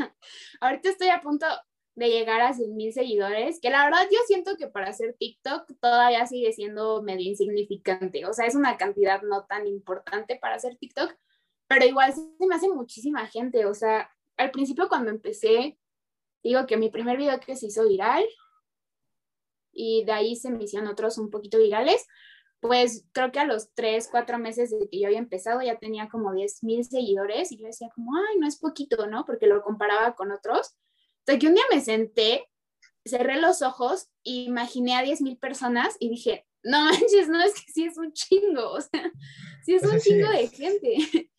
Ahorita 0.61 0.91
estoy 0.91 1.09
a 1.09 1.21
punto 1.21 1.47
de 1.95 2.09
llegar 2.09 2.41
a 2.41 2.53
100 2.53 2.77
mil 2.77 2.93
seguidores, 2.93 3.61
que 3.61 3.71
la 3.71 3.85
verdad 3.85 4.07
yo 4.11 4.19
siento 4.27 4.57
que 4.57 4.69
para 4.69 4.89
hacer 4.89 5.17
TikTok 5.19 5.73
todavía 5.81 6.27
sigue 6.27 6.53
siendo 6.53 7.03
medio 7.03 7.29
insignificante. 7.29 8.25
O 8.27 8.33
sea, 8.33 8.47
es 8.47 8.55
una 8.55 8.77
cantidad 8.77 9.23
no 9.23 9.45
tan 9.45 9.67
importante 9.67 10.37
para 10.37 10.57
hacer 10.57 10.77
TikTok, 10.77 11.15
pero 11.71 11.87
igual 11.87 12.12
se 12.12 12.47
me 12.49 12.57
hace 12.57 12.68
muchísima 12.68 13.29
gente. 13.29 13.64
O 13.64 13.75
sea, 13.75 14.11
al 14.37 14.51
principio 14.51 14.89
cuando 14.89 15.12
empecé, 15.12 15.79
digo 16.43 16.66
que 16.66 16.77
mi 16.77 16.91
primer 16.91 17.16
video 17.16 17.39
que 17.39 17.55
se 17.55 17.68
hizo 17.68 17.87
viral 17.87 18.25
y 19.73 20.05
de 20.05 20.11
ahí 20.11 20.35
se 20.35 20.51
me 20.51 20.64
hicieron 20.64 20.89
otros 20.89 21.16
un 21.16 21.31
poquito 21.31 21.59
virales, 21.59 22.05
pues 22.59 23.07
creo 23.12 23.31
que 23.31 23.39
a 23.39 23.45
los 23.45 23.73
tres, 23.73 24.09
cuatro 24.11 24.37
meses 24.37 24.71
de 24.71 24.89
que 24.89 24.99
yo 24.99 25.07
había 25.07 25.21
empezado 25.21 25.62
ya 25.62 25.79
tenía 25.79 26.09
como 26.09 26.33
10 26.35 26.64
mil 26.64 26.85
seguidores 26.85 27.53
y 27.53 27.59
yo 27.59 27.66
decía 27.66 27.89
como, 27.95 28.16
ay, 28.16 28.41
no 28.41 28.49
es 28.49 28.59
poquito, 28.59 29.07
¿no? 29.07 29.25
Porque 29.25 29.47
lo 29.47 29.62
comparaba 29.62 30.16
con 30.16 30.33
otros. 30.33 30.77
Entonces 31.21 31.41
que 31.41 31.47
un 31.47 31.55
día 31.55 31.64
me 31.73 31.81
senté, 31.81 32.49
cerré 33.05 33.41
los 33.41 33.62
ojos, 33.62 34.09
imaginé 34.25 34.97
a 34.97 35.03
10 35.03 35.21
mil 35.21 35.39
personas 35.39 35.97
y 36.01 36.09
dije, 36.09 36.49
no 36.64 36.83
manches, 36.87 37.29
no, 37.29 37.41
es 37.41 37.55
que 37.55 37.71
sí 37.73 37.85
es 37.85 37.97
un 37.97 38.12
chingo, 38.12 38.73
o 38.73 38.81
sea, 38.81 39.12
sí 39.64 39.75
es 39.77 39.85
un 39.85 40.01
chingo 40.01 40.29
de 40.31 40.49
gente. 40.49 41.31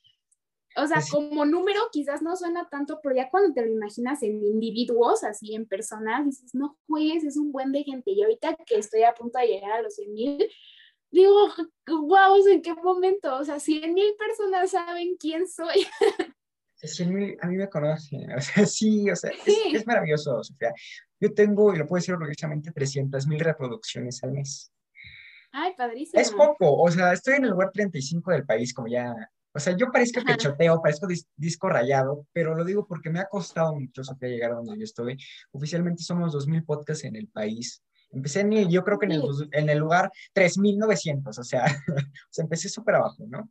O 0.78 0.88
sea, 0.88 1.02
como 1.12 1.46
número 1.46 1.82
quizás 1.92 2.22
no 2.22 2.36
suena 2.36 2.70
tanto, 2.70 3.00
pero 3.04 3.16
ya 3.16 3.30
cuando 3.30 3.54
te 3.54 3.66
lo 3.66 3.72
imaginas 3.72 4.24
en 4.24 4.42
individuos, 4.42 5.24
así 5.24 5.54
en 5.54 5.68
personas, 5.68 6.26
dices, 6.26 6.56
no 6.56 6.78
juegues, 6.88 7.24
es 7.24 7.36
un 7.36 7.52
buen 7.52 7.72
de 7.72 7.84
gente. 7.84 8.12
Y 8.12 8.24
ahorita 8.24 8.56
que 8.66 8.76
estoy 8.76 9.04
a 9.04 9.14
punto 9.14 9.38
de 9.40 9.48
llegar 9.48 9.72
a 9.72 9.82
los 9.82 9.96
100 9.96 10.14
mil, 10.14 10.50
digo, 11.12 11.50
wow, 11.88 12.48
¿en 12.48 12.62
qué 12.62 12.74
momento? 12.74 13.38
O 13.38 13.44
sea, 13.44 13.60
100 13.60 13.94
mil 13.94 14.16
personas 14.18 14.72
saben 14.72 15.18
quién 15.20 15.48
soy. 15.48 15.86
100 16.88 17.14
mil, 17.14 17.38
a 17.42 17.48
mí 17.48 17.58
me 17.58 17.70
conocen, 17.70 18.32
o 18.38 18.42
sea, 18.42 18.66
sí, 18.66 19.10
o 19.10 19.16
sea, 19.16 19.32
es, 19.46 19.86
maravilloso, 19.86 20.44
Sofía. 20.44 20.74
Yo 21.20 21.34
tengo, 21.34 21.74
y 21.74 21.78
lo 21.78 21.86
puedo 21.86 22.00
decir 22.00 22.16
orgullosamente, 22.16 22.72
300 22.72 23.28
mil 23.28 23.40
reproducciones 23.40 24.24
al 24.24 24.32
mes. 24.32 24.72
Ay, 25.52 25.74
padrísimo. 25.76 26.20
Es 26.20 26.32
poco, 26.32 26.82
o 26.82 26.90
sea, 26.90 27.12
estoy 27.12 27.36
en 27.36 27.44
el 27.44 27.52
lugar 27.52 27.72
35 27.72 28.32
del 28.32 28.46
país, 28.46 28.74
como 28.74 28.88
ya, 28.88 29.14
o 29.54 29.60
sea, 29.60 29.76
yo 29.76 29.92
parezco 29.92 30.24
que 30.24 30.38
choteo, 30.38 30.82
parezco 30.82 31.08
disco 31.36 31.70
rayado, 31.70 32.28
pero 32.32 32.56
lo 32.56 32.64
digo 32.64 32.88
porque 32.88 33.10
me 33.10 33.20
ha 33.20 33.26
costado 33.26 33.76
mucho, 33.76 34.04
Sofía, 34.04 34.30
llegar 34.30 34.52
a 34.52 34.56
donde 34.56 34.78
yo 34.78 34.84
estoy. 34.84 35.18
Oficialmente 35.52 36.04
somos 36.04 36.34
2.000 36.34 36.66
podcasts 36.66 37.04
en 37.04 37.16
el 37.16 37.28
país, 37.28 37.84
Empecé 38.12 38.42
en 38.42 38.54
el, 38.54 38.70
yo 38.70 38.84
creo 38.84 39.00
que 39.00 39.06
en 39.06 39.14
el, 39.14 39.24
en 39.52 39.70
el 39.70 39.78
lugar 39.78 40.12
3.900, 40.34 41.38
o 41.40 41.44
sea, 41.44 41.64
o 41.88 42.30
sea, 42.30 42.44
empecé 42.44 42.70
súper 42.70 42.96
abajo, 42.96 43.26
¿no? 43.28 43.50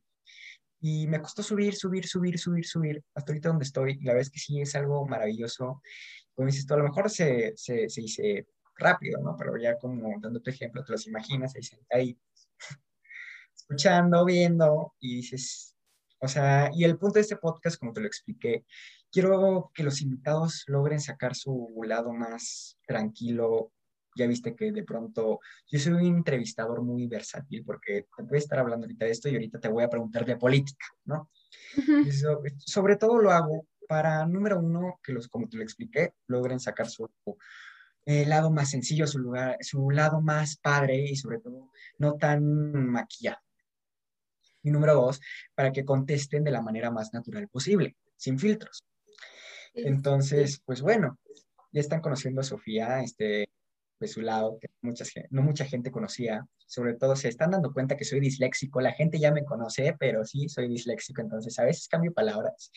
Y 0.81 1.07
me 1.07 1.21
costó 1.21 1.43
subir, 1.43 1.75
subir, 1.75 2.07
subir, 2.07 2.39
subir, 2.39 2.67
subir, 2.67 3.05
hasta 3.15 3.33
ahorita 3.33 3.49
donde 3.51 3.65
estoy. 3.65 3.93
Y 4.01 4.05
la 4.05 4.13
verdad 4.13 4.23
es 4.23 4.31
que 4.31 4.39
sí, 4.39 4.61
es 4.61 4.75
algo 4.75 5.07
maravilloso. 5.07 5.83
Como 6.35 6.47
dices 6.47 6.67
tú, 6.67 6.75
a 6.75 6.79
lo 6.79 6.85
mejor 6.85 7.11
se, 7.11 7.53
se, 7.57 7.89
se 7.89 8.01
dice 8.01 8.47
rápido, 8.77 9.21
¿no? 9.23 9.37
Pero 9.37 9.57
ya 9.59 9.77
como 9.79 10.19
dando 10.21 10.41
tu 10.41 10.51
ejemplo, 10.51 10.83
te 10.85 10.93
los 10.93 11.07
imaginas 11.07 11.55
ahí, 11.55 11.63
ahí 11.91 12.19
escuchando, 13.57 14.25
viendo, 14.25 14.95
y 15.01 15.17
dices, 15.17 15.70
o 16.21 16.29
sea, 16.29 16.71
y 16.75 16.85
el 16.85 16.99
punto 16.99 17.15
de 17.15 17.23
este 17.23 17.37
podcast, 17.37 17.79
como 17.79 17.93
te 17.93 18.01
lo 18.01 18.07
expliqué, 18.07 18.65
quiero 19.11 19.71
que 19.75 19.83
los 19.83 20.03
invitados 20.03 20.65
logren 20.67 21.01
sacar 21.01 21.35
su 21.35 21.81
lado 21.85 22.13
más 22.13 22.79
tranquilo, 22.87 23.73
ya 24.17 24.27
viste 24.27 24.55
que 24.55 24.73
de 24.73 24.85
pronto 24.85 25.41
yo 25.67 25.79
soy 25.79 25.93
un 25.93 26.17
entrevistador 26.17 26.83
muy 26.83 27.07
versátil 27.07 27.65
porque 27.65 28.07
te 28.17 28.23
voy 28.23 28.37
a 28.37 28.39
estar 28.39 28.59
hablando 28.59 28.85
ahorita 28.85 29.05
de 29.05 29.13
esto 29.13 29.29
y 29.29 29.35
ahorita 29.35 29.61
te 29.61 29.69
voy 29.69 29.85
a 29.85 29.89
preguntar 29.89 30.25
de 30.27 30.37
política, 30.37 30.87
¿no? 31.05 31.31
sobre 32.59 32.97
todo 32.97 33.19
lo 33.19 33.31
hago 33.31 33.67
para, 33.89 34.27
número 34.27 34.61
uno, 34.61 35.01
que 35.03 35.13
los, 35.13 35.29
como 35.29 35.49
te 35.49 35.57
lo 35.57 35.63
expliqué, 35.63 36.15
logren 36.27 36.61
sacar 36.61 36.89
su 36.89 37.11
eh, 38.07 38.27
lado 38.27 38.51
más 38.51 38.71
sencillo, 38.71 39.07
su, 39.07 39.19
lugar, 39.19 39.57
su 39.61 39.91
lado 39.91 40.21
más 40.21 40.57
padre 40.57 40.97
y 40.97 41.17
sobre 41.17 41.39
todo 41.39 41.71
no 41.99 42.15
tan 42.15 42.73
maquillado. 42.87 43.41
Y 44.63 44.71
número 44.71 44.95
dos, 44.95 45.21
para 45.55 45.73
que 45.73 45.85
contesten 45.85 46.45
de 46.45 46.51
la 46.51 46.63
manera 46.63 46.91
más 46.91 47.13
natural 47.13 47.49
posible, 47.49 47.97
sin 48.17 48.39
filtros. 48.39 48.85
Entonces, 49.75 50.61
pues 50.65 50.83
bueno, 50.83 51.19
ya 51.73 51.81
están 51.81 52.01
conociendo 52.01 52.41
a 52.41 52.45
Sofía, 52.45 53.01
este, 53.03 53.49
de 54.01 54.09
su 54.09 54.23
lado, 54.23 54.59
que 54.61 54.69
muchas, 54.81 55.13
no 55.31 55.43
mucha 55.43 55.65
gente 55.65 55.91
conocía. 55.91 56.47
Sobre 56.67 56.95
todo 56.95 57.15
se 57.17 57.29
están 57.29 57.51
dando 57.51 57.73
cuenta 57.73 57.97
que 57.97 58.05
soy 58.05 58.21
disléxico. 58.21 58.81
La 58.81 58.93
gente 58.93 59.19
ya 59.19 59.33
me 59.33 59.45
conoce, 59.45 59.95
pero 59.99 60.25
sí, 60.25 60.49
soy 60.49 60.69
disléxico, 60.69 61.21
entonces 61.21 61.59
a 61.59 61.65
veces 61.65 61.87
cambio 61.87 62.13
palabras. 62.13 62.73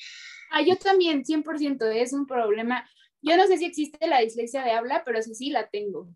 Ah, 0.51 0.61
yo 0.61 0.75
también, 0.77 1.23
100%, 1.23 1.83
es 1.93 2.13
un 2.13 2.27
problema. 2.27 2.87
Yo 3.21 3.37
no 3.37 3.47
sé 3.47 3.57
si 3.57 3.65
existe 3.65 4.05
la 4.07 4.19
dislexia 4.19 4.63
de 4.63 4.71
habla, 4.71 5.03
pero 5.05 5.21
sí, 5.21 5.33
sí 5.33 5.49
la 5.49 5.67
tengo. 5.69 6.09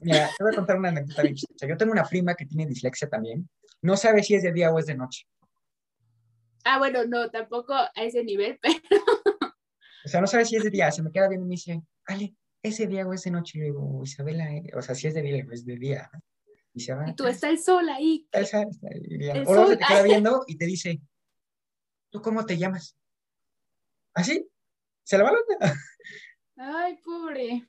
Mira, 0.00 0.30
te 0.38 0.44
voy 0.44 0.52
a 0.52 0.56
contar 0.56 0.78
una 0.78 0.90
anécdota 0.90 1.22
bien 1.22 1.34
Yo 1.34 1.76
tengo 1.76 1.92
una 1.92 2.04
prima 2.04 2.34
que 2.34 2.46
tiene 2.46 2.66
dislexia 2.66 3.08
también. 3.08 3.48
No 3.84 3.98
sabe 3.98 4.22
si 4.22 4.34
es 4.34 4.42
de 4.42 4.50
día 4.50 4.72
o 4.72 4.78
es 4.78 4.86
de 4.86 4.94
noche. 4.94 5.26
Ah, 6.64 6.78
bueno, 6.78 7.04
no, 7.04 7.30
tampoco 7.30 7.74
a 7.74 7.92
ese 7.96 8.24
nivel, 8.24 8.58
pero... 8.62 8.80
O 10.06 10.08
sea, 10.08 10.22
no 10.22 10.26
sabe 10.26 10.46
si 10.46 10.56
es 10.56 10.64
de 10.64 10.70
día. 10.70 10.90
Se 10.90 11.02
me 11.02 11.12
queda 11.12 11.28
bien 11.28 11.42
y 11.42 11.44
me 11.44 11.50
dice, 11.50 11.82
Ale, 12.06 12.34
ese 12.62 12.86
día 12.86 13.06
o 13.06 13.12
esa 13.12 13.28
noche, 13.28 13.58
le 13.58 13.66
digo, 13.66 14.00
Isabela, 14.02 14.50
eh", 14.50 14.70
o 14.74 14.80
sea, 14.80 14.94
si 14.94 15.06
es 15.06 15.12
de 15.12 15.20
día, 15.20 15.44
es 15.52 15.66
de 15.66 15.76
día. 15.76 16.10
Y, 16.72 16.80
se 16.80 16.94
va, 16.94 17.06
y 17.06 17.14
tú 17.14 17.26
está 17.26 17.50
el 17.50 17.58
sol 17.58 17.86
ahí. 17.90 18.26
Está 18.32 18.62
el 18.62 18.72
sol, 18.72 18.78
el 18.90 19.44
o 19.46 19.66
se 19.66 19.76
te 19.76 19.84
queda 19.84 20.02
viendo 20.02 20.44
y 20.46 20.56
te 20.56 20.64
dice, 20.64 21.02
¿tú 22.08 22.22
cómo 22.22 22.46
te 22.46 22.56
llamas? 22.56 22.96
¿Así? 24.14 24.48
¿Se 25.02 25.18
la 25.18 25.24
va 25.24 25.32
Ay, 26.56 26.96
pobre. 27.04 27.68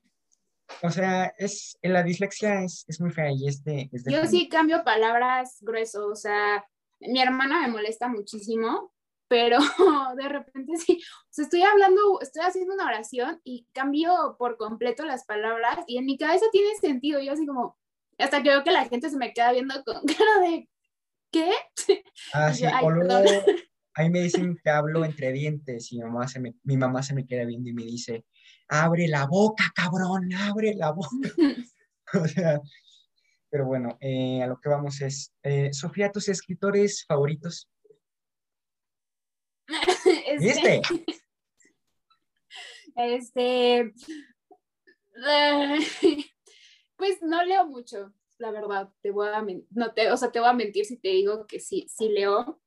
O 0.82 0.89
sea, 0.89 1.34
es, 1.38 1.78
la 1.82 2.03
dislexia 2.03 2.63
es, 2.63 2.86
es 2.88 2.99
muy 2.99 3.11
fea 3.11 3.32
y 3.32 3.47
es 3.47 3.63
de... 3.63 3.89
Es 3.91 4.03
de 4.03 4.13
Yo 4.13 4.26
sí 4.26 4.49
cambio 4.49 4.84
palabras 4.84 5.57
grueso, 5.61 6.07
o 6.07 6.16
sea, 6.16 6.66
mi 6.99 7.22
hermana 7.22 7.61
me 7.61 7.74
molesta 7.74 8.07
muchísimo 8.07 8.91
pero 9.28 9.57
de 10.18 10.30
repente 10.30 10.78
sí, 10.78 10.99
o 11.01 11.28
sea, 11.30 11.45
estoy 11.45 11.63
hablando, 11.63 12.22
estoy 12.22 12.43
haciendo 12.43 12.74
una 12.74 12.86
oración 12.86 13.41
y 13.43 13.68
cambio 13.74 14.36
por 14.38 14.57
completo 14.57 15.03
las 15.05 15.26
palabras 15.26 15.80
y 15.88 15.97
en 15.97 16.05
mi 16.05 16.18
cabeza 16.18 16.45
tiene 16.51 16.76
sentido, 16.76 17.20
yo 17.22 17.34
así 17.34 17.45
como, 17.45 17.78
hasta 18.18 18.41
que 18.43 18.49
veo 18.49 18.63
que 18.63 18.72
la 18.72 18.86
gente 18.86 19.09
se 19.09 19.18
me 19.18 19.34
queda 19.34 19.51
viendo 19.51 19.84
con 19.84 20.01
cara 20.05 20.39
de, 20.41 20.70
¿qué? 21.32 21.51
Ah, 22.34 22.53
sí, 22.53 22.66
o 22.66 22.89
luego 22.89 23.24
ahí 23.96 24.10
me 24.10 24.22
dicen 24.22 24.60
que 24.64 24.70
hablo 24.70 25.04
entre 25.04 25.32
dientes 25.32 25.91
y 25.91 25.98
mi 25.98 26.04
mamá, 26.04 26.28
se 26.28 26.39
me, 26.39 26.56
mi 26.64 26.78
mamá 26.78 27.02
se 27.02 27.16
me 27.16 27.26
queda 27.26 27.46
viendo 27.46 27.70
y 27.70 27.74
me 27.74 27.84
dice, 27.84 28.26
abre 28.68 29.08
la 29.08 29.26
boca, 29.26 29.72
cabrón, 29.74 30.34
abre 30.34 30.76
la 30.76 30.91
boca. 30.91 31.10
o 32.14 32.28
sea, 32.28 32.62
pero 33.50 33.66
bueno, 33.66 33.98
eh, 34.02 34.41
a 34.43 34.48
lo 34.48 34.60
que 34.60 34.70
vamos 34.70 35.02
es, 35.02 35.34
eh, 35.43 35.74
Sofía, 35.74 36.12
tus 36.12 36.30
escritores 36.30 37.06
favoritos. 37.08 37.70
¿Viste? 40.39 40.82
Este, 42.98 43.93
pues 46.96 47.22
no 47.22 47.43
leo 47.43 47.68
mucho, 47.68 48.14
la 48.38 48.52
verdad, 48.52 48.89
te 49.02 49.12
voy 49.12 49.28
a 49.28 49.46
no 49.72 49.93
te, 49.93 50.10
o 50.10 50.16
sea, 50.16 50.32
te 50.32 50.39
voy 50.39 50.48
a 50.48 50.54
mentir 50.54 50.86
si 50.86 50.96
te 50.96 51.10
digo 51.10 51.46
que 51.46 51.60
sí, 51.60 51.88
sí 51.89 52.08
leo. 52.08 52.62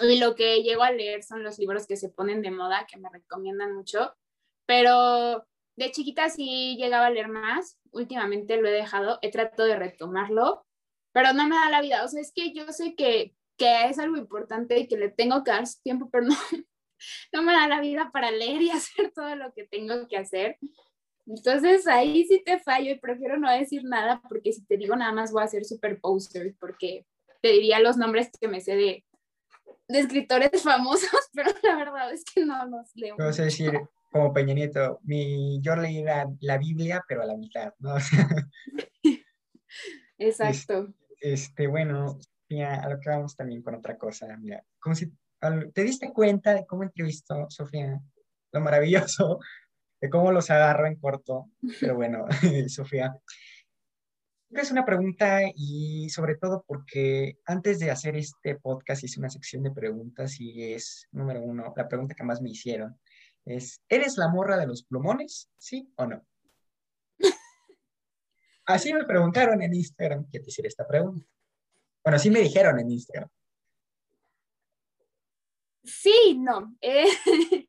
Y 0.00 0.18
lo 0.18 0.34
que 0.34 0.62
llego 0.62 0.82
a 0.82 0.90
leer 0.90 1.22
son 1.22 1.42
los 1.42 1.58
libros 1.58 1.86
que 1.86 1.96
se 1.96 2.08
ponen 2.08 2.42
de 2.42 2.50
moda, 2.50 2.86
que 2.90 2.98
me 2.98 3.08
recomiendan 3.10 3.74
mucho, 3.74 4.14
pero 4.66 5.46
de 5.76 5.90
chiquita 5.90 6.28
sí 6.30 6.76
llegaba 6.76 7.06
a 7.06 7.10
leer 7.10 7.28
más, 7.28 7.78
últimamente 7.90 8.56
lo 8.56 8.68
he 8.68 8.72
dejado, 8.72 9.18
he 9.22 9.30
tratado 9.30 9.68
de 9.68 9.76
retomarlo, 9.76 10.66
pero 11.12 11.32
no 11.32 11.46
me 11.48 11.56
da 11.56 11.70
la 11.70 11.82
vida, 11.82 12.04
o 12.04 12.08
sea, 12.08 12.20
es 12.20 12.32
que 12.34 12.52
yo 12.52 12.66
sé 12.72 12.94
que, 12.94 13.34
que 13.56 13.86
es 13.86 13.98
algo 13.98 14.16
importante 14.16 14.78
y 14.78 14.88
que 14.88 14.96
le 14.96 15.10
tengo 15.10 15.44
que 15.44 15.50
dar 15.50 15.66
su 15.66 15.80
tiempo, 15.82 16.08
pero 16.10 16.26
no, 16.26 16.34
no 17.32 17.42
me 17.42 17.52
da 17.52 17.68
la 17.68 17.80
vida 17.80 18.10
para 18.12 18.30
leer 18.30 18.62
y 18.62 18.70
hacer 18.70 19.12
todo 19.14 19.34
lo 19.36 19.52
que 19.52 19.64
tengo 19.64 20.08
que 20.08 20.16
hacer. 20.16 20.58
Entonces 21.26 21.86
ahí 21.86 22.24
sí 22.24 22.42
te 22.44 22.58
fallo 22.58 22.90
y 22.90 22.98
prefiero 22.98 23.38
no 23.38 23.50
decir 23.50 23.84
nada 23.84 24.20
porque 24.28 24.52
si 24.52 24.64
te 24.66 24.76
digo 24.76 24.96
nada 24.96 25.12
más 25.12 25.30
voy 25.32 25.44
a 25.44 25.48
ser 25.48 25.64
super 25.64 26.00
poster 26.00 26.54
porque 26.58 27.06
te 27.40 27.52
diría 27.52 27.78
los 27.78 27.96
nombres 27.96 28.30
que 28.40 28.48
me 28.48 28.60
sé 28.60 28.74
de, 28.74 29.04
de 29.92 30.00
escritores 30.00 30.62
famosos, 30.62 31.10
pero 31.34 31.50
la 31.62 31.76
verdad 31.76 32.12
es 32.12 32.24
que 32.24 32.44
no 32.44 32.66
los 32.66 32.90
leo. 32.94 33.16
Vamos 33.18 33.38
a 33.38 33.44
decir, 33.44 33.72
como 34.10 34.32
Peña 34.32 34.54
Nieto, 34.54 35.00
mi, 35.04 35.60
yo 35.60 35.76
leí 35.76 36.02
la, 36.02 36.28
la 36.40 36.58
Biblia, 36.58 37.02
pero 37.06 37.22
a 37.22 37.26
la 37.26 37.36
mitad, 37.36 37.72
¿no? 37.78 37.94
Exacto. 40.18 40.92
Este, 41.20 41.66
bueno, 41.66 42.18
a 42.66 42.88
lo 42.88 42.98
que 42.98 43.10
vamos 43.10 43.36
también 43.36 43.62
con 43.62 43.74
otra 43.74 43.96
cosa, 43.96 44.36
mira, 44.38 44.64
como 44.80 44.94
si 44.94 45.12
¿Te 45.74 45.82
diste 45.82 46.12
cuenta 46.12 46.54
de 46.54 46.64
cómo 46.66 46.84
entrevistó 46.84 47.46
Sofía? 47.50 48.00
Lo 48.52 48.60
maravilloso, 48.60 49.40
de 50.00 50.08
cómo 50.08 50.30
los 50.30 50.50
agarró 50.50 50.86
en 50.86 50.96
corto. 50.96 51.50
Pero 51.80 51.96
bueno, 51.96 52.26
Sofía. 52.68 53.12
Es 54.52 54.70
una 54.70 54.84
pregunta 54.84 55.40
y 55.56 56.10
sobre 56.10 56.36
todo 56.36 56.62
porque 56.66 57.38
antes 57.46 57.78
de 57.78 57.90
hacer 57.90 58.16
este 58.16 58.56
podcast 58.56 59.02
hice 59.02 59.18
una 59.18 59.30
sección 59.30 59.62
de 59.62 59.70
preguntas 59.70 60.38
y 60.38 60.74
es, 60.74 61.08
número 61.10 61.40
uno, 61.40 61.72
la 61.74 61.88
pregunta 61.88 62.14
que 62.14 62.22
más 62.22 62.42
me 62.42 62.50
hicieron 62.50 63.00
es, 63.46 63.82
¿eres 63.88 64.18
la 64.18 64.28
morra 64.28 64.58
de 64.58 64.66
los 64.66 64.84
plumones? 64.84 65.50
¿Sí 65.56 65.90
o 65.96 66.06
no? 66.06 66.26
Así 68.66 68.92
me 68.92 69.04
preguntaron 69.04 69.62
en 69.62 69.72
Instagram 69.72 70.28
que 70.30 70.40
te 70.40 70.50
hiciera 70.50 70.68
esta 70.68 70.86
pregunta. 70.86 71.26
Bueno, 72.04 72.16
así 72.16 72.30
me 72.30 72.40
dijeron 72.40 72.78
en 72.80 72.90
Instagram. 72.90 73.30
Sí, 75.84 76.36
no. 76.38 76.76
Eh, 76.80 77.06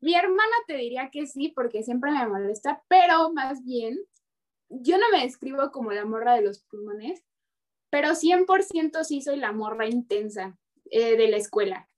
mi 0.00 0.14
hermana 0.14 0.54
te 0.66 0.76
diría 0.76 1.08
que 1.10 1.26
sí, 1.26 1.52
porque 1.54 1.82
siempre 1.82 2.10
me 2.12 2.26
molesta, 2.26 2.82
pero 2.88 3.32
más 3.32 3.64
bien 3.64 3.98
yo 4.68 4.98
no 4.98 5.08
me 5.12 5.22
describo 5.22 5.70
como 5.70 5.92
la 5.92 6.04
morra 6.04 6.34
de 6.34 6.42
los 6.42 6.60
pulmones, 6.64 7.24
pero 7.90 8.10
100% 8.10 9.04
sí 9.04 9.22
soy 9.22 9.36
la 9.36 9.52
morra 9.52 9.86
intensa 9.86 10.58
eh, 10.90 11.16
de 11.16 11.28
la 11.28 11.36
escuela. 11.36 11.88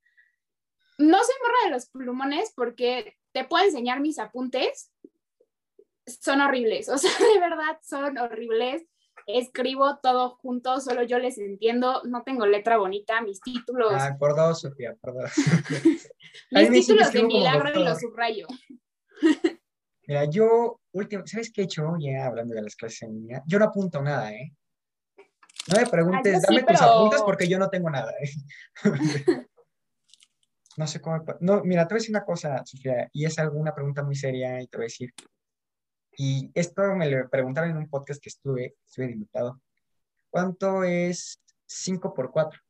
No 0.99 1.19
soy 1.19 1.35
morra 1.43 1.65
de 1.65 1.71
los 1.71 1.87
pulmones 1.87 2.53
porque 2.55 3.17
te 3.33 3.45
puedo 3.45 3.65
enseñar 3.65 4.01
mis 4.01 4.19
apuntes, 4.19 4.93
son 6.07 6.41
horribles, 6.41 6.89
o 6.91 6.99
sea, 6.99 7.11
de 7.19 7.41
verdad 7.41 7.79
son 7.83 8.19
horribles. 8.19 8.85
Escribo 9.27 9.99
todo 9.99 10.37
junto, 10.37 10.79
solo 10.81 11.03
yo 11.03 11.19
les 11.19 11.37
entiendo, 11.39 12.03
no 12.05 12.23
tengo 12.23 12.47
letra 12.47 12.77
bonita, 12.77 13.21
mis 13.23 13.41
títulos. 13.41 13.93
Ah, 13.93 14.17
por 14.17 14.37
dos, 14.37 14.61
Sofía, 14.61 14.95
por 15.01 15.15
dos. 15.15 15.33
mis 16.53 16.71
títulos 16.71 17.13
de 17.13 17.23
milagro 17.25 17.81
y 17.81 17.83
los 17.83 17.99
subrayo. 17.99 18.47
Mira, 20.07 20.25
yo, 20.27 20.81
último, 20.93 21.27
¿sabes 21.27 21.51
qué 21.53 21.63
he 21.63 21.65
hecho? 21.65 21.95
Ya 21.99 22.27
hablando 22.27 22.55
de 22.55 22.63
las 22.63 22.77
clases 22.77 23.03
en 23.03 23.15
línea, 23.15 23.43
yo 23.47 23.59
no 23.59 23.65
apunto 23.65 24.01
nada, 24.01 24.33
¿eh? 24.33 24.53
No 25.69 25.81
me 25.81 25.87
preguntes, 25.87 26.43
dame 26.43 26.63
tus 26.63 26.81
apuntes 26.81 27.23
porque 27.23 27.49
yo 27.49 27.59
no 27.59 27.69
tengo 27.69 27.91
nada, 27.91 28.13
¿eh? 28.23 28.31
no 30.77 30.87
sé 30.87 31.01
cómo. 31.01 31.25
No, 31.41 31.65
mira, 31.65 31.89
te 31.89 31.95
voy 31.95 31.99
a 31.99 32.01
decir 32.01 32.15
una 32.15 32.25
cosa, 32.25 32.65
Sofía, 32.65 33.09
y 33.13 33.25
es 33.25 33.37
alguna 33.41 33.75
pregunta 33.75 34.05
muy 34.05 34.15
seria, 34.15 34.63
y 34.63 34.69
te 34.69 34.77
voy 34.77 34.85
a 34.85 34.87
decir. 34.87 35.13
Y 36.19 36.51
esto 36.55 36.83
me 36.95 37.11
lo 37.11 37.29
preguntaron 37.29 37.71
en 37.71 37.77
un 37.79 37.91
podcast 37.91 38.23
que 38.23 38.29
estuve, 38.29 38.77
estuve 38.87 39.11
invitado. 39.11 39.61
¿Cuánto 40.31 40.85
es 40.85 41.43
5 41.67 42.15
por 42.15 42.31
4? 42.31 42.61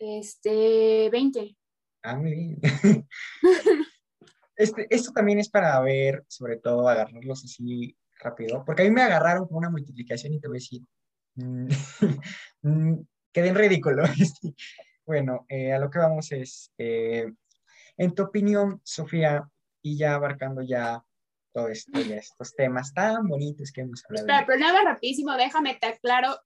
Este, 0.00 1.08
20. 1.10 1.56
Ah, 2.02 2.16
muy 2.16 2.34
bien. 2.34 2.60
Este, 4.58 4.88
esto 4.90 5.12
también 5.12 5.38
es 5.38 5.48
para 5.48 5.80
ver, 5.80 6.24
sobre 6.26 6.56
todo, 6.56 6.88
agarrarlos 6.88 7.44
así 7.44 7.96
rápido, 8.18 8.64
porque 8.64 8.82
a 8.82 8.84
mí 8.84 8.90
me 8.90 9.02
agarraron 9.02 9.46
con 9.46 9.58
una 9.58 9.70
multiplicación 9.70 10.34
y 10.34 10.40
te 10.40 10.48
voy 10.48 10.56
a 10.56 10.60
decir, 10.60 10.82
mm, 11.36 11.68
mm, 12.62 13.06
quedé 13.32 13.48
en 13.48 13.54
ridículo. 13.54 14.02
Este, 14.20 14.54
bueno, 15.06 15.46
eh, 15.48 15.72
a 15.72 15.78
lo 15.78 15.88
que 15.88 16.00
vamos 16.00 16.32
es, 16.32 16.72
eh, 16.76 17.32
en 17.96 18.14
tu 18.14 18.24
opinión, 18.24 18.80
Sofía, 18.82 19.48
y 19.80 19.96
ya 19.96 20.14
abarcando 20.14 20.60
ya 20.62 21.04
todo 21.52 21.68
esto 21.68 21.98
y 22.00 22.12
estos 22.12 22.54
temas 22.56 22.92
tan 22.92 23.28
bonitos 23.28 23.70
que 23.70 23.82
hemos 23.82 24.04
hablado. 24.04 24.26
Espera, 24.26 24.44
pero 24.44 24.58
nada 24.58 24.82
rapidísimo, 24.82 25.36
déjame 25.36 25.76
te 25.76 25.86
aclaro, 25.86 26.36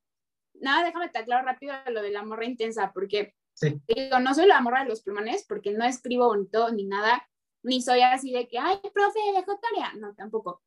nada, 0.61 0.85
déjame 0.85 1.09
te 1.09 1.19
aclaro 1.19 1.47
rápido 1.47 1.75
lo 1.91 2.03
de 2.03 2.11
la 2.11 2.25
morra 2.25 2.45
intensa, 2.45 2.93
porque 2.93 3.35
digo, 3.61 4.21
no 4.21 4.35
soy 4.35 4.47
la 4.47 4.61
morra 4.61 4.83
de 4.83 4.91
los 4.91 5.03
plumones, 5.03 5.47
porque 5.49 5.73
no 5.73 5.85
escribo 5.87 6.27
bonito 6.27 6.71
ni 6.73 6.85
nada, 6.85 7.27
ni 7.63 7.81
soy 7.83 8.01
así 8.01 8.33
de 8.33 8.49
que, 8.49 8.59
ay, 8.59 8.79
profe, 8.93 9.19
dejó 9.35 9.59
tarea. 9.59 9.93
No, 9.95 10.15
tampoco. 10.15 10.63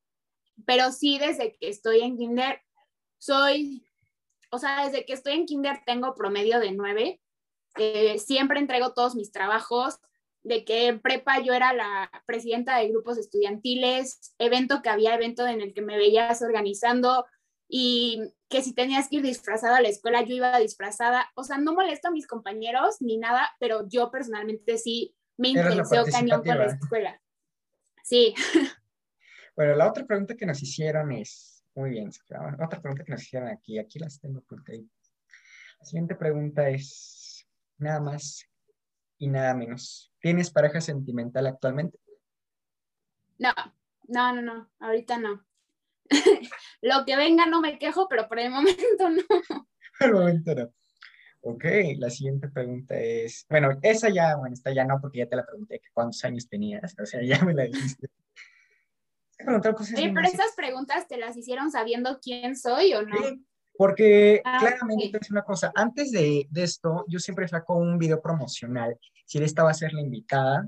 Pero 0.66 0.92
sí, 0.92 1.18
desde 1.20 1.56
que 1.58 1.70
estoy 1.70 2.02
en 2.02 2.18
kinder, 2.18 2.62
soy, 3.18 3.86
o 4.52 4.58
sea, 4.58 4.86
desde 4.86 5.06
que 5.06 5.14
estoy 5.14 5.34
en 5.34 5.46
kinder 5.46 5.82
tengo 5.86 6.16
promedio 6.16 6.60
de 6.60 6.72
nueve. 6.72 7.22
Eh, 7.78 8.20
siempre 8.20 8.60
entrego 8.60 8.94
todos 8.94 9.16
mis 9.16 9.32
trabajos. 9.32 10.00
De 10.44 10.64
que 10.64 10.86
en 10.86 11.02
prepa 11.02 11.40
yo 11.40 11.54
era 11.54 11.74
la 11.74 12.12
presidenta 12.28 12.78
de 12.78 12.90
grupos 12.90 13.18
estudiantiles, 13.18 14.36
evento 14.38 14.84
que 14.84 14.90
había, 14.90 15.16
evento 15.16 15.48
en 15.48 15.60
el 15.60 15.74
que 15.74 15.82
me 15.82 15.98
veías 15.98 16.44
organizando 16.44 17.26
y 17.68 18.22
que 18.48 18.62
si 18.62 18.74
tenías 18.76 19.10
que 19.10 19.16
ir 19.16 19.22
disfrazada 19.24 19.78
a 19.78 19.82
la 19.82 19.88
escuela, 19.88 20.22
yo 20.22 20.36
iba 20.36 20.60
disfrazada. 20.60 21.32
O 21.36 21.44
sea, 21.44 21.58
no 21.58 21.74
molesto 21.74 22.10
a 22.10 22.12
mis 22.12 22.28
compañeros 22.28 22.98
ni 23.00 23.18
nada, 23.18 23.50
pero 23.60 23.88
yo 23.90 24.12
personalmente 24.12 24.78
sí 24.78 25.16
me 25.38 25.50
interesó 25.50 26.06
cañón 26.12 26.44
con 26.44 26.58
la 26.58 26.66
escuela. 26.66 27.22
Sí. 28.04 28.34
Bueno, 29.56 29.74
la 29.76 29.88
otra 29.88 30.06
pregunta 30.06 30.36
que 30.36 30.46
nos 30.46 30.62
hicieron 30.62 31.14
es, 31.14 31.64
muy 31.76 31.92
bien, 31.92 32.12
otra 32.62 32.82
pregunta 32.82 33.06
que 33.06 33.14
nos 33.14 33.24
hicieron 33.24 33.48
aquí, 33.48 33.80
aquí 33.80 34.00
las 34.00 34.20
tengo 34.20 34.42
porque 34.42 34.84
La 35.80 35.86
siguiente 35.86 36.16
pregunta 36.16 36.68
es, 36.68 37.48
nada 37.78 38.02
más 38.02 38.46
y 39.18 39.30
nada 39.30 39.54
menos. 39.54 40.14
¿Tienes 40.20 40.52
pareja 40.52 40.82
sentimental 40.82 41.48
actualmente? 41.48 41.98
No, 43.38 43.54
no, 44.08 44.34
no, 44.34 44.42
no, 44.42 44.72
ahorita 44.80 45.20
no. 45.20 45.46
Lo 46.82 47.06
que 47.06 47.16
venga 47.16 47.46
no 47.46 47.62
me 47.62 47.80
quejo, 47.80 48.08
pero 48.08 48.28
por 48.28 48.40
el 48.40 48.52
momento 48.52 49.10
no. 49.10 49.24
Por 49.98 50.10
el 50.10 50.14
momento 50.14 50.54
no. 50.54 50.74
Ok, 51.48 51.64
la 51.98 52.10
siguiente 52.10 52.50
pregunta 52.50 52.96
es, 52.96 53.46
bueno, 53.48 53.70
esa 53.84 54.10
ya, 54.10 54.36
bueno, 54.36 54.56
esta 54.56 54.74
ya 54.74 54.84
no, 54.84 55.00
porque 55.00 55.20
ya 55.20 55.28
te 55.28 55.36
la 55.36 55.46
pregunté, 55.46 55.80
que 55.80 55.90
cuántos 55.94 56.26
años 56.26 56.50
tenías, 56.50 56.96
o 57.00 57.06
sea, 57.06 57.22
ya 57.24 57.46
me 57.46 57.54
la 57.54 57.66
dijiste. 57.66 58.10
Oye, 59.48 60.12
pero 60.12 60.28
esas 60.28 60.56
preguntas 60.56 61.08
te 61.08 61.18
las 61.18 61.38
hicieron 61.38 61.70
sabiendo 61.70 62.20
quién 62.20 62.56
soy 62.56 62.96
o 62.96 63.04
no? 63.04 63.16
Sí, 63.16 63.46
porque 63.78 64.42
ah, 64.44 64.58
claramente 64.60 65.20
es 65.22 65.30
una 65.30 65.44
cosa, 65.44 65.72
antes 65.76 66.10
de, 66.10 66.48
de, 66.50 66.64
esto, 66.64 67.06
yo 67.08 67.20
siempre 67.20 67.48
saco 67.48 67.76
un 67.76 68.00
video 68.00 68.20
promocional, 68.24 68.98
si 69.28 69.38
él 69.38 69.44
estaba 69.44 69.70
a 69.70 69.76
ser 69.76 69.94
la 69.94 70.02
invitada, 70.02 70.68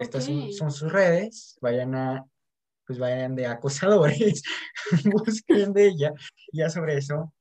estas 0.00 0.24
son, 0.24 0.52
son, 0.52 0.72
sus 0.72 0.90
redes, 0.90 1.56
vayan 1.60 1.94
a, 1.94 2.26
pues 2.84 2.98
vayan 2.98 3.36
de 3.36 3.46
acosadores, 3.46 4.42
busquen 5.04 5.72
de 5.72 5.86
ella, 5.86 6.12
ya 6.52 6.68
sobre 6.68 6.96
eso 6.96 7.32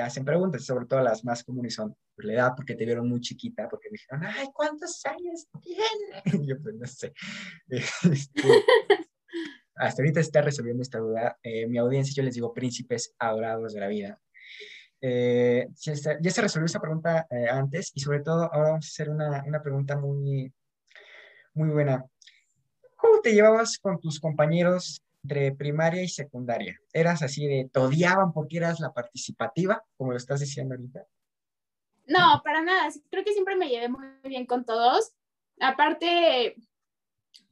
hacen 0.00 0.24
preguntas, 0.24 0.64
sobre 0.64 0.86
todo 0.86 1.00
las 1.00 1.24
más 1.24 1.44
comunes 1.44 1.74
son 1.74 1.96
pues, 2.14 2.26
la 2.26 2.34
edad, 2.34 2.52
porque 2.56 2.74
te 2.74 2.84
vieron 2.84 3.08
muy 3.08 3.20
chiquita, 3.20 3.68
porque 3.68 3.88
me 3.90 3.98
dijeron, 3.98 4.24
ay, 4.24 4.48
¿cuántos 4.52 5.04
años 5.06 5.46
tiene? 5.60 6.22
Y 6.44 6.46
yo, 6.46 6.60
pues 6.62 6.74
no 6.74 6.86
sé. 6.86 7.12
Este, 8.12 8.42
hasta 9.76 10.02
ahorita 10.02 10.20
está 10.20 10.42
resolviendo 10.42 10.82
esta 10.82 10.98
duda. 10.98 11.38
Eh, 11.42 11.66
mi 11.66 11.78
audiencia, 11.78 12.14
yo 12.14 12.22
les 12.22 12.34
digo 12.34 12.52
príncipes 12.52 13.14
adorados 13.18 13.74
de 13.74 13.80
la 13.80 13.88
vida. 13.88 14.20
Eh, 15.00 15.68
ya, 15.80 15.94
se 16.30 16.40
resolvió 16.40 16.66
esa 16.66 16.80
pregunta 16.80 17.26
eh, 17.30 17.46
antes 17.50 17.90
y 17.94 18.00
sobre 18.00 18.20
todo 18.20 18.44
ahora 18.44 18.70
vamos 18.70 18.86
a 18.86 18.88
hacer 18.88 19.10
una, 19.10 19.44
una 19.44 19.62
pregunta 19.62 19.98
muy, 19.98 20.52
muy 21.52 21.68
buena. 21.70 22.04
¿Cómo 22.96 23.20
te 23.20 23.34
llevabas 23.34 23.78
con 23.78 24.00
tus 24.00 24.18
compañeros 24.18 25.03
entre 25.24 25.52
primaria 25.52 26.02
y 26.02 26.08
secundaria? 26.08 26.78
¿Eras 26.92 27.22
así 27.22 27.46
de, 27.46 27.68
te 27.72 27.80
odiaban 27.80 28.32
porque 28.32 28.58
eras 28.58 28.78
la 28.78 28.92
participativa, 28.92 29.82
como 29.96 30.12
lo 30.12 30.18
estás 30.18 30.40
diciendo 30.40 30.74
ahorita? 30.74 31.06
No, 32.06 32.42
para 32.44 32.62
nada. 32.62 32.90
Creo 33.10 33.24
que 33.24 33.32
siempre 33.32 33.56
me 33.56 33.68
llevé 33.68 33.88
muy 33.88 34.06
bien 34.24 34.46
con 34.46 34.64
todos. 34.64 35.12
Aparte, 35.58 36.56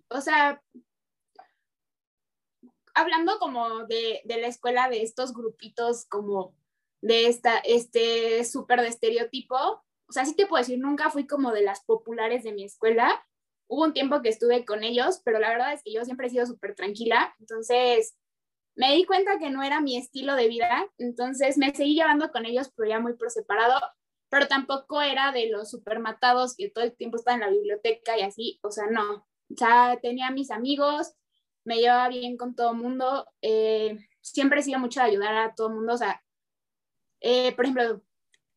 o 0.09 0.21
sea, 0.21 0.63
hablando 2.95 3.39
como 3.39 3.85
de, 3.87 4.23
la 4.27 4.47
escuela, 4.47 4.91
de 4.91 5.03
estos 5.03 5.33
grupitos 5.33 6.05
como 6.07 6.55
de 7.01 7.27
esta, 7.27 7.59
este 7.59 8.45
súper 8.45 8.83
de 8.83 8.89
estereotipo, 8.89 9.57
o 9.57 10.13
sea, 10.13 10.27
sí 10.27 10.37
te 10.37 10.47
puedo 10.47 10.63
decir, 10.63 10.79
nunca 10.79 11.11
fui 11.11 11.27
como 11.27 11.53
de 11.53 11.63
las 11.63 11.83
populares 11.85 12.45
de 12.45 12.53
mi 12.53 12.65
escuela, 12.65 13.27
hubo 13.73 13.85
un 13.85 13.95
tiempo 13.95 14.21
que 14.21 14.29
estuve 14.29 14.67
con 14.67 14.85
ellos, 14.85 15.23
pero 15.25 15.39
la 15.39 15.49
verdad 15.49 15.73
es 15.73 15.83
que 15.83 15.95
yo 15.95 16.05
siempre 16.05 16.27
he 16.27 16.31
sido 16.31 16.45
súper 16.45 16.75
tranquila, 16.75 17.35
entonces 17.41 18.19
me 18.77 18.95
di 18.95 19.07
cuenta 19.07 19.39
que 19.39 19.49
no 19.49 19.63
era 19.63 19.81
mi 19.81 19.97
estilo 19.97 20.35
de 20.35 20.49
vida, 20.49 20.87
entonces 20.99 21.57
me 21.57 21.75
seguí 21.75 21.95
llevando 21.95 22.31
con 22.31 22.45
ellos, 22.45 22.71
pero 22.77 22.91
ya 22.91 23.01
muy 23.01 23.15
por 23.15 23.31
separado, 23.31 23.81
pero 24.29 24.47
tampoco 24.47 25.01
era 25.01 25.33
de 25.33 25.49
los 25.49 25.71
súper 25.71 26.01
matados 26.01 26.55
que 26.55 26.69
todo 26.69 26.85
el 26.85 26.95
tiempo 26.95 27.17
estaba 27.17 27.37
en 27.37 27.41
la 27.41 27.49
biblioteca 27.49 28.19
y 28.19 28.21
así, 28.21 28.61
o 28.63 28.71
sea, 28.71 28.89
no, 28.91 29.15
o 29.15 29.57
sea, 29.57 29.99
tenía 30.03 30.31
mis 30.31 30.51
amigos, 30.51 31.15
me 31.65 31.79
llevaba 31.79 32.11
bien 32.11 32.37
con 32.37 32.55
todo 32.55 32.73
el 32.73 32.77
mundo, 32.77 33.27
eh, 33.41 33.97
siempre 34.21 34.61
he 34.61 34.63
sido 34.63 34.81
mucho 34.81 35.01
de 35.01 35.07
ayudar 35.07 35.35
a 35.35 35.55
todo 35.55 35.69
el 35.69 35.77
mundo, 35.77 35.95
o 35.95 35.99
sea, 35.99 36.23
eh, 37.21 37.53
por 37.57 37.65
ejemplo, 37.65 38.03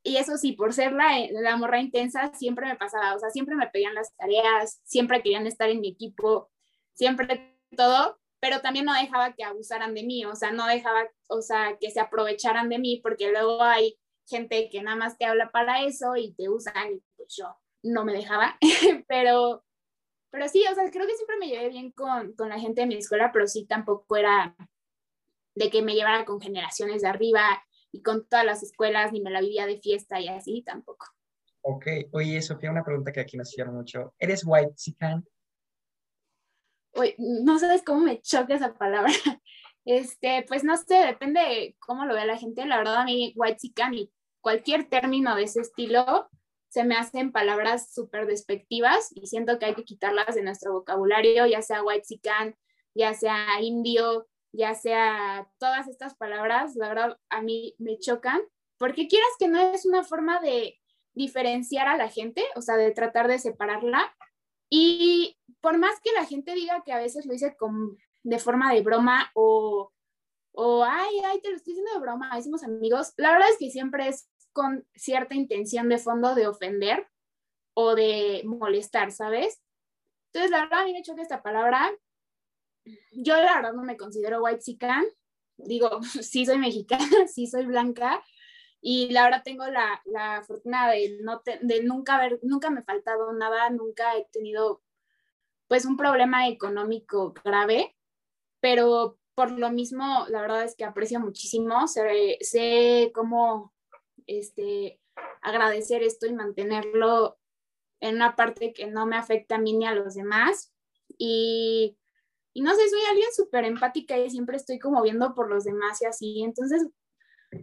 y 0.05 0.17
eso 0.17 0.37
sí, 0.37 0.51
por 0.51 0.71
ser 0.71 0.93
la, 0.93 1.17
la 1.31 1.57
morra 1.57 1.81
intensa, 1.81 2.31
siempre 2.35 2.67
me 2.67 2.75
pasaba, 2.75 3.15
o 3.15 3.19
sea, 3.19 3.31
siempre 3.31 3.55
me 3.55 3.67
pedían 3.67 3.95
las 3.95 4.15
tareas, 4.15 4.79
siempre 4.83 5.23
querían 5.23 5.47
estar 5.47 5.67
en 5.67 5.81
mi 5.81 5.89
equipo, 5.89 6.51
siempre 6.93 7.57
todo, 7.75 8.19
pero 8.39 8.61
también 8.61 8.85
no 8.85 8.93
dejaba 8.93 9.33
que 9.33 9.43
abusaran 9.43 9.95
de 9.95 10.03
mí, 10.03 10.23
o 10.23 10.35
sea, 10.35 10.51
no 10.51 10.67
dejaba, 10.67 11.09
o 11.27 11.41
sea, 11.41 11.77
que 11.81 11.89
se 11.89 11.99
aprovecharan 11.99 12.69
de 12.69 12.77
mí, 12.77 12.99
porque 13.01 13.31
luego 13.31 13.63
hay 13.63 13.97
gente 14.27 14.69
que 14.69 14.83
nada 14.83 14.95
más 14.95 15.17
te 15.17 15.25
habla 15.25 15.49
para 15.49 15.83
eso 15.83 16.15
y 16.15 16.35
te 16.35 16.49
usan 16.49 16.93
y 16.93 17.03
pues 17.17 17.35
yo 17.35 17.57
no 17.81 18.05
me 18.05 18.13
dejaba, 18.13 18.59
pero, 19.07 19.65
pero 20.29 20.47
sí, 20.47 20.63
o 20.71 20.75
sea, 20.75 20.91
creo 20.91 21.07
que 21.07 21.15
siempre 21.15 21.37
me 21.37 21.47
llevé 21.47 21.69
bien 21.69 21.91
con, 21.91 22.33
con 22.35 22.49
la 22.49 22.59
gente 22.59 22.81
de 22.81 22.87
mi 22.87 22.95
escuela, 22.95 23.31
pero 23.33 23.47
sí 23.47 23.65
tampoco 23.65 24.15
era 24.17 24.55
de 25.55 25.71
que 25.71 25.81
me 25.81 25.95
llevara 25.95 26.25
con 26.25 26.39
generaciones 26.39 27.01
de 27.01 27.07
arriba 27.07 27.63
y 27.95 28.01
con 28.01 28.27
todas 28.27 28.45
las 28.45 28.61
escuelas, 28.61 29.13
ni 29.13 29.21
me 29.21 29.31
la 29.31 29.39
vivía 29.39 29.65
de 29.65 29.79
fiesta 29.79 30.19
y 30.19 30.27
así 30.27 30.61
tampoco. 30.63 31.07
Ok, 31.61 31.87
oye 32.11 32.41
Sofía, 32.41 32.69
una 32.69 32.83
pregunta 32.83 33.11
que 33.11 33.21
aquí 33.21 33.37
nos 33.37 33.51
hicieron 33.51 33.73
mucho. 33.73 34.13
¿Eres 34.19 34.43
white 34.45 34.73
sican? 34.75 35.25
Oye, 36.93 37.15
no 37.17 37.57
sabes 37.57 37.83
cómo 37.83 38.01
me 38.01 38.21
choca 38.21 38.55
esa 38.55 38.73
palabra. 38.73 39.11
Este, 39.87 40.43
pues 40.47 40.63
no 40.63 40.75
sé, 40.77 40.95
depende 40.95 41.39
de 41.39 41.75
cómo 41.77 42.05
lo 42.05 42.15
vea 42.15 42.25
la 42.25 42.39
gente. 42.39 42.65
La 42.65 42.79
verdad, 42.79 43.01
a 43.01 43.05
mí 43.05 43.33
white 43.35 43.59
sican 43.59 43.93
y 43.93 44.11
cualquier 44.41 44.89
término 44.89 45.35
de 45.35 45.43
ese 45.43 45.61
estilo 45.61 46.27
se 46.69 46.83
me 46.83 46.95
hacen 46.95 47.31
palabras 47.31 47.93
súper 47.93 48.25
despectivas 48.25 49.11
y 49.13 49.27
siento 49.27 49.59
que 49.59 49.67
hay 49.67 49.75
que 49.75 49.85
quitarlas 49.85 50.33
de 50.33 50.41
nuestro 50.41 50.73
vocabulario, 50.73 51.45
ya 51.45 51.61
sea 51.61 51.83
white 51.83 52.03
sican, 52.03 52.55
ya 52.95 53.13
sea 53.13 53.61
indio, 53.61 54.27
ya 54.55 54.73
sea 54.75 55.49
todas 55.57 55.87
estas 55.87 56.15
palabras, 56.15 56.75
la 56.75 56.89
verdad 56.89 57.17
a 57.29 57.41
mí 57.41 57.75
me 57.77 57.97
chocan, 57.99 58.41
porque 58.77 59.07
quieras 59.07 59.29
que 59.39 59.47
no 59.47 59.59
es 59.59 59.85
una 59.85 60.03
forma 60.03 60.39
de 60.39 60.79
diferenciar 61.13 61.87
a 61.87 61.97
la 61.97 62.09
gente, 62.09 62.43
o 62.55 62.61
sea, 62.61 62.75
de 62.75 62.91
tratar 62.91 63.27
de 63.27 63.39
separarla. 63.39 64.15
Y 64.69 65.37
por 65.61 65.77
más 65.77 65.99
que 66.01 66.11
la 66.11 66.25
gente 66.25 66.53
diga 66.53 66.83
que 66.83 66.91
a 66.91 66.97
veces 66.99 67.25
lo 67.25 67.33
hice 67.33 67.55
con, 67.55 67.97
de 68.23 68.39
forma 68.39 68.73
de 68.73 68.81
broma 68.81 69.31
o, 69.33 69.91
o, 70.53 70.83
ay, 70.83 71.19
ay, 71.25 71.39
te 71.41 71.49
lo 71.49 71.55
estoy 71.55 71.73
diciendo 71.73 71.93
de 71.93 71.99
broma, 71.99 72.41
somos 72.41 72.63
amigos, 72.63 73.13
la 73.17 73.31
verdad 73.31 73.49
es 73.49 73.57
que 73.57 73.69
siempre 73.69 74.07
es 74.07 74.29
con 74.51 74.87
cierta 74.95 75.35
intención 75.35 75.89
de 75.89 75.97
fondo 75.97 76.33
de 76.33 76.47
ofender 76.47 77.07
o 77.75 77.93
de 77.95 78.41
molestar, 78.45 79.11
¿sabes? 79.11 79.61
Entonces, 80.27 80.51
la 80.51 80.61
verdad, 80.61 80.81
a 80.81 80.85
mí 80.85 80.93
me 80.93 81.01
choca 81.01 81.21
esta 81.21 81.41
palabra 81.41 81.91
yo 83.11 83.35
la 83.37 83.55
verdad 83.55 83.73
no 83.73 83.83
me 83.83 83.97
considero 83.97 84.43
white 84.43 84.61
sican, 84.61 85.05
digo, 85.57 85.99
sí 86.21 86.45
soy 86.45 86.57
mexicana, 86.57 87.05
sí 87.27 87.47
soy 87.47 87.65
blanca, 87.65 88.23
y 88.81 89.09
la 89.11 89.23
verdad 89.23 89.41
tengo 89.43 89.65
la, 89.67 90.01
la 90.05 90.43
fortuna 90.43 90.89
de, 90.91 91.17
no 91.21 91.41
de 91.61 91.83
nunca 91.83 92.15
haber, 92.15 92.39
nunca 92.43 92.69
me 92.69 92.81
ha 92.81 92.83
faltado 92.83 93.33
nada, 93.33 93.69
nunca 93.69 94.15
he 94.15 94.27
tenido 94.31 94.83
pues 95.67 95.85
un 95.85 95.97
problema 95.97 96.47
económico 96.47 97.33
grave, 97.43 97.95
pero 98.59 99.17
por 99.33 99.51
lo 99.51 99.69
mismo, 99.71 100.25
la 100.29 100.41
verdad 100.41 100.63
es 100.63 100.75
que 100.75 100.85
aprecio 100.85 101.19
muchísimo, 101.19 101.87
sé, 101.87 102.37
sé 102.41 103.11
cómo 103.13 103.73
este, 104.27 105.01
agradecer 105.41 106.03
esto 106.03 106.25
y 106.25 106.33
mantenerlo 106.33 107.37
en 107.99 108.15
una 108.15 108.35
parte 108.35 108.73
que 108.73 108.87
no 108.87 109.05
me 109.05 109.17
afecta 109.17 109.55
a 109.55 109.59
mí 109.59 109.73
ni 109.73 109.85
a 109.85 109.93
los 109.93 110.15
demás. 110.15 110.73
Y 111.17 111.97
y 112.55 112.61
no 112.61 112.73
sé, 112.73 112.87
soy 112.89 113.01
alguien 113.09 113.27
súper 113.35 113.65
empática 113.65 114.17
y 114.17 114.29
siempre 114.29 114.55
estoy 114.55 114.79
como 114.79 115.01
viendo 115.01 115.35
por 115.35 115.49
los 115.49 115.65
demás 115.65 116.01
y 116.01 116.05
así. 116.05 116.41
Entonces, 116.41 116.87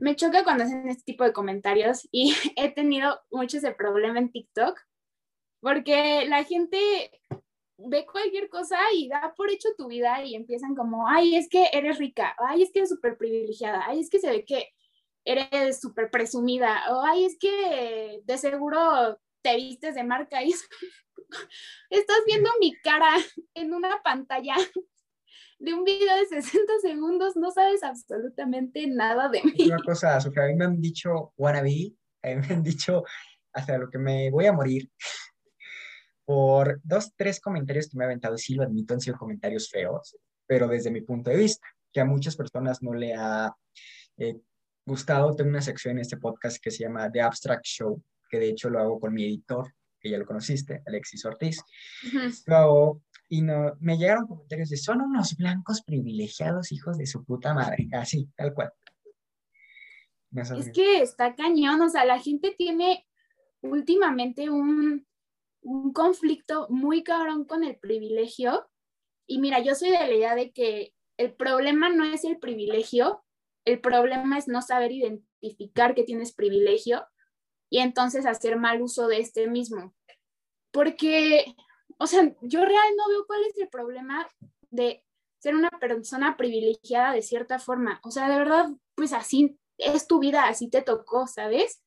me 0.01 0.15
choca 0.17 0.45
cuando 0.45 0.65
hacen 0.65 0.87
este 0.87 1.13
tipo 1.13 1.25
de 1.25 1.33
comentarios 1.33 2.07
y 2.13 2.35
he 2.57 2.71
tenido 2.71 3.19
mucho 3.31 3.57
ese 3.57 3.73
problema 3.73 4.19
en 4.19 4.31
TikTok 4.31 4.79
porque 5.61 6.27
la 6.29 6.45
gente 6.45 7.11
ve 7.79 8.05
cualquier 8.05 8.51
cosa 8.51 8.79
y 8.95 9.09
da 9.09 9.33
por 9.35 9.51
hecho 9.51 9.71
tu 9.79 9.89
vida 9.89 10.23
y 10.23 10.35
empiezan 10.35 10.75
como, 10.75 11.09
ay, 11.09 11.37
es 11.37 11.49
que 11.49 11.71
eres 11.73 11.97
rica, 11.97 12.37
ay, 12.39 12.63
es 12.63 12.71
que 12.71 12.81
eres 12.81 12.91
súper 12.91 13.17
privilegiada, 13.17 13.85
ay, 13.87 14.01
es 14.01 14.11
que 14.11 14.19
se 14.19 14.29
ve 14.29 14.45
que 14.45 14.69
eres 15.25 15.81
súper 15.81 16.11
presumida, 16.11 16.83
o 16.91 17.03
ay, 17.03 17.25
es 17.25 17.39
que 17.39 18.21
de 18.25 18.39
seguro 18.39 19.19
te 19.41 19.57
vistes 19.57 19.95
de 19.95 20.05
marca 20.05 20.43
y 20.45 20.53
estás 21.91 22.19
viendo 22.27 22.51
mi 22.61 22.75
cara 22.77 23.11
en 23.55 23.75
una 23.75 24.03
pantalla 24.03 24.57
de 25.59 25.75
un 25.75 25.85
video 25.85 26.17
de 26.17 26.27
60 26.27 26.73
segundos, 26.81 27.37
no 27.37 27.51
sabes 27.53 27.85
absolutamente 27.85 28.87
nada 28.89 29.29
de 29.29 29.43
mí. 29.45 29.67
Una 29.67 29.79
cosa, 29.79 30.21
Sofía, 30.21 30.45
a 30.45 30.47
mí 30.49 30.57
me 30.57 30.65
han 30.65 30.81
dicho 30.81 31.33
wannabe, 31.37 31.95
a 32.23 32.29
mí 32.29 32.35
me 32.49 32.55
han 32.55 32.63
dicho 32.63 33.05
hasta 33.53 33.79
lo 33.79 33.89
que 33.89 33.99
me 33.99 34.31
voy 34.31 34.47
a 34.47 34.53
morir 34.53 34.91
por 36.25 36.81
dos, 36.83 37.13
tres 37.17 37.41
comentarios 37.41 37.89
que 37.89 37.97
me 37.97 38.05
ha 38.05 38.09
aventado, 38.09 38.37
sí 38.37 38.55
lo 38.55 38.65
admito, 38.65 38.95
han 38.95 39.01
sido 39.01 39.17
comentarios 39.17 39.69
feos, 39.71 40.17
pero 40.47 40.67
desde 40.67 40.91
mi 40.91 41.03
punto 41.03 41.31
de 41.31 41.37
vista, 41.37 41.67
que 41.93 42.01
a 42.01 42.05
muchas 42.05 42.35
personas 42.35 42.83
no 42.83 42.95
le 42.95 43.15
ha 43.15 43.55
eh, 44.17 44.41
gustado, 44.85 45.37
tengo 45.37 45.51
una 45.51 45.63
sección 45.63 45.97
en 45.97 46.03
este 46.03 46.17
podcast 46.17 46.59
que 46.61 46.71
se 46.71 46.85
llama 46.85 47.11
The 47.11 47.21
Abstract 47.21 47.65
Show, 47.65 48.03
que 48.29 48.39
de 48.39 48.49
hecho 48.49 48.69
lo 48.69 48.81
hago 48.81 48.99
con 48.99 49.15
mi 49.15 49.25
editor, 49.25 49.73
que 50.03 50.11
ya 50.11 50.19
lo 50.19 50.27
conociste, 50.27 50.83
Alexis 50.87 51.25
Ortiz. 51.25 51.63
y 53.29 53.43
no, 53.43 53.77
me 53.81 53.97
llegaron 53.97 54.27
comentarios 54.27 54.69
de, 54.69 54.77
son 54.77 55.01
unos 55.01 55.37
blancos 55.37 55.83
privilegiados 55.83 56.73
hijos 56.73 56.99
de 56.99 57.07
su 57.07 57.25
puta 57.25 57.55
madre, 57.55 57.89
así, 57.93 58.29
tal 58.37 58.53
cual. 58.53 58.73
Es 60.35 60.71
que 60.73 61.03
está 61.03 61.35
cañón, 61.35 61.81
o 61.83 61.89
sea, 61.89 62.05
la 62.05 62.19
gente 62.19 62.55
tiene 62.57 63.07
últimamente 63.61 64.51
un, 64.51 65.07
un 65.61 65.93
conflicto 65.93 66.67
muy 66.71 67.03
cabrón 67.03 67.45
con 67.45 67.65
el 67.65 67.77
privilegio. 67.77 68.69
Y 69.27 69.39
mira, 69.39 69.61
yo 69.61 69.75
soy 69.75 69.91
de 69.91 69.99
la 69.99 70.13
idea 70.13 70.35
de 70.35 70.53
que 70.53 70.95
el 71.19 71.35
problema 71.35 71.91
no 71.91 72.05
es 72.05 72.25
el 72.25 72.39
privilegio, 72.39 73.23
el 73.65 73.81
problema 73.81 74.39
es 74.39 74.49
no 74.49 74.63
saber 74.63 74.91
identificar 74.91 75.95
que 75.95 76.03
tienes 76.03 76.33
privilegio 76.33 77.07
y 77.73 77.79
entonces 77.79 78.27
hacer 78.27 78.59
mal 78.59 78.83
uso 78.83 79.07
de 79.07 79.19
este 79.19 79.49
mismo. 79.49 79.95
Porque, 80.73 81.57
o 81.97 82.07
sea, 82.07 82.23
yo 82.43 82.67
realmente 82.67 82.97
no 82.99 83.09
veo 83.09 83.27
cuál 83.27 83.43
es 83.47 83.57
el 83.57 83.69
problema 83.69 84.29
de 84.71 85.03
ser 85.39 85.55
una 85.55 85.71
persona 85.81 86.37
privilegiada 86.37 87.15
de 87.15 87.23
cierta 87.23 87.59
forma. 87.59 87.99
O 88.05 88.11
sea, 88.11 88.29
de 88.29 88.37
verdad, 88.37 88.69
pues 88.95 89.15
así 89.15 89.59
es 89.79 90.07
tu 90.07 90.19
vida, 90.19 90.49
así 90.49 90.69
te 90.69 90.83
tocó, 90.83 91.27
¿sabes? 91.27 91.83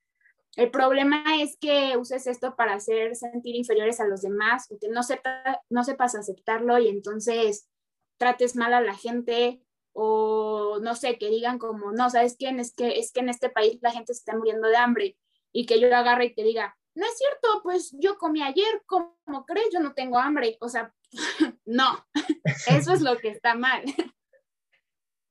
El 0.56 0.72
problema 0.72 1.24
es 1.40 1.56
que 1.62 1.96
uses 1.98 2.26
esto 2.26 2.56
para 2.56 2.74
hacer 2.74 3.16
sentir 3.16 3.56
inferiores 3.56 4.00
a 4.00 4.08
los 4.08 4.24
demás, 4.24 4.66
que 4.82 4.90
no, 4.90 5.04
sepa, 5.04 5.62
no 5.70 5.84
sepas 5.84 6.16
aceptarlo 6.16 6.80
y 6.80 6.88
entonces 6.88 7.70
trates 8.18 8.56
mal 8.56 8.74
a 8.74 8.82
la 8.82 8.96
gente 8.96 9.62
o 9.94 10.80
no 10.82 10.96
sé, 10.96 11.20
que 11.20 11.30
digan 11.30 11.60
como, 11.60 11.92
no, 11.92 12.10
¿sabes 12.10 12.38
quién? 12.40 12.60
Es 12.60 12.74
que, 12.74 12.98
es 12.98 13.12
que 13.12 13.20
en 13.20 13.30
este 13.30 13.50
país 13.52 13.78
la 13.84 13.92
gente 13.92 14.16
se 14.16 14.22
está 14.22 14.36
muriendo 14.36 14.68
de 14.68 14.78
hambre 14.78 15.18
y 15.56 15.66
que 15.66 15.80
yo 15.80 15.88
agarre 15.96 16.26
y 16.26 16.36
te 16.36 16.44
diga, 16.44 16.78
no 16.96 17.06
es 17.06 17.18
cierto, 17.18 17.62
pues 17.64 17.96
yo 17.98 18.18
comí 18.18 18.44
ayer, 18.44 18.84
¿cómo 18.86 19.46
crees? 19.48 19.68
Yo 19.74 19.80
no 19.80 19.94
tengo 19.94 20.20
hambre. 20.20 20.58
O 20.60 20.68
sea, 20.68 20.94
no, 21.66 22.06
eso 22.68 22.92
es 22.92 23.02
lo 23.02 23.18
que 23.18 23.30
está 23.30 23.56
mal. 23.56 23.84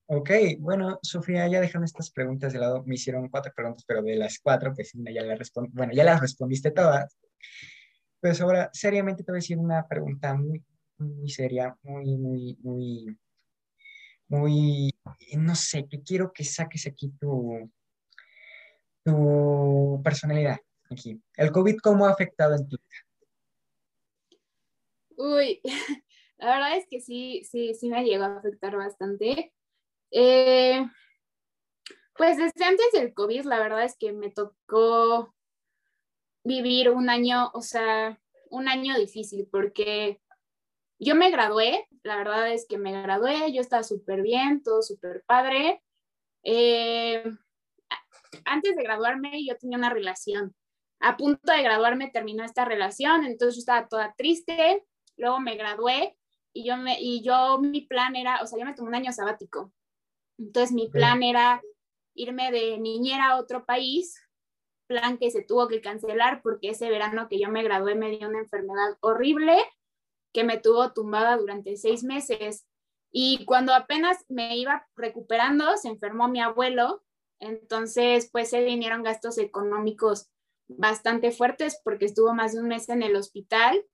Ok, 0.06 0.30
bueno, 0.60 0.98
Sofía, 1.02 1.46
ya 1.48 1.60
dejando 1.60 1.84
estas 1.84 2.10
preguntas 2.10 2.54
de 2.54 2.58
lado, 2.58 2.82
me 2.86 2.94
hicieron 2.94 3.28
cuatro 3.28 3.52
preguntas, 3.54 3.84
pero 3.86 4.02
de 4.02 4.16
las 4.16 4.38
cuatro, 4.38 4.72
pues 4.74 4.92
ya 4.94 5.22
las 5.22 5.38
respondí, 5.38 5.70
bueno, 5.74 5.92
ya 5.92 6.04
las 6.04 6.20
respondiste 6.22 6.70
todas. 6.70 7.18
Pues 8.18 8.40
ahora, 8.40 8.70
seriamente 8.72 9.24
te 9.24 9.32
voy 9.32 9.38
a 9.38 9.42
decir 9.42 9.58
una 9.58 9.86
pregunta 9.86 10.34
muy, 10.34 10.64
muy 10.96 11.28
seria, 11.28 11.76
muy, 11.82 12.16
muy, 12.16 12.56
muy, 12.62 13.18
muy, 14.28 14.90
no 15.36 15.54
sé, 15.54 15.86
que 15.86 16.02
quiero 16.02 16.32
que 16.32 16.44
saques 16.44 16.86
aquí 16.86 17.12
tu, 17.20 17.70
tu 19.05 20.00
personalidad 20.02 20.59
aquí. 20.90 21.20
¿El 21.36 21.52
COVID 21.52 21.76
cómo 21.78 22.07
ha 22.07 22.11
afectado 22.11 22.55
en 22.55 22.68
tu 22.68 22.76
vida? 22.76 24.38
Uy, 25.16 25.61
la 26.38 26.46
verdad 26.46 26.76
es 26.76 26.86
que 26.88 27.00
sí, 27.00 27.42
sí, 27.44 27.74
sí 27.74 27.88
me 27.88 28.05
llegó 28.05 28.24
a 28.24 28.38
afectar 28.38 28.76
bastante. 28.76 29.52
Eh, 30.11 30.84
pues 32.16 32.36
desde 32.36 32.64
antes 32.64 32.86
del 32.92 33.12
COVID, 33.12 33.44
la 33.44 33.59
verdad 33.59 33.84
es 33.84 33.96
que 33.98 34.12
me 34.12 34.30
tocó 34.30 35.34
vivir 36.44 36.90
un 36.90 37.11
año, 37.11 37.50
o 37.55 37.62
sea, 37.62 38.20
un 38.50 38.68
año 38.68 38.96
difícil 38.96 39.48
porque 39.50 40.20
yo 40.98 41.14
me 41.16 41.30
gradué, 41.30 41.86
la 42.02 42.16
verdad 42.16 42.52
es 42.52 42.66
que 42.68 42.78
me 42.78 42.92
gradué, 42.92 43.52
yo 43.52 43.61
estaba 43.61 43.82
súper 43.82 44.22
bien, 44.22 44.62
todo 44.62 44.82
súper 44.82 45.24
padre. 45.26 45.82
Eh, 46.44 47.24
antes 48.45 48.76
de 48.76 48.82
graduarme 48.82 49.45
yo 49.45 49.57
tenía 49.57 49.78
una 49.78 49.90
relación. 49.90 50.55
A 51.01 51.16
punto 51.16 51.53
de 51.53 51.62
graduarme 51.62 52.11
terminó 52.11 52.45
esta 52.45 52.64
relación, 52.64 53.24
entonces 53.24 53.57
yo 53.57 53.61
estaba 53.61 53.88
toda 53.88 54.14
triste, 54.16 54.84
luego 55.16 55.40
me 55.40 55.57
gradué 55.57 56.16
y 56.53 56.64
yo, 56.64 56.76
me, 56.76 57.01
y 57.01 57.22
yo 57.22 57.59
mi 57.61 57.82
plan 57.82 58.16
era, 58.16 58.40
o 58.42 58.47
sea, 58.47 58.59
yo 58.59 58.64
me 58.64 58.74
tomé 58.74 58.88
un 58.88 58.95
año 58.95 59.12
sabático. 59.12 59.72
Entonces 60.38 60.72
mi 60.72 60.88
plan 60.88 61.22
era 61.22 61.61
irme 62.14 62.51
de 62.53 62.78
niñera 62.78 63.30
a 63.30 63.36
otro 63.38 63.64
país, 63.64 64.20
plan 64.86 65.18
que 65.18 65.30
se 65.30 65.42
tuvo 65.42 65.68
que 65.68 65.80
cancelar 65.80 66.42
porque 66.42 66.70
ese 66.70 66.88
verano 66.88 67.28
que 67.28 67.38
yo 67.38 67.49
me 67.49 67.62
gradué 67.62 67.95
me 67.95 68.11
dio 68.11 68.28
una 68.28 68.40
enfermedad 68.40 68.97
horrible 69.01 69.57
que 70.32 70.45
me 70.45 70.59
tuvo 70.59 70.92
tumbada 70.92 71.36
durante 71.36 71.76
seis 71.76 72.03
meses. 72.03 72.66
Y 73.11 73.45
cuando 73.45 73.72
apenas 73.72 74.24
me 74.28 74.57
iba 74.57 74.86
recuperando, 74.97 75.76
se 75.76 75.88
enfermó 75.88 76.28
mi 76.28 76.40
abuelo 76.40 77.03
entonces, 77.41 78.28
pues 78.32 78.51
se 78.51 78.64
vinieron 78.64 79.03
gastos 79.03 79.39
económicos 79.39 80.30
bastante 80.68 81.30
fuertes 81.30 81.80
porque 81.85 82.07
estuvo 82.07 82.32
más 82.35 82.55
de 82.55 82.61
un 82.61 82.68
mes 82.68 82.89
en 82.89 83.03
el 83.03 83.16
hospital. 83.16 83.85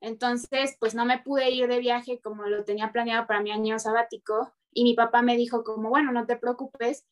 Entonces, 0.00 0.76
pues 0.78 0.94
no 0.94 1.04
me 1.04 1.18
pude 1.18 1.50
ir 1.50 1.68
de 1.68 1.78
viaje 1.78 2.20
como 2.20 2.44
lo 2.46 2.64
tenía 2.64 2.92
planeado 2.92 3.26
para 3.26 3.40
mi 3.40 3.50
año 3.50 3.78
sabático 3.78 4.52
y 4.72 4.84
mi 4.84 4.94
papá 4.94 5.22
me 5.22 5.36
dijo 5.36 5.64
como, 5.64 5.88
bueno, 5.90 6.12
no 6.12 6.26
te 6.26 6.36
preocupes, 6.36 7.06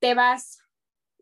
te 0.00 0.14
vas 0.14 0.60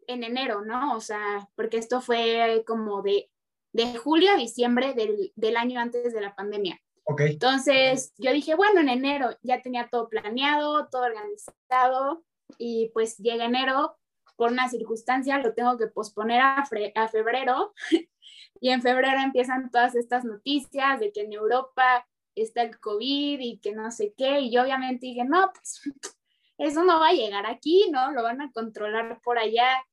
en 0.06 0.24
enero, 0.24 0.62
¿no? 0.62 0.96
O 0.96 1.00
sea, 1.00 1.48
porque 1.54 1.78
esto 1.78 2.00
fue 2.00 2.64
como 2.66 3.02
de, 3.02 3.30
de 3.72 3.96
julio 3.96 4.32
a 4.32 4.36
diciembre 4.36 4.94
del, 4.94 5.32
del 5.36 5.56
año 5.56 5.80
antes 5.80 6.12
de 6.12 6.20
la 6.20 6.34
pandemia. 6.34 6.80
Okay. 7.04 7.32
Entonces 7.32 8.12
yo 8.16 8.32
dije, 8.32 8.54
bueno, 8.54 8.80
en 8.80 8.88
enero 8.88 9.36
ya 9.42 9.60
tenía 9.60 9.88
todo 9.88 10.08
planeado, 10.08 10.88
todo 10.88 11.02
organizado 11.02 12.24
y 12.58 12.90
pues 12.92 13.18
llega 13.18 13.44
enero, 13.44 13.96
por 14.36 14.50
una 14.50 14.68
circunstancia 14.68 15.38
lo 15.38 15.54
tengo 15.54 15.76
que 15.76 15.86
posponer 15.86 16.40
a, 16.40 16.64
febrero 17.08 17.72
y 18.60 18.70
en 18.70 18.82
febrero 18.82 19.20
empiezan 19.20 19.70
todas 19.70 19.94
estas 19.94 20.24
noticias 20.24 21.00
de 21.00 21.12
que 21.12 21.22
en 21.22 21.32
Europa 21.32 22.06
está 22.34 22.62
el 22.62 22.78
COVID 22.80 23.38
y 23.40 23.58
que 23.58 23.72
no 23.72 23.90
sé 23.90 24.14
qué 24.16 24.40
y 24.40 24.50
yo 24.50 24.62
obviamente 24.62 25.06
dije, 25.06 25.24
no, 25.24 25.52
pues 25.52 25.82
eso 26.58 26.84
no 26.84 27.00
va 27.00 27.08
a 27.08 27.14
llegar 27.14 27.46
aquí, 27.46 27.88
¿no? 27.90 28.10
Lo 28.12 28.22
van 28.22 28.40
a 28.40 28.52
controlar 28.52 29.20
por 29.22 29.38
allá 29.38 29.84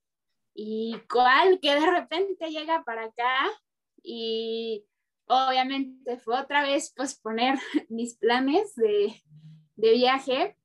y 0.54 0.98
cuál 1.12 1.60
que 1.62 1.76
de 1.76 1.90
repente 1.90 2.50
llega 2.50 2.84
para 2.84 3.06
acá 3.06 3.50
y 4.02 4.86
obviamente 5.28 6.18
fue 6.18 6.40
otra 6.40 6.64
vez 6.64 6.92
posponer 6.96 7.60
mis 7.90 8.18
planes 8.18 8.76
de, 8.76 9.22
de 9.76 9.92
viaje. 9.94 10.58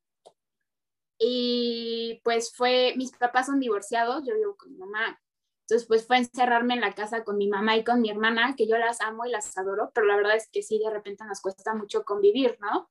Y 1.18 2.20
pues 2.24 2.52
fue, 2.54 2.94
mis 2.96 3.12
papás 3.12 3.46
son 3.46 3.60
divorciados, 3.60 4.24
yo 4.26 4.34
vivo 4.34 4.56
con 4.56 4.72
mi 4.72 4.78
mamá. 4.78 5.20
Entonces, 5.62 5.88
pues 5.88 6.06
fue 6.06 6.18
encerrarme 6.18 6.74
en 6.74 6.82
la 6.82 6.94
casa 6.94 7.24
con 7.24 7.38
mi 7.38 7.48
mamá 7.48 7.76
y 7.76 7.84
con 7.84 8.02
mi 8.02 8.10
hermana, 8.10 8.54
que 8.56 8.66
yo 8.66 8.76
las 8.76 9.00
amo 9.00 9.24
y 9.24 9.30
las 9.30 9.56
adoro, 9.56 9.90
pero 9.94 10.06
la 10.06 10.16
verdad 10.16 10.36
es 10.36 10.48
que 10.50 10.62
sí, 10.62 10.78
de 10.78 10.90
repente 10.90 11.24
nos 11.24 11.40
cuesta 11.40 11.74
mucho 11.74 12.04
convivir, 12.04 12.58
¿no? 12.60 12.90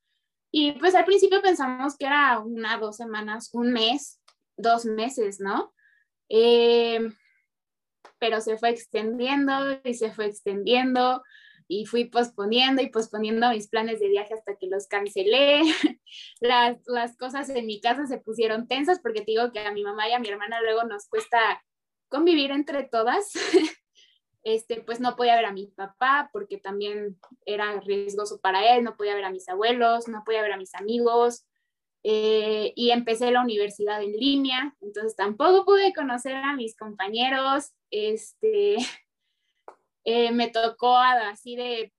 Y 0.52 0.72
pues 0.74 0.96
al 0.96 1.06
principio 1.06 1.42
pensamos 1.42 1.98
que 1.98 2.06
era 2.06 2.40
una, 2.40 2.78
dos 2.78 2.98
semanas, 2.98 3.50
un 3.54 3.74
mes, 3.74 4.22
dos 4.58 4.86
meses, 4.86 5.40
¿no? 5.40 5.74
Eh, 6.30 7.12
pero 8.18 8.42
se 8.42 8.58
fue 8.58 8.70
extendiendo 8.70 9.80
y 9.84 9.94
se 9.94 10.12
fue 10.12 10.26
extendiendo 10.26 11.22
y 11.80 11.86
fui 11.86 12.06
posponiendo 12.06 12.82
y 12.82 12.90
posponiendo 12.90 13.50
mis 13.50 13.68
planes 13.68 14.00
de 14.00 14.10
viaje 14.10 14.34
hasta 14.34 14.56
que 14.56 14.68
los 14.68 14.88
cancelé. 14.88 15.62
Las, 16.40 16.78
las 16.86 17.18
cosas 17.18 17.50
en 17.50 17.66
mi 17.66 17.82
casa 17.82 18.06
se 18.06 18.20
pusieron 18.20 18.68
tensas 18.68 19.00
porque 19.00 19.22
te 19.22 19.32
digo 19.32 19.52
que 19.52 19.60
a 19.60 19.72
mi 19.72 19.84
mamá 19.84 20.08
y 20.08 20.12
a 20.12 20.20
mi 20.20 20.30
hermana 20.30 20.62
luego 20.62 20.84
nos 20.84 21.08
cuesta 21.08 21.64
convivir 22.08 22.52
entre 22.52 22.84
todas. 22.84 23.32
Este, 24.46 24.82
pues 24.82 25.00
no 25.00 25.16
podía 25.16 25.38
ver 25.38 25.46
a 25.46 25.54
mi 25.54 25.68
papá 25.68 26.30
porque 26.34 26.58
también 26.58 27.18
era 27.46 27.80
riesgoso 27.80 28.42
para 28.42 28.76
él, 28.76 28.84
no 28.84 28.98
podía 28.98 29.16
ver 29.16 29.24
a 29.24 29.32
mis 29.32 29.48
abuelos, 29.48 30.10
no 30.10 30.22
podía 30.26 30.42
ver 30.42 30.52
a 30.52 30.58
mis 30.58 30.76
amigos. 30.76 31.46
Eh, 32.04 32.74
y 32.76 32.92
empecé 32.92 33.32
la 33.32 33.42
universidad 33.42 34.04
en 34.04 34.12
línea, 34.12 34.76
entonces 34.82 35.16
tampoco 35.16 35.64
pude 35.64 35.94
conocer 35.94 36.36
a 36.36 36.58
mis 36.58 36.76
compañeros. 36.76 37.72
Este, 37.90 38.76
eh, 40.04 40.32
me 40.32 40.50
tocó 40.50 40.98
así 40.98 41.56
de, 41.56 41.94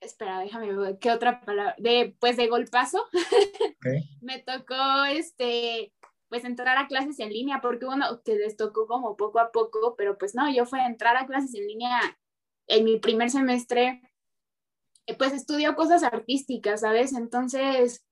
espera, 0.00 0.40
déjame 0.40 0.74
ver, 0.74 0.98
¿qué 0.98 1.10
otra 1.10 1.40
palabra? 1.40 1.74
De, 1.78 2.16
pues 2.20 2.36
de 2.36 2.48
golpazo. 2.48 3.04
me 4.20 4.38
tocó, 4.40 5.04
este, 5.04 5.92
pues 6.28 6.44
entrar 6.44 6.76
a 6.78 6.86
clases 6.86 7.18
en 7.18 7.30
línea, 7.30 7.60
porque 7.60 7.86
bueno, 7.86 8.22
que 8.24 8.36
les 8.36 8.56
tocó 8.56 8.86
como 8.86 9.16
poco 9.16 9.40
a 9.40 9.52
poco, 9.52 9.94
pero 9.96 10.18
pues 10.18 10.34
no, 10.34 10.52
yo 10.52 10.66
fui 10.66 10.80
a 10.80 10.86
entrar 10.86 11.16
a 11.16 11.26
clases 11.26 11.54
en 11.54 11.66
línea 11.66 12.00
en 12.66 12.84
mi 12.84 12.98
primer 12.98 13.30
semestre, 13.30 14.02
pues 15.18 15.32
estudio 15.32 15.74
cosas 15.74 16.02
artísticas, 16.02 16.80
¿sabes? 16.80 17.12
Entonces, 17.12 18.06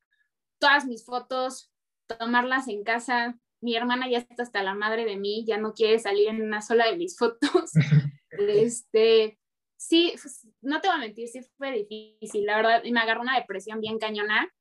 todas 0.58 0.84
mis 0.84 1.04
fotos, 1.04 1.72
tomarlas 2.06 2.68
en 2.68 2.84
casa, 2.84 3.38
mi 3.62 3.76
hermana 3.76 4.10
ya 4.10 4.18
está 4.18 4.42
hasta 4.42 4.62
la 4.62 4.74
madre 4.74 5.04
de 5.04 5.16
mí, 5.16 5.44
ya 5.46 5.56
no 5.56 5.72
quiere 5.72 5.98
salir 5.98 6.28
en 6.28 6.42
una 6.42 6.60
sola 6.60 6.86
de 6.86 6.96
mis 6.96 7.16
fotos. 7.16 7.72
este, 8.38 9.38
sí, 9.76 10.14
pues, 10.20 10.46
no 10.60 10.80
te 10.80 10.88
voy 10.88 10.96
a 10.96 11.00
mentir, 11.00 11.28
sí 11.28 11.40
fue 11.56 11.72
difícil, 11.72 12.46
la 12.46 12.56
verdad, 12.56 12.84
y 12.84 12.92
me 12.92 13.00
agarró 13.00 13.20
una 13.20 13.38
depresión 13.38 13.80
bien 13.80 13.98
cañona, 13.98 14.52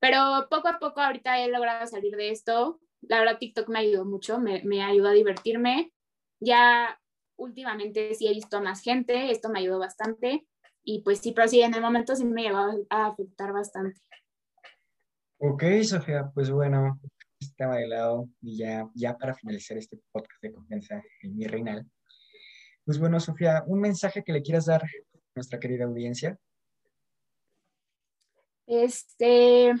pero 0.00 0.46
poco 0.50 0.68
a 0.68 0.78
poco 0.78 1.00
ahorita 1.00 1.40
he 1.40 1.48
logrado 1.48 1.86
salir 1.86 2.16
de 2.16 2.30
esto. 2.30 2.80
La 3.02 3.18
verdad, 3.18 3.38
TikTok 3.38 3.68
me 3.68 3.80
ayudó 3.80 4.04
mucho, 4.04 4.38
me, 4.38 4.62
me 4.64 4.82
ayudó 4.82 5.08
a 5.08 5.12
divertirme. 5.12 5.92
Ya 6.40 7.00
últimamente 7.36 8.14
sí 8.14 8.26
he 8.26 8.32
visto 8.34 8.58
a 8.58 8.60
más 8.60 8.82
gente, 8.82 9.30
esto 9.30 9.48
me 9.48 9.60
ayudó 9.60 9.78
bastante. 9.78 10.46
Y 10.82 11.02
pues 11.02 11.18
sí, 11.20 11.32
pero 11.32 11.48
sí, 11.48 11.60
en 11.62 11.74
el 11.74 11.80
momento 11.80 12.14
sí 12.14 12.24
me 12.24 12.42
llevó 12.42 12.86
a 12.90 13.06
afectar 13.06 13.52
bastante. 13.52 14.00
Ok, 15.38 15.64
Sofía, 15.82 16.30
pues 16.34 16.50
bueno, 16.50 16.98
tema 17.56 17.76
de 17.76 17.88
lado 17.88 18.28
y 18.40 18.58
ya, 18.58 18.88
ya 18.94 19.16
para 19.16 19.34
finalizar 19.34 19.76
este 19.76 19.98
podcast 20.12 20.42
de 20.42 20.52
confianza 20.52 21.02
en 21.22 21.36
mi 21.36 21.46
reinal. 21.46 21.86
Pues 22.86 23.00
bueno, 23.00 23.18
Sofía, 23.18 23.64
un 23.66 23.80
mensaje 23.80 24.22
que 24.22 24.32
le 24.32 24.42
quieras 24.42 24.66
dar 24.66 24.84
a 24.84 24.88
nuestra 25.34 25.58
querida 25.58 25.84
audiencia. 25.84 26.38
Este, 28.64 29.74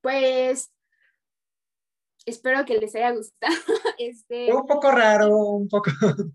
pues, 0.00 0.72
espero 2.26 2.64
que 2.64 2.78
les 2.78 2.94
haya 2.94 3.12
gustado. 3.12 3.54
Este, 3.98 4.52
un 4.52 4.64
poco 4.66 4.92
raro, 4.92 5.36
un 5.36 5.68
poco. 5.68 5.90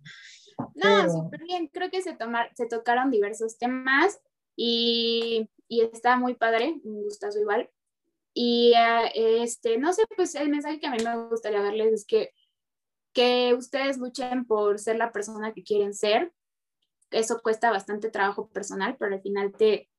No, 0.76 1.10
súper 1.10 1.44
bien. 1.44 1.68
Creo 1.68 1.90
que 1.90 2.02
se, 2.02 2.14
tomar, 2.14 2.52
se 2.56 2.68
tocaron 2.68 3.10
diversos 3.10 3.58
temas 3.58 4.22
y, 4.56 5.50
y 5.68 5.82
está 5.82 6.16
muy 6.16 6.36
padre, 6.36 6.80
un 6.84 7.04
gustazo 7.04 7.40
igual. 7.40 7.70
Y 8.34 8.74
eh, 8.76 9.42
este, 9.44 9.78
no 9.78 9.94
sé, 9.94 10.04
pues 10.16 10.36
el 10.36 10.50
mensaje 10.50 10.80
que 10.80 10.88
a 10.88 10.92
mí 10.92 10.98
me 11.04 11.28
gustaría 11.28 11.62
darles 11.62 11.94
es 11.94 12.06
que, 12.06 12.32
que 13.14 13.54
ustedes 13.54 13.98
luchen 13.98 14.46
por 14.46 14.80
ser 14.80 14.98
la 14.98 15.12
persona 15.12 15.54
que 15.54 15.64
quieren 15.64 15.94
ser. 15.94 16.34
Eso 17.12 17.42
cuesta 17.42 17.70
bastante 17.70 18.10
trabajo 18.10 18.50
personal, 18.50 18.96
pero 18.98 19.16
al 19.16 19.22
final 19.22 19.52
te, 19.54 19.90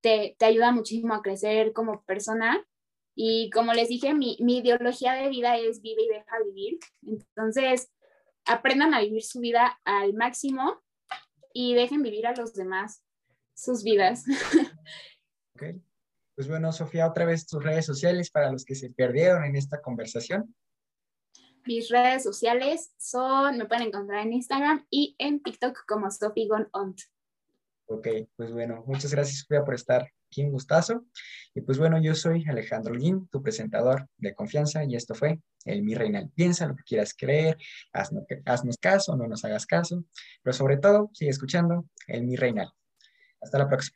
te, 0.00 0.36
te 0.38 0.44
ayuda 0.44 0.70
muchísimo 0.70 1.14
a 1.14 1.22
crecer 1.22 1.72
como 1.72 2.02
persona. 2.04 2.64
Y 3.14 3.50
como 3.50 3.72
les 3.72 3.88
dije, 3.88 4.14
mi, 4.14 4.36
mi 4.40 4.58
ideología 4.58 5.14
de 5.14 5.28
vida 5.28 5.56
es 5.56 5.80
vive 5.80 6.02
y 6.02 6.08
deja 6.08 6.38
vivir. 6.44 6.78
Entonces, 7.06 7.90
aprendan 8.44 8.94
a 8.94 9.00
vivir 9.00 9.22
su 9.22 9.40
vida 9.40 9.78
al 9.84 10.14
máximo 10.14 10.82
y 11.52 11.74
dejen 11.74 12.02
vivir 12.02 12.26
a 12.26 12.34
los 12.34 12.54
demás 12.54 13.02
sus 13.54 13.82
vidas. 13.82 14.24
Okay. 15.54 15.80
Pues 16.34 16.48
bueno, 16.48 16.72
Sofía, 16.72 17.06
otra 17.06 17.26
vez 17.26 17.46
tus 17.46 17.62
redes 17.62 17.84
sociales 17.84 18.30
para 18.30 18.50
los 18.50 18.64
que 18.64 18.74
se 18.74 18.90
perdieron 18.90 19.44
en 19.44 19.54
esta 19.54 19.82
conversación. 19.82 20.52
Mis 21.64 21.88
redes 21.90 22.24
sociales 22.24 22.92
son, 22.98 23.58
me 23.58 23.66
pueden 23.66 23.88
encontrar 23.88 24.26
en 24.26 24.32
Instagram 24.32 24.84
y 24.90 25.14
en 25.18 25.42
TikTok 25.42 25.86
como 25.86 26.08
Ont. 26.72 27.00
Ok, 27.86 28.08
pues 28.36 28.52
bueno, 28.52 28.82
muchas 28.86 29.12
gracias 29.12 29.40
Sofía 29.40 29.64
por 29.64 29.74
estar 29.74 30.10
aquí, 30.26 30.42
un 30.42 30.50
gustazo. 30.50 31.04
Y 31.54 31.60
pues 31.60 31.78
bueno, 31.78 32.02
yo 32.02 32.14
soy 32.14 32.44
Alejandro 32.48 32.94
Lin, 32.94 33.28
tu 33.28 33.42
presentador 33.42 34.08
de 34.16 34.34
confianza, 34.34 34.82
y 34.84 34.96
esto 34.96 35.14
fue 35.14 35.40
el 35.64 35.82
Mi 35.82 35.94
Reinal. 35.94 36.30
Piensa 36.34 36.66
lo 36.66 36.74
que 36.74 36.84
quieras 36.84 37.14
creer, 37.14 37.58
haznos 37.92 38.78
caso, 38.78 39.16
no 39.16 39.28
nos 39.28 39.44
hagas 39.44 39.66
caso, 39.66 40.04
pero 40.42 40.54
sobre 40.54 40.78
todo, 40.78 41.10
sigue 41.12 41.30
escuchando 41.30 41.86
el 42.06 42.24
Mi 42.24 42.36
Reinal. 42.36 42.72
Hasta 43.40 43.58
la 43.58 43.68
próxima. 43.68 43.90